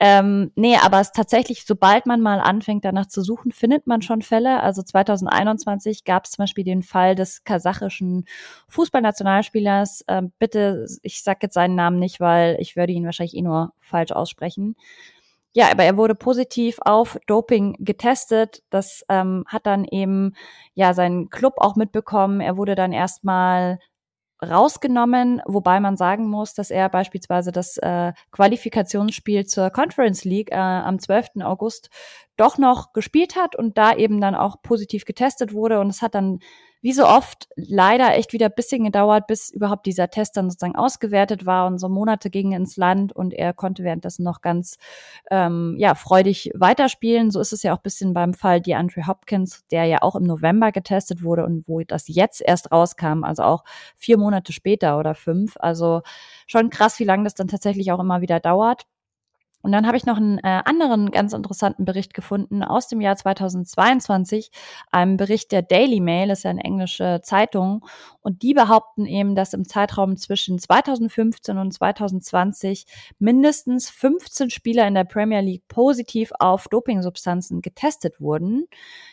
Ähm, 0.00 0.50
nee, 0.54 0.76
aber 0.76 1.00
es 1.00 1.12
tatsächlich, 1.12 1.66
sobald 1.66 2.06
man 2.06 2.22
mal 2.22 2.40
anfängt, 2.40 2.86
danach 2.86 3.06
zu 3.06 3.20
suchen, 3.20 3.52
findet 3.52 3.86
man 3.86 4.00
schon 4.00 4.22
Fälle. 4.22 4.62
Also 4.62 4.82
2021 4.82 6.04
gab 6.04 6.24
es 6.24 6.30
zum 6.30 6.44
Beispiel 6.44 6.64
den 6.64 6.82
Fall 6.82 7.14
des 7.14 7.44
kasachischen 7.44 8.24
Fußballnationalspielers. 8.68 10.04
Ähm, 10.08 10.32
bitte, 10.38 10.86
ich 11.02 11.22
sag 11.22 11.42
jetzt 11.42 11.54
seinen 11.54 11.74
Namen 11.74 11.98
nicht, 11.98 12.18
weil 12.18 12.56
ich 12.58 12.74
würde 12.76 12.94
ihn 12.94 13.04
wahrscheinlich 13.04 13.36
eh 13.36 13.42
nur 13.42 13.74
falsch 13.80 14.12
aussprechen. 14.12 14.76
Ja, 15.54 15.70
aber 15.70 15.84
er 15.84 15.98
wurde 15.98 16.14
positiv 16.14 16.78
auf 16.80 17.18
Doping 17.26 17.76
getestet. 17.78 18.62
Das 18.70 19.04
ähm, 19.10 19.44
hat 19.46 19.66
dann 19.66 19.84
eben 19.84 20.34
ja 20.72 20.94
seinen 20.94 21.28
Club 21.28 21.54
auch 21.58 21.76
mitbekommen. 21.76 22.40
Er 22.40 22.56
wurde 22.56 22.74
dann 22.74 22.92
erstmal 22.92 23.78
rausgenommen, 24.42 25.40
wobei 25.46 25.80
man 25.80 25.96
sagen 25.96 26.28
muss, 26.28 26.54
dass 26.54 26.70
er 26.70 26.88
beispielsweise 26.88 27.52
das 27.52 27.76
äh, 27.78 28.12
Qualifikationsspiel 28.32 29.46
zur 29.46 29.70
Conference 29.70 30.24
League 30.24 30.50
äh, 30.50 30.56
am 30.56 30.98
12. 30.98 31.42
August 31.42 31.90
doch 32.36 32.58
noch 32.58 32.92
gespielt 32.92 33.36
hat 33.36 33.56
und 33.56 33.78
da 33.78 33.94
eben 33.94 34.20
dann 34.20 34.34
auch 34.34 34.62
positiv 34.62 35.04
getestet 35.04 35.52
wurde. 35.52 35.80
Und 35.80 35.88
es 35.88 36.02
hat 36.02 36.14
dann 36.14 36.40
wie 36.82 36.92
so 36.92 37.06
oft 37.06 37.48
leider 37.56 38.14
echt 38.16 38.32
wieder 38.32 38.46
ein 38.46 38.54
bisschen 38.54 38.84
gedauert, 38.84 39.28
bis 39.28 39.50
überhaupt 39.50 39.86
dieser 39.86 40.10
Test 40.10 40.36
dann 40.36 40.50
sozusagen 40.50 40.76
ausgewertet 40.76 41.46
war 41.46 41.66
und 41.68 41.78
so 41.78 41.88
Monate 41.88 42.28
gingen 42.28 42.52
ins 42.52 42.76
Land 42.76 43.12
und 43.14 43.32
er 43.32 43.52
konnte 43.52 43.84
währenddessen 43.84 44.24
noch 44.24 44.42
ganz 44.42 44.78
ähm, 45.30 45.76
ja 45.78 45.94
freudig 45.94 46.50
weiterspielen. 46.54 47.30
So 47.30 47.40
ist 47.40 47.52
es 47.52 47.62
ja 47.62 47.72
auch 47.72 47.78
ein 47.78 47.84
bisschen 47.84 48.14
beim 48.14 48.34
Fall 48.34 48.60
DeAndre 48.60 49.06
Hopkins, 49.06 49.64
der 49.70 49.84
ja 49.84 50.02
auch 50.02 50.16
im 50.16 50.24
November 50.24 50.72
getestet 50.72 51.22
wurde 51.22 51.44
und 51.44 51.66
wo 51.68 51.80
das 51.82 52.08
jetzt 52.08 52.42
erst 52.44 52.72
rauskam, 52.72 53.24
also 53.24 53.44
auch 53.44 53.64
vier 53.96 54.18
Monate 54.18 54.52
später 54.52 54.98
oder 54.98 55.14
fünf. 55.14 55.56
Also 55.60 56.02
schon 56.48 56.68
krass, 56.70 56.98
wie 56.98 57.04
lange 57.04 57.24
das 57.24 57.34
dann 57.34 57.48
tatsächlich 57.48 57.92
auch 57.92 58.00
immer 58.00 58.20
wieder 58.20 58.40
dauert. 58.40 58.86
Und 59.62 59.72
dann 59.72 59.86
habe 59.86 59.96
ich 59.96 60.04
noch 60.04 60.16
einen 60.16 60.38
äh, 60.38 60.60
anderen 60.64 61.10
ganz 61.10 61.32
interessanten 61.32 61.84
Bericht 61.84 62.14
gefunden 62.14 62.62
aus 62.62 62.88
dem 62.88 63.00
Jahr 63.00 63.16
2022, 63.16 64.50
einem 64.90 65.16
Bericht 65.16 65.52
der 65.52 65.62
Daily 65.62 66.00
Mail, 66.00 66.28
das 66.28 66.40
ist 66.40 66.44
ja 66.44 66.50
eine 66.50 66.64
englische 66.64 67.20
Zeitung, 67.22 67.84
und 68.20 68.42
die 68.42 68.54
behaupten 68.54 69.06
eben, 69.06 69.34
dass 69.34 69.52
im 69.52 69.66
Zeitraum 69.66 70.16
zwischen 70.16 70.58
2015 70.58 71.58
und 71.58 71.72
2020 71.72 72.86
mindestens 73.18 73.88
15 73.90 74.50
Spieler 74.50 74.86
in 74.86 74.94
der 74.94 75.04
Premier 75.04 75.40
League 75.40 75.66
positiv 75.68 76.32
auf 76.38 76.68
Dopingsubstanzen 76.68 77.62
getestet 77.62 78.20
wurden. 78.20 78.66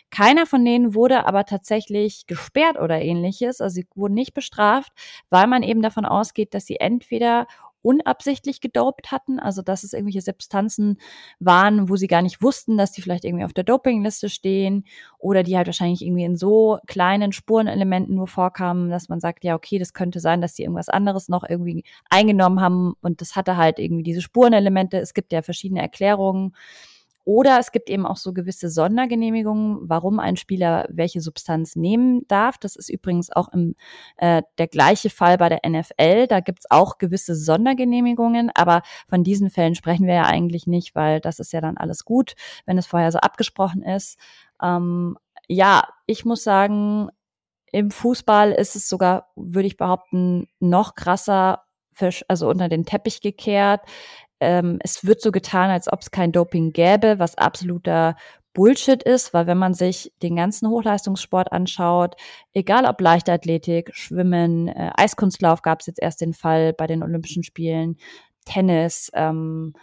Keiner 0.09 0.45
von 0.47 0.65
denen 0.65 0.95
wurde 0.95 1.27
aber 1.27 1.45
tatsächlich 1.45 2.25
gesperrt 2.25 2.79
oder 2.79 2.99
ähnliches, 2.99 3.61
also 3.61 3.75
sie 3.75 3.87
wurden 3.93 4.15
nicht 4.15 4.33
bestraft, 4.33 4.91
weil 5.29 5.47
man 5.47 5.61
eben 5.61 5.81
davon 5.81 6.05
ausgeht, 6.05 6.53
dass 6.53 6.65
sie 6.65 6.79
entweder 6.79 7.45
unabsichtlich 7.81 8.61
gedopt 8.61 9.11
hatten, 9.11 9.39
also 9.39 9.61
dass 9.61 9.83
es 9.83 9.93
irgendwelche 9.93 10.21
Substanzen 10.21 10.97
waren, 11.39 11.89
wo 11.89 11.95
sie 11.95 12.07
gar 12.07 12.21
nicht 12.21 12.41
wussten, 12.41 12.77
dass 12.77 12.91
die 12.91 13.01
vielleicht 13.01 13.25
irgendwie 13.25 13.45
auf 13.45 13.53
der 13.53 13.63
Dopingliste 13.63 14.29
stehen 14.29 14.85
oder 15.17 15.43
die 15.43 15.55
halt 15.57 15.67
wahrscheinlich 15.67 16.01
irgendwie 16.01 16.25
in 16.25 16.35
so 16.35 16.79
kleinen 16.87 17.31
Spurenelementen 17.31 18.15
nur 18.15 18.27
vorkamen, 18.27 18.89
dass 18.89 19.09
man 19.09 19.19
sagt, 19.19 19.43
ja, 19.43 19.55
okay, 19.55 19.79
das 19.79 19.93
könnte 19.93 20.19
sein, 20.19 20.41
dass 20.41 20.53
die 20.53 20.63
irgendwas 20.63 20.89
anderes 20.89 21.29
noch 21.29 21.43
irgendwie 21.47 21.83
eingenommen 22.09 22.61
haben 22.61 22.93
und 23.01 23.21
das 23.21 23.35
hatte 23.35 23.57
halt 23.57 23.79
irgendwie 23.79 24.03
diese 24.03 24.21
Spurenelemente. 24.21 24.97
Es 24.97 25.13
gibt 25.13 25.31
ja 25.31 25.41
verschiedene 25.41 25.81
Erklärungen. 25.81 26.53
Oder 27.29 27.59
es 27.59 27.71
gibt 27.71 27.91
eben 27.91 28.07
auch 28.07 28.17
so 28.17 28.33
gewisse 28.33 28.71
Sondergenehmigungen, 28.71 29.87
warum 29.87 30.19
ein 30.19 30.35
Spieler 30.35 30.87
welche 30.89 31.21
Substanz 31.21 31.75
nehmen 31.75 32.27
darf. 32.27 32.57
Das 32.57 32.75
ist 32.75 32.89
übrigens 32.89 33.31
auch 33.31 33.49
im, 33.53 33.75
äh, 34.17 34.41
der 34.57 34.67
gleiche 34.67 35.11
Fall 35.11 35.37
bei 35.37 35.47
der 35.47 35.59
NFL. 35.63 36.25
Da 36.25 36.39
gibt 36.39 36.61
es 36.61 36.71
auch 36.71 36.97
gewisse 36.97 37.35
Sondergenehmigungen, 37.35 38.49
aber 38.55 38.81
von 39.07 39.23
diesen 39.23 39.51
Fällen 39.51 39.75
sprechen 39.75 40.07
wir 40.07 40.15
ja 40.15 40.25
eigentlich 40.25 40.65
nicht, 40.65 40.95
weil 40.95 41.19
das 41.19 41.37
ist 41.37 41.53
ja 41.53 41.61
dann 41.61 41.77
alles 41.77 42.03
gut, 42.03 42.33
wenn 42.65 42.79
es 42.79 42.87
vorher 42.87 43.11
so 43.11 43.19
abgesprochen 43.19 43.83
ist. 43.83 44.17
Ähm, 44.59 45.15
ja, 45.47 45.83
ich 46.07 46.25
muss 46.25 46.43
sagen, 46.43 47.09
im 47.71 47.91
Fußball 47.91 48.53
ist 48.53 48.75
es 48.75 48.89
sogar, 48.89 49.27
würde 49.35 49.67
ich 49.67 49.77
behaupten, 49.77 50.47
noch 50.59 50.95
krasser, 50.95 51.61
also 52.27 52.49
unter 52.49 52.69
den 52.69 52.85
Teppich 52.85 53.21
gekehrt 53.21 53.81
ähm, 54.39 54.79
es 54.83 55.05
wird 55.05 55.21
so 55.21 55.31
getan, 55.31 55.69
als 55.69 55.91
ob 55.91 56.01
es 56.01 56.11
kein 56.11 56.31
Doping 56.31 56.71
gäbe, 56.73 57.19
was 57.19 57.37
absoluter 57.37 58.15
Bullshit 58.53 59.03
ist, 59.03 59.33
weil 59.33 59.47
wenn 59.47 59.57
man 59.57 59.73
sich 59.73 60.11
den 60.23 60.35
ganzen 60.35 60.69
Hochleistungssport 60.69 61.51
anschaut, 61.51 62.15
egal 62.53 62.85
ob 62.85 62.99
Leichtathletik, 62.99 63.91
Schwimmen, 63.93 64.67
äh, 64.67 64.91
Eiskunstlauf 64.95 65.61
gab 65.61 65.81
es 65.81 65.87
jetzt 65.87 66.01
erst 66.01 66.21
den 66.21 66.33
Fall 66.33 66.73
bei 66.73 66.87
den 66.87 67.03
Olympischen 67.03 67.43
Spielen, 67.43 67.97
Tennis, 68.45 69.11
ähm, 69.13 69.73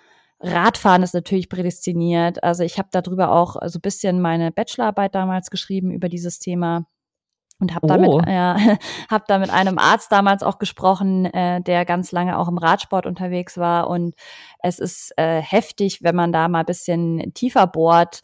Radfahren 0.41 1.03
ist 1.03 1.15
natürlich 1.15 1.49
prädestiniert. 1.49 2.43
Also 2.45 2.63
ich 2.63 2.79
habe 2.79 2.89
darüber 2.91 3.33
auch 3.33 3.57
so 3.67 3.79
ein 3.79 3.83
bisschen 3.83 4.21
meine 4.21 4.53
Bachelorarbeit 4.53 5.15
damals 5.15 5.51
geschrieben 5.51 5.91
über 5.91 6.09
dieses 6.09 6.39
Thema 6.39 6.87
und 7.59 7.75
habe 7.75 7.87
damit 7.87 8.11
oh. 8.11 8.21
ja, 8.27 8.57
hab 9.11 9.27
da 9.27 9.39
mit 9.39 9.51
einem 9.51 9.79
Arzt 9.79 10.13
damals 10.13 10.43
auch 10.43 10.59
gesprochen, 10.59 11.27
äh, 11.27 11.61
der 11.63 11.85
ganz 11.85 12.13
lange 12.13 12.39
auch 12.39 12.49
im 12.49 12.59
Radsport 12.59 13.07
unterwegs 13.07 13.57
war 13.57 13.89
und 13.89 14.15
es 14.61 14.79
ist 14.79 15.13
äh, 15.17 15.41
heftig, 15.41 16.03
wenn 16.03 16.17
man 16.17 16.33
da 16.33 16.49
mal 16.49 16.61
ein 16.61 16.67
bisschen 16.67 17.33
tiefer 17.35 17.67
bohrt, 17.67 18.23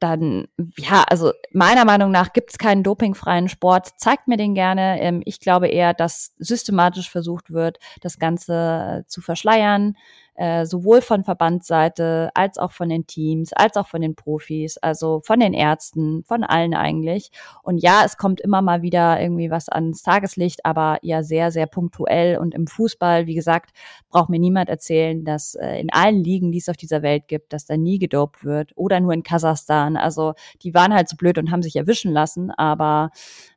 dann, 0.00 0.48
ja, 0.78 1.04
also 1.08 1.32
meiner 1.52 1.84
Meinung 1.84 2.10
nach 2.10 2.32
gibt 2.32 2.50
es 2.50 2.58
keinen 2.58 2.82
dopingfreien 2.82 3.48
Sport. 3.48 3.90
Zeigt 3.98 4.28
mir 4.28 4.38
den 4.38 4.54
gerne. 4.54 4.98
Ähm, 5.00 5.22
ich 5.26 5.40
glaube 5.40 5.68
eher, 5.68 5.92
dass 5.92 6.34
systematisch 6.38 7.10
versucht 7.10 7.50
wird, 7.52 7.78
das 8.00 8.18
Ganze 8.18 9.04
zu 9.06 9.20
verschleiern, 9.20 9.96
äh, 10.40 10.64
sowohl 10.64 11.02
von 11.02 11.22
Verbandsseite 11.22 12.30
als 12.32 12.56
auch 12.56 12.70
von 12.70 12.88
den 12.88 13.06
Teams, 13.06 13.52
als 13.52 13.76
auch 13.76 13.86
von 13.86 14.00
den 14.00 14.14
Profis, 14.14 14.78
also 14.78 15.20
von 15.22 15.38
den 15.38 15.52
Ärzten, 15.52 16.24
von 16.24 16.44
allen 16.44 16.72
eigentlich. 16.72 17.30
Und 17.62 17.76
ja, 17.76 18.04
es 18.06 18.16
kommt 18.16 18.40
immer 18.40 18.62
mal 18.62 18.80
wieder 18.80 19.20
irgendwie 19.20 19.50
was 19.50 19.68
ans 19.68 20.02
Tageslicht, 20.02 20.64
aber 20.64 20.98
ja 21.02 21.22
sehr, 21.22 21.50
sehr 21.50 21.66
punktuell. 21.66 22.38
Und 22.38 22.54
im 22.54 22.66
Fußball, 22.66 23.26
wie 23.26 23.34
gesagt, 23.34 23.72
braucht 24.08 24.30
mir 24.30 24.38
niemand 24.38 24.70
erzählen, 24.70 25.26
dass 25.26 25.56
äh, 25.56 25.78
in 25.78 25.92
allen 25.92 26.24
Ligen, 26.24 26.52
die 26.52 26.58
es 26.58 26.70
auf 26.70 26.78
dieser 26.78 27.02
Welt 27.02 27.28
gibt, 27.28 27.52
dass 27.52 27.66
da 27.66 27.76
nie 27.76 27.98
gedopt 27.98 28.42
wird 28.42 28.72
oder 28.76 28.98
nur 28.98 29.12
in 29.12 29.22
Kasachstan. 29.22 29.98
Also 29.98 30.32
die 30.62 30.72
waren 30.72 30.94
halt 30.94 31.10
so 31.10 31.18
blöd 31.18 31.36
und 31.36 31.50
haben 31.50 31.62
sich 31.62 31.76
erwischen 31.76 32.12
lassen, 32.12 32.50
aber 32.50 33.10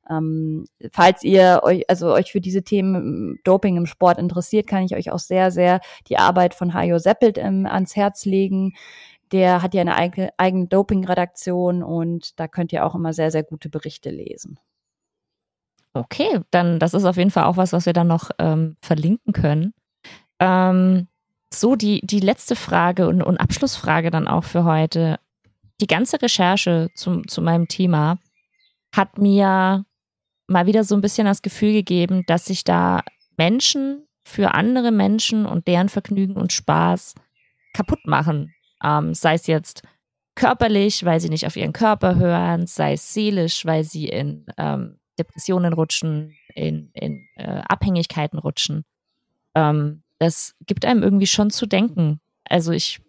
ähm, 0.10 0.66
falls 0.92 1.24
ihr 1.24 1.62
euch, 1.64 1.90
also 1.90 2.14
euch 2.14 2.32
für 2.32 2.42
diese 2.42 2.64
Themen 2.64 3.40
Doping 3.44 3.78
im 3.78 3.86
Sport 3.86 4.20
interessiert, 4.20 4.68
kann 4.68 4.84
ich 4.84 4.96
euch 4.96 5.12
auch 5.12 5.20
sehr, 5.20 5.52
sehr 5.52 5.80
die 6.08 6.18
Arbeit 6.18 6.54
von 6.54 6.74
Hajo 6.74 7.00
Seppelt 7.00 7.38
ähm, 7.38 7.66
ans 7.66 7.96
Herz 7.96 8.26
legen. 8.26 8.74
Der 9.32 9.62
hat 9.62 9.74
ja 9.74 9.82
eine 9.82 9.96
eigene, 9.96 10.32
eigene 10.38 10.68
Doping-Redaktion 10.68 11.84
und 11.84 12.40
da 12.40 12.48
könnt 12.48 12.74
ihr 12.74 12.86
auch 12.86 12.96
immer 12.96 13.14
sehr, 13.14 13.32
sehr 13.32 13.44
gute 13.44 13.70
Berichte 13.70 14.10
lesen. 14.10 14.60
Okay, 15.94 16.40
dann 16.52 16.80
das 16.80 16.94
ist 16.94 17.06
auf 17.06 17.18
jeden 17.18 17.32
Fall 17.32 17.44
auch 17.46 17.58
was, 17.58 17.72
was 17.72 17.86
wir 17.86 17.94
dann 17.94 18.08
noch 18.08 18.32
ähm, 18.40 18.78
verlinken 18.82 19.32
können. 19.32 19.74
Ähm, 20.40 21.08
so, 21.54 21.76
die, 21.76 22.02
die 22.04 22.20
letzte 22.20 22.56
Frage 22.56 23.08
und, 23.08 23.22
und 23.22 23.38
Abschlussfrage 23.38 24.10
dann 24.10 24.28
auch 24.28 24.44
für 24.44 24.66
heute. 24.66 25.20
Die 25.82 25.88
ganze 25.88 26.22
Recherche 26.22 26.90
zum, 26.96 27.28
zu 27.28 27.42
meinem 27.42 27.68
Thema 27.68 28.18
hat 28.94 29.18
mir 29.18 29.86
mal 30.48 30.66
wieder 30.66 30.84
so 30.84 30.96
ein 30.96 31.02
bisschen 31.02 31.26
das 31.26 31.42
Gefühl 31.42 31.74
gegeben, 31.74 32.24
dass 32.28 32.46
sich 32.46 32.64
da 32.64 33.04
Menschen 33.38 34.08
für 34.24 34.54
andere 34.54 34.92
Menschen 34.92 35.46
und 35.46 35.68
deren 35.68 35.90
Vergnügen 35.90 36.36
und 36.36 36.54
Spaß 36.54 37.16
kaputt 37.74 38.06
machen. 38.06 38.54
Ähm, 38.84 39.14
sei 39.14 39.36
es 39.36 39.48
jetzt 39.48 39.84
körperlich, 40.36 41.06
weil 41.06 41.20
sie 41.20 41.30
nicht 41.30 41.46
auf 41.46 41.56
ihren 41.56 41.74
Körper 41.74 42.16
hören, 42.16 42.68
sei 42.68 42.94
es 42.94 43.14
seelisch, 43.14 43.66
weil 43.66 43.84
sie 43.84 44.08
in 44.08 44.46
ähm, 44.58 45.00
Depressionen 45.20 45.74
rutschen, 45.74 46.36
in, 46.56 46.90
in 46.94 47.26
äh, 47.36 47.62
Abhängigkeiten 47.68 48.40
rutschen. 48.40 48.84
Ähm, 49.56 50.04
das 50.20 50.56
gibt 50.66 50.86
einem 50.86 51.04
irgendwie 51.04 51.28
schon 51.28 51.52
zu 51.52 51.66
denken. 51.66 52.20
Also 52.46 52.72
ich 52.72 53.02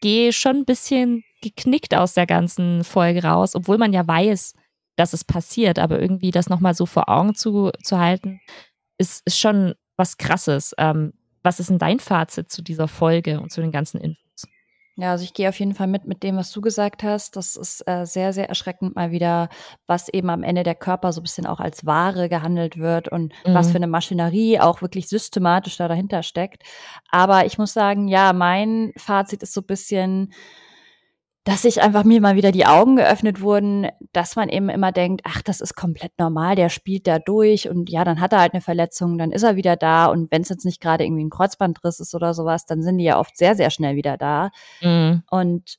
gehe 0.00 0.32
schon 0.32 0.58
ein 0.58 0.64
bisschen 0.64 1.24
geknickt 1.42 1.94
aus 1.94 2.14
der 2.14 2.26
ganzen 2.26 2.84
Folge 2.84 3.24
raus, 3.24 3.54
obwohl 3.54 3.78
man 3.78 3.92
ja 3.92 4.06
weiß, 4.06 4.54
dass 5.00 5.14
es 5.14 5.24
passiert, 5.24 5.78
aber 5.78 5.98
irgendwie 5.98 6.30
das 6.30 6.50
nochmal 6.50 6.74
so 6.74 6.84
vor 6.84 7.08
Augen 7.08 7.34
zu, 7.34 7.70
zu 7.82 7.98
halten, 7.98 8.40
ist, 8.98 9.22
ist 9.24 9.38
schon 9.38 9.74
was 9.96 10.18
Krasses. 10.18 10.74
Ähm, 10.76 11.14
was 11.42 11.58
ist 11.58 11.70
denn 11.70 11.78
dein 11.78 12.00
Fazit 12.00 12.50
zu 12.50 12.60
dieser 12.60 12.86
Folge 12.86 13.40
und 13.40 13.50
zu 13.50 13.62
den 13.62 13.72
ganzen 13.72 13.98
Infos? 13.98 14.46
Ja, 14.96 15.12
also 15.12 15.24
ich 15.24 15.32
gehe 15.32 15.48
auf 15.48 15.58
jeden 15.58 15.72
Fall 15.72 15.86
mit 15.86 16.06
mit 16.06 16.22
dem, 16.22 16.36
was 16.36 16.52
du 16.52 16.60
gesagt 16.60 17.02
hast. 17.02 17.36
Das 17.36 17.56
ist 17.56 17.80
äh, 17.88 18.04
sehr, 18.04 18.34
sehr 18.34 18.50
erschreckend 18.50 18.94
mal 18.94 19.10
wieder, 19.10 19.48
was 19.86 20.10
eben 20.10 20.28
am 20.28 20.42
Ende 20.42 20.64
der 20.64 20.74
Körper 20.74 21.14
so 21.14 21.22
ein 21.22 21.22
bisschen 21.22 21.46
auch 21.46 21.60
als 21.60 21.86
Ware 21.86 22.28
gehandelt 22.28 22.76
wird 22.76 23.08
und 23.08 23.32
mhm. 23.46 23.54
was 23.54 23.70
für 23.70 23.76
eine 23.76 23.86
Maschinerie 23.86 24.60
auch 24.60 24.82
wirklich 24.82 25.08
systematisch 25.08 25.78
da 25.78 25.88
dahinter 25.88 26.22
steckt. 26.22 26.62
Aber 27.10 27.46
ich 27.46 27.56
muss 27.56 27.72
sagen, 27.72 28.06
ja, 28.06 28.34
mein 28.34 28.92
Fazit 28.98 29.42
ist 29.42 29.54
so 29.54 29.62
ein 29.62 29.66
bisschen, 29.66 30.34
dass 31.50 31.62
sich 31.62 31.82
einfach 31.82 32.04
mir 32.04 32.20
mal 32.20 32.36
wieder 32.36 32.52
die 32.52 32.64
Augen 32.64 32.94
geöffnet 32.94 33.40
wurden, 33.40 33.88
dass 34.12 34.36
man 34.36 34.48
eben 34.48 34.68
immer 34.68 34.92
denkt, 34.92 35.22
ach, 35.24 35.42
das 35.42 35.60
ist 35.60 35.74
komplett 35.74 36.12
normal, 36.16 36.54
der 36.54 36.68
spielt 36.68 37.08
da 37.08 37.18
durch 37.18 37.68
und 37.68 37.90
ja, 37.90 38.04
dann 38.04 38.20
hat 38.20 38.32
er 38.32 38.38
halt 38.38 38.52
eine 38.52 38.60
Verletzung, 38.60 39.18
dann 39.18 39.32
ist 39.32 39.42
er 39.42 39.56
wieder 39.56 39.74
da 39.74 40.06
und 40.06 40.30
wenn 40.30 40.42
es 40.42 40.48
jetzt 40.48 40.64
nicht 40.64 40.80
gerade 40.80 41.02
irgendwie 41.02 41.24
ein 41.24 41.30
Kreuzbandriss 41.30 41.98
ist 41.98 42.14
oder 42.14 42.34
sowas, 42.34 42.66
dann 42.66 42.82
sind 42.82 42.98
die 42.98 43.04
ja 43.04 43.18
oft 43.18 43.36
sehr, 43.36 43.56
sehr 43.56 43.70
schnell 43.70 43.96
wieder 43.96 44.16
da. 44.16 44.50
Mhm. 44.80 45.24
Und 45.28 45.78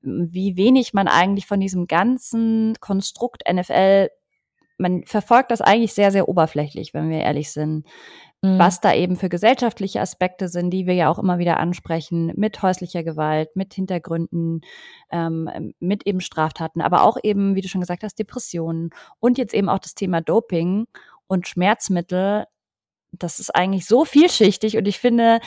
wie 0.00 0.56
wenig 0.56 0.94
man 0.94 1.06
eigentlich 1.06 1.46
von 1.46 1.60
diesem 1.60 1.86
ganzen 1.86 2.76
Konstrukt 2.80 3.42
NFL, 3.46 4.08
man 4.78 5.04
verfolgt 5.04 5.50
das 5.50 5.60
eigentlich 5.60 5.92
sehr, 5.92 6.12
sehr 6.12 6.30
oberflächlich, 6.30 6.94
wenn 6.94 7.10
wir 7.10 7.18
ehrlich 7.18 7.52
sind 7.52 7.84
mhm. 8.42 8.58
was 8.58 8.80
da 8.80 8.94
eben 8.94 9.16
für 9.16 9.28
gesellschaftliche 9.28 10.00
Aspekte 10.00 10.48
sind, 10.48 10.70
die 10.70 10.86
wir 10.86 10.94
ja 10.94 11.10
auch 11.10 11.18
immer 11.18 11.38
wieder 11.38 11.58
ansprechen, 11.58 12.32
mit 12.36 12.62
häuslicher 12.62 13.02
Gewalt, 13.02 13.54
mit 13.54 13.74
Hintergründen, 13.74 14.62
ähm, 15.10 15.74
mit 15.78 16.06
eben 16.06 16.20
Straftaten, 16.20 16.80
aber 16.80 17.02
auch 17.02 17.18
eben, 17.22 17.54
wie 17.54 17.60
du 17.60 17.68
schon 17.68 17.80
gesagt 17.80 18.02
hast, 18.02 18.18
Depressionen 18.18 18.90
und 19.18 19.38
jetzt 19.38 19.54
eben 19.54 19.68
auch 19.68 19.78
das 19.78 19.94
Thema 19.94 20.20
Doping 20.20 20.86
und 21.26 21.48
Schmerzmittel. 21.48 22.46
Das 23.12 23.40
ist 23.40 23.54
eigentlich 23.54 23.86
so 23.86 24.04
vielschichtig 24.04 24.76
und 24.76 24.86
ich 24.86 24.98
finde, 24.98 25.40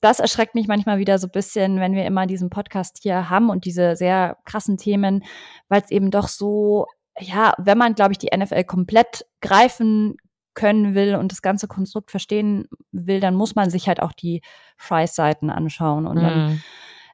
das 0.00 0.20
erschreckt 0.20 0.54
mich 0.54 0.66
manchmal 0.68 0.98
wieder 0.98 1.18
so 1.18 1.26
ein 1.26 1.32
bisschen, 1.32 1.78
wenn 1.78 1.92
wir 1.92 2.06
immer 2.06 2.26
diesen 2.26 2.48
Podcast 2.48 2.98
hier 3.02 3.28
haben 3.28 3.50
und 3.50 3.66
diese 3.66 3.96
sehr 3.96 4.38
krassen 4.46 4.78
Themen, 4.78 5.24
weil 5.68 5.82
es 5.82 5.90
eben 5.90 6.10
doch 6.10 6.28
so 6.28 6.86
ja, 7.18 7.52
wenn 7.58 7.76
man, 7.76 7.94
glaube 7.94 8.12
ich, 8.12 8.18
die 8.18 8.34
NFL 8.34 8.64
komplett 8.64 9.26
greifen 9.42 10.16
können 10.60 10.94
will 10.94 11.14
und 11.14 11.32
das 11.32 11.40
ganze 11.40 11.68
Konstrukt 11.68 12.10
verstehen 12.10 12.68
will, 12.92 13.20
dann 13.20 13.34
muss 13.34 13.54
man 13.54 13.70
sich 13.70 13.88
halt 13.88 14.02
auch 14.02 14.12
die 14.12 14.42
Scheißseiten 14.76 15.48
anschauen 15.48 16.06
und 16.06 16.16
dann 16.16 16.54
mm. 16.54 16.62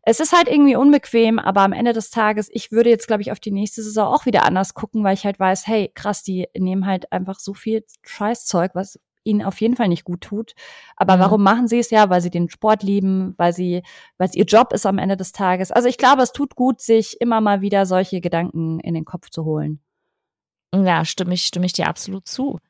Es 0.09 0.20
ist 0.20 0.32
halt 0.32 0.47
irgendwie 0.47 0.76
unbequem, 0.76 1.40
aber 1.40 1.62
am 1.62 1.72
Ende 1.72 1.92
des 1.92 2.11
Tages, 2.11 2.49
ich 2.53 2.70
würde 2.70 2.90
jetzt, 2.90 3.09
glaube 3.09 3.22
ich, 3.22 3.32
auf 3.32 3.40
die 3.40 3.51
nächste 3.51 3.82
Saison 3.82 4.07
auch 4.07 4.24
wieder 4.24 4.44
anders 4.44 4.74
gucken, 4.74 5.03
weil 5.03 5.14
ich 5.14 5.24
halt 5.24 5.40
weiß, 5.40 5.66
hey, 5.66 5.90
krass, 5.97 6.22
die 6.22 6.47
nehmen 6.57 6.86
halt 6.86 7.11
einfach 7.11 7.40
so 7.40 7.55
viel 7.55 7.84
Scheißzeug, 8.05 8.70
was 8.74 9.01
ihnen 9.24 9.42
auf 9.42 9.61
jeden 9.61 9.74
Fall 9.74 9.88
nicht 9.88 10.05
gut 10.05 10.20
tut. 10.20 10.53
Aber 10.94 11.16
mhm. 11.16 11.20
warum 11.20 11.42
machen 11.42 11.66
sie 11.66 11.80
es 11.80 11.90
ja? 11.90 12.09
Weil 12.09 12.20
sie 12.20 12.30
den 12.30 12.49
Sport 12.49 12.84
lieben, 12.84 13.34
weil 13.36 13.53
sie, 13.53 13.82
weil 14.16 14.28
es 14.28 14.36
ihr 14.36 14.44
Job 14.44 14.72
ist 14.72 14.86
am 14.86 14.99
Ende 14.99 15.16
des 15.16 15.32
Tages. 15.32 15.72
Also 15.72 15.88
ich 15.88 15.99
glaube, 15.99 16.22
es 16.22 16.30
tut 16.30 16.55
gut, 16.55 16.80
sich 16.80 17.20
immer 17.20 17.40
mal 17.40 17.61
wieder 17.61 17.84
solche 17.84 18.20
Gedanken 18.20 18.78
in 18.78 18.94
den 18.94 19.05
Kopf 19.05 19.30
zu 19.30 19.44
holen. 19.44 19.80
Ja, 20.72 21.05
stimme 21.05 21.34
ich, 21.34 21.47
stimme 21.47 21.66
ich 21.66 21.72
dir 21.72 21.88
absolut 21.88 22.28
zu. 22.28 22.61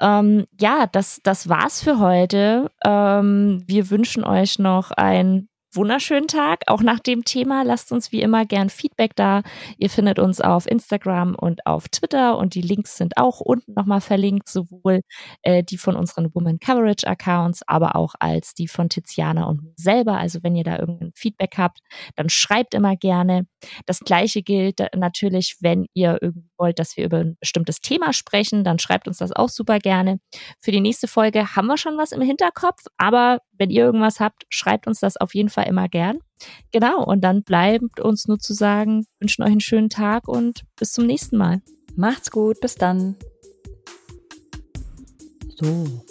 Ähm, 0.00 0.46
ja, 0.60 0.86
das, 0.86 1.20
das 1.22 1.48
war's 1.48 1.82
für 1.82 1.98
heute. 1.98 2.70
Ähm, 2.84 3.62
wir 3.66 3.90
wünschen 3.90 4.24
euch 4.24 4.58
noch 4.58 4.90
ein 4.90 5.48
wunderschönen 5.74 6.28
Tag. 6.28 6.62
Auch 6.66 6.82
nach 6.82 7.00
dem 7.00 7.24
Thema 7.24 7.62
lasst 7.62 7.92
uns 7.92 8.12
wie 8.12 8.22
immer 8.22 8.44
gern 8.46 8.70
Feedback 8.70 9.16
da. 9.16 9.42
Ihr 9.78 9.90
findet 9.90 10.18
uns 10.18 10.40
auf 10.40 10.66
Instagram 10.66 11.34
und 11.34 11.66
auf 11.66 11.88
Twitter 11.88 12.38
und 12.38 12.54
die 12.54 12.62
Links 12.62 12.96
sind 12.96 13.16
auch 13.16 13.40
unten 13.40 13.72
nochmal 13.74 14.00
verlinkt, 14.00 14.48
sowohl 14.48 15.00
äh, 15.42 15.62
die 15.62 15.78
von 15.78 15.96
unseren 15.96 16.34
Woman 16.34 16.58
Coverage 16.58 17.06
Accounts, 17.06 17.62
aber 17.66 17.96
auch 17.96 18.14
als 18.20 18.54
die 18.54 18.68
von 18.68 18.88
Tiziana 18.88 19.46
und 19.46 19.62
mir 19.62 19.74
selber. 19.76 20.18
Also 20.18 20.40
wenn 20.42 20.56
ihr 20.56 20.64
da 20.64 20.78
irgendein 20.78 21.12
Feedback 21.14 21.54
habt, 21.56 21.78
dann 22.16 22.28
schreibt 22.28 22.74
immer 22.74 22.96
gerne. 22.96 23.46
Das 23.86 24.00
gleiche 24.00 24.42
gilt 24.42 24.80
natürlich, 24.94 25.56
wenn 25.60 25.86
ihr 25.94 26.18
irgendwie 26.20 26.50
wollt, 26.58 26.78
dass 26.78 26.96
wir 26.96 27.04
über 27.04 27.18
ein 27.18 27.36
bestimmtes 27.40 27.80
Thema 27.80 28.12
sprechen, 28.12 28.64
dann 28.64 28.78
schreibt 28.78 29.08
uns 29.08 29.18
das 29.18 29.32
auch 29.32 29.48
super 29.48 29.78
gerne. 29.78 30.20
Für 30.60 30.70
die 30.70 30.80
nächste 30.80 31.08
Folge 31.08 31.56
haben 31.56 31.66
wir 31.66 31.76
schon 31.76 31.98
was 31.98 32.12
im 32.12 32.22
Hinterkopf, 32.22 32.84
aber 32.96 33.40
wenn 33.58 33.70
ihr 33.70 33.84
irgendwas 33.84 34.20
habt, 34.20 34.44
schreibt 34.48 34.86
uns 34.86 35.00
das 35.00 35.16
auf 35.16 35.34
jeden 35.34 35.48
Fall 35.48 35.61
immer 35.62 35.88
gern. 35.88 36.18
Genau, 36.72 37.04
und 37.04 37.22
dann 37.22 37.42
bleibt 37.42 38.00
uns 38.00 38.26
nur 38.26 38.38
zu 38.38 38.54
sagen, 38.54 39.06
wünschen 39.20 39.42
euch 39.42 39.50
einen 39.50 39.60
schönen 39.60 39.88
Tag 39.88 40.28
und 40.28 40.62
bis 40.76 40.92
zum 40.92 41.06
nächsten 41.06 41.36
Mal. 41.36 41.62
Macht's 41.94 42.30
gut, 42.30 42.60
bis 42.60 42.74
dann. 42.74 43.16
So. 45.56 46.04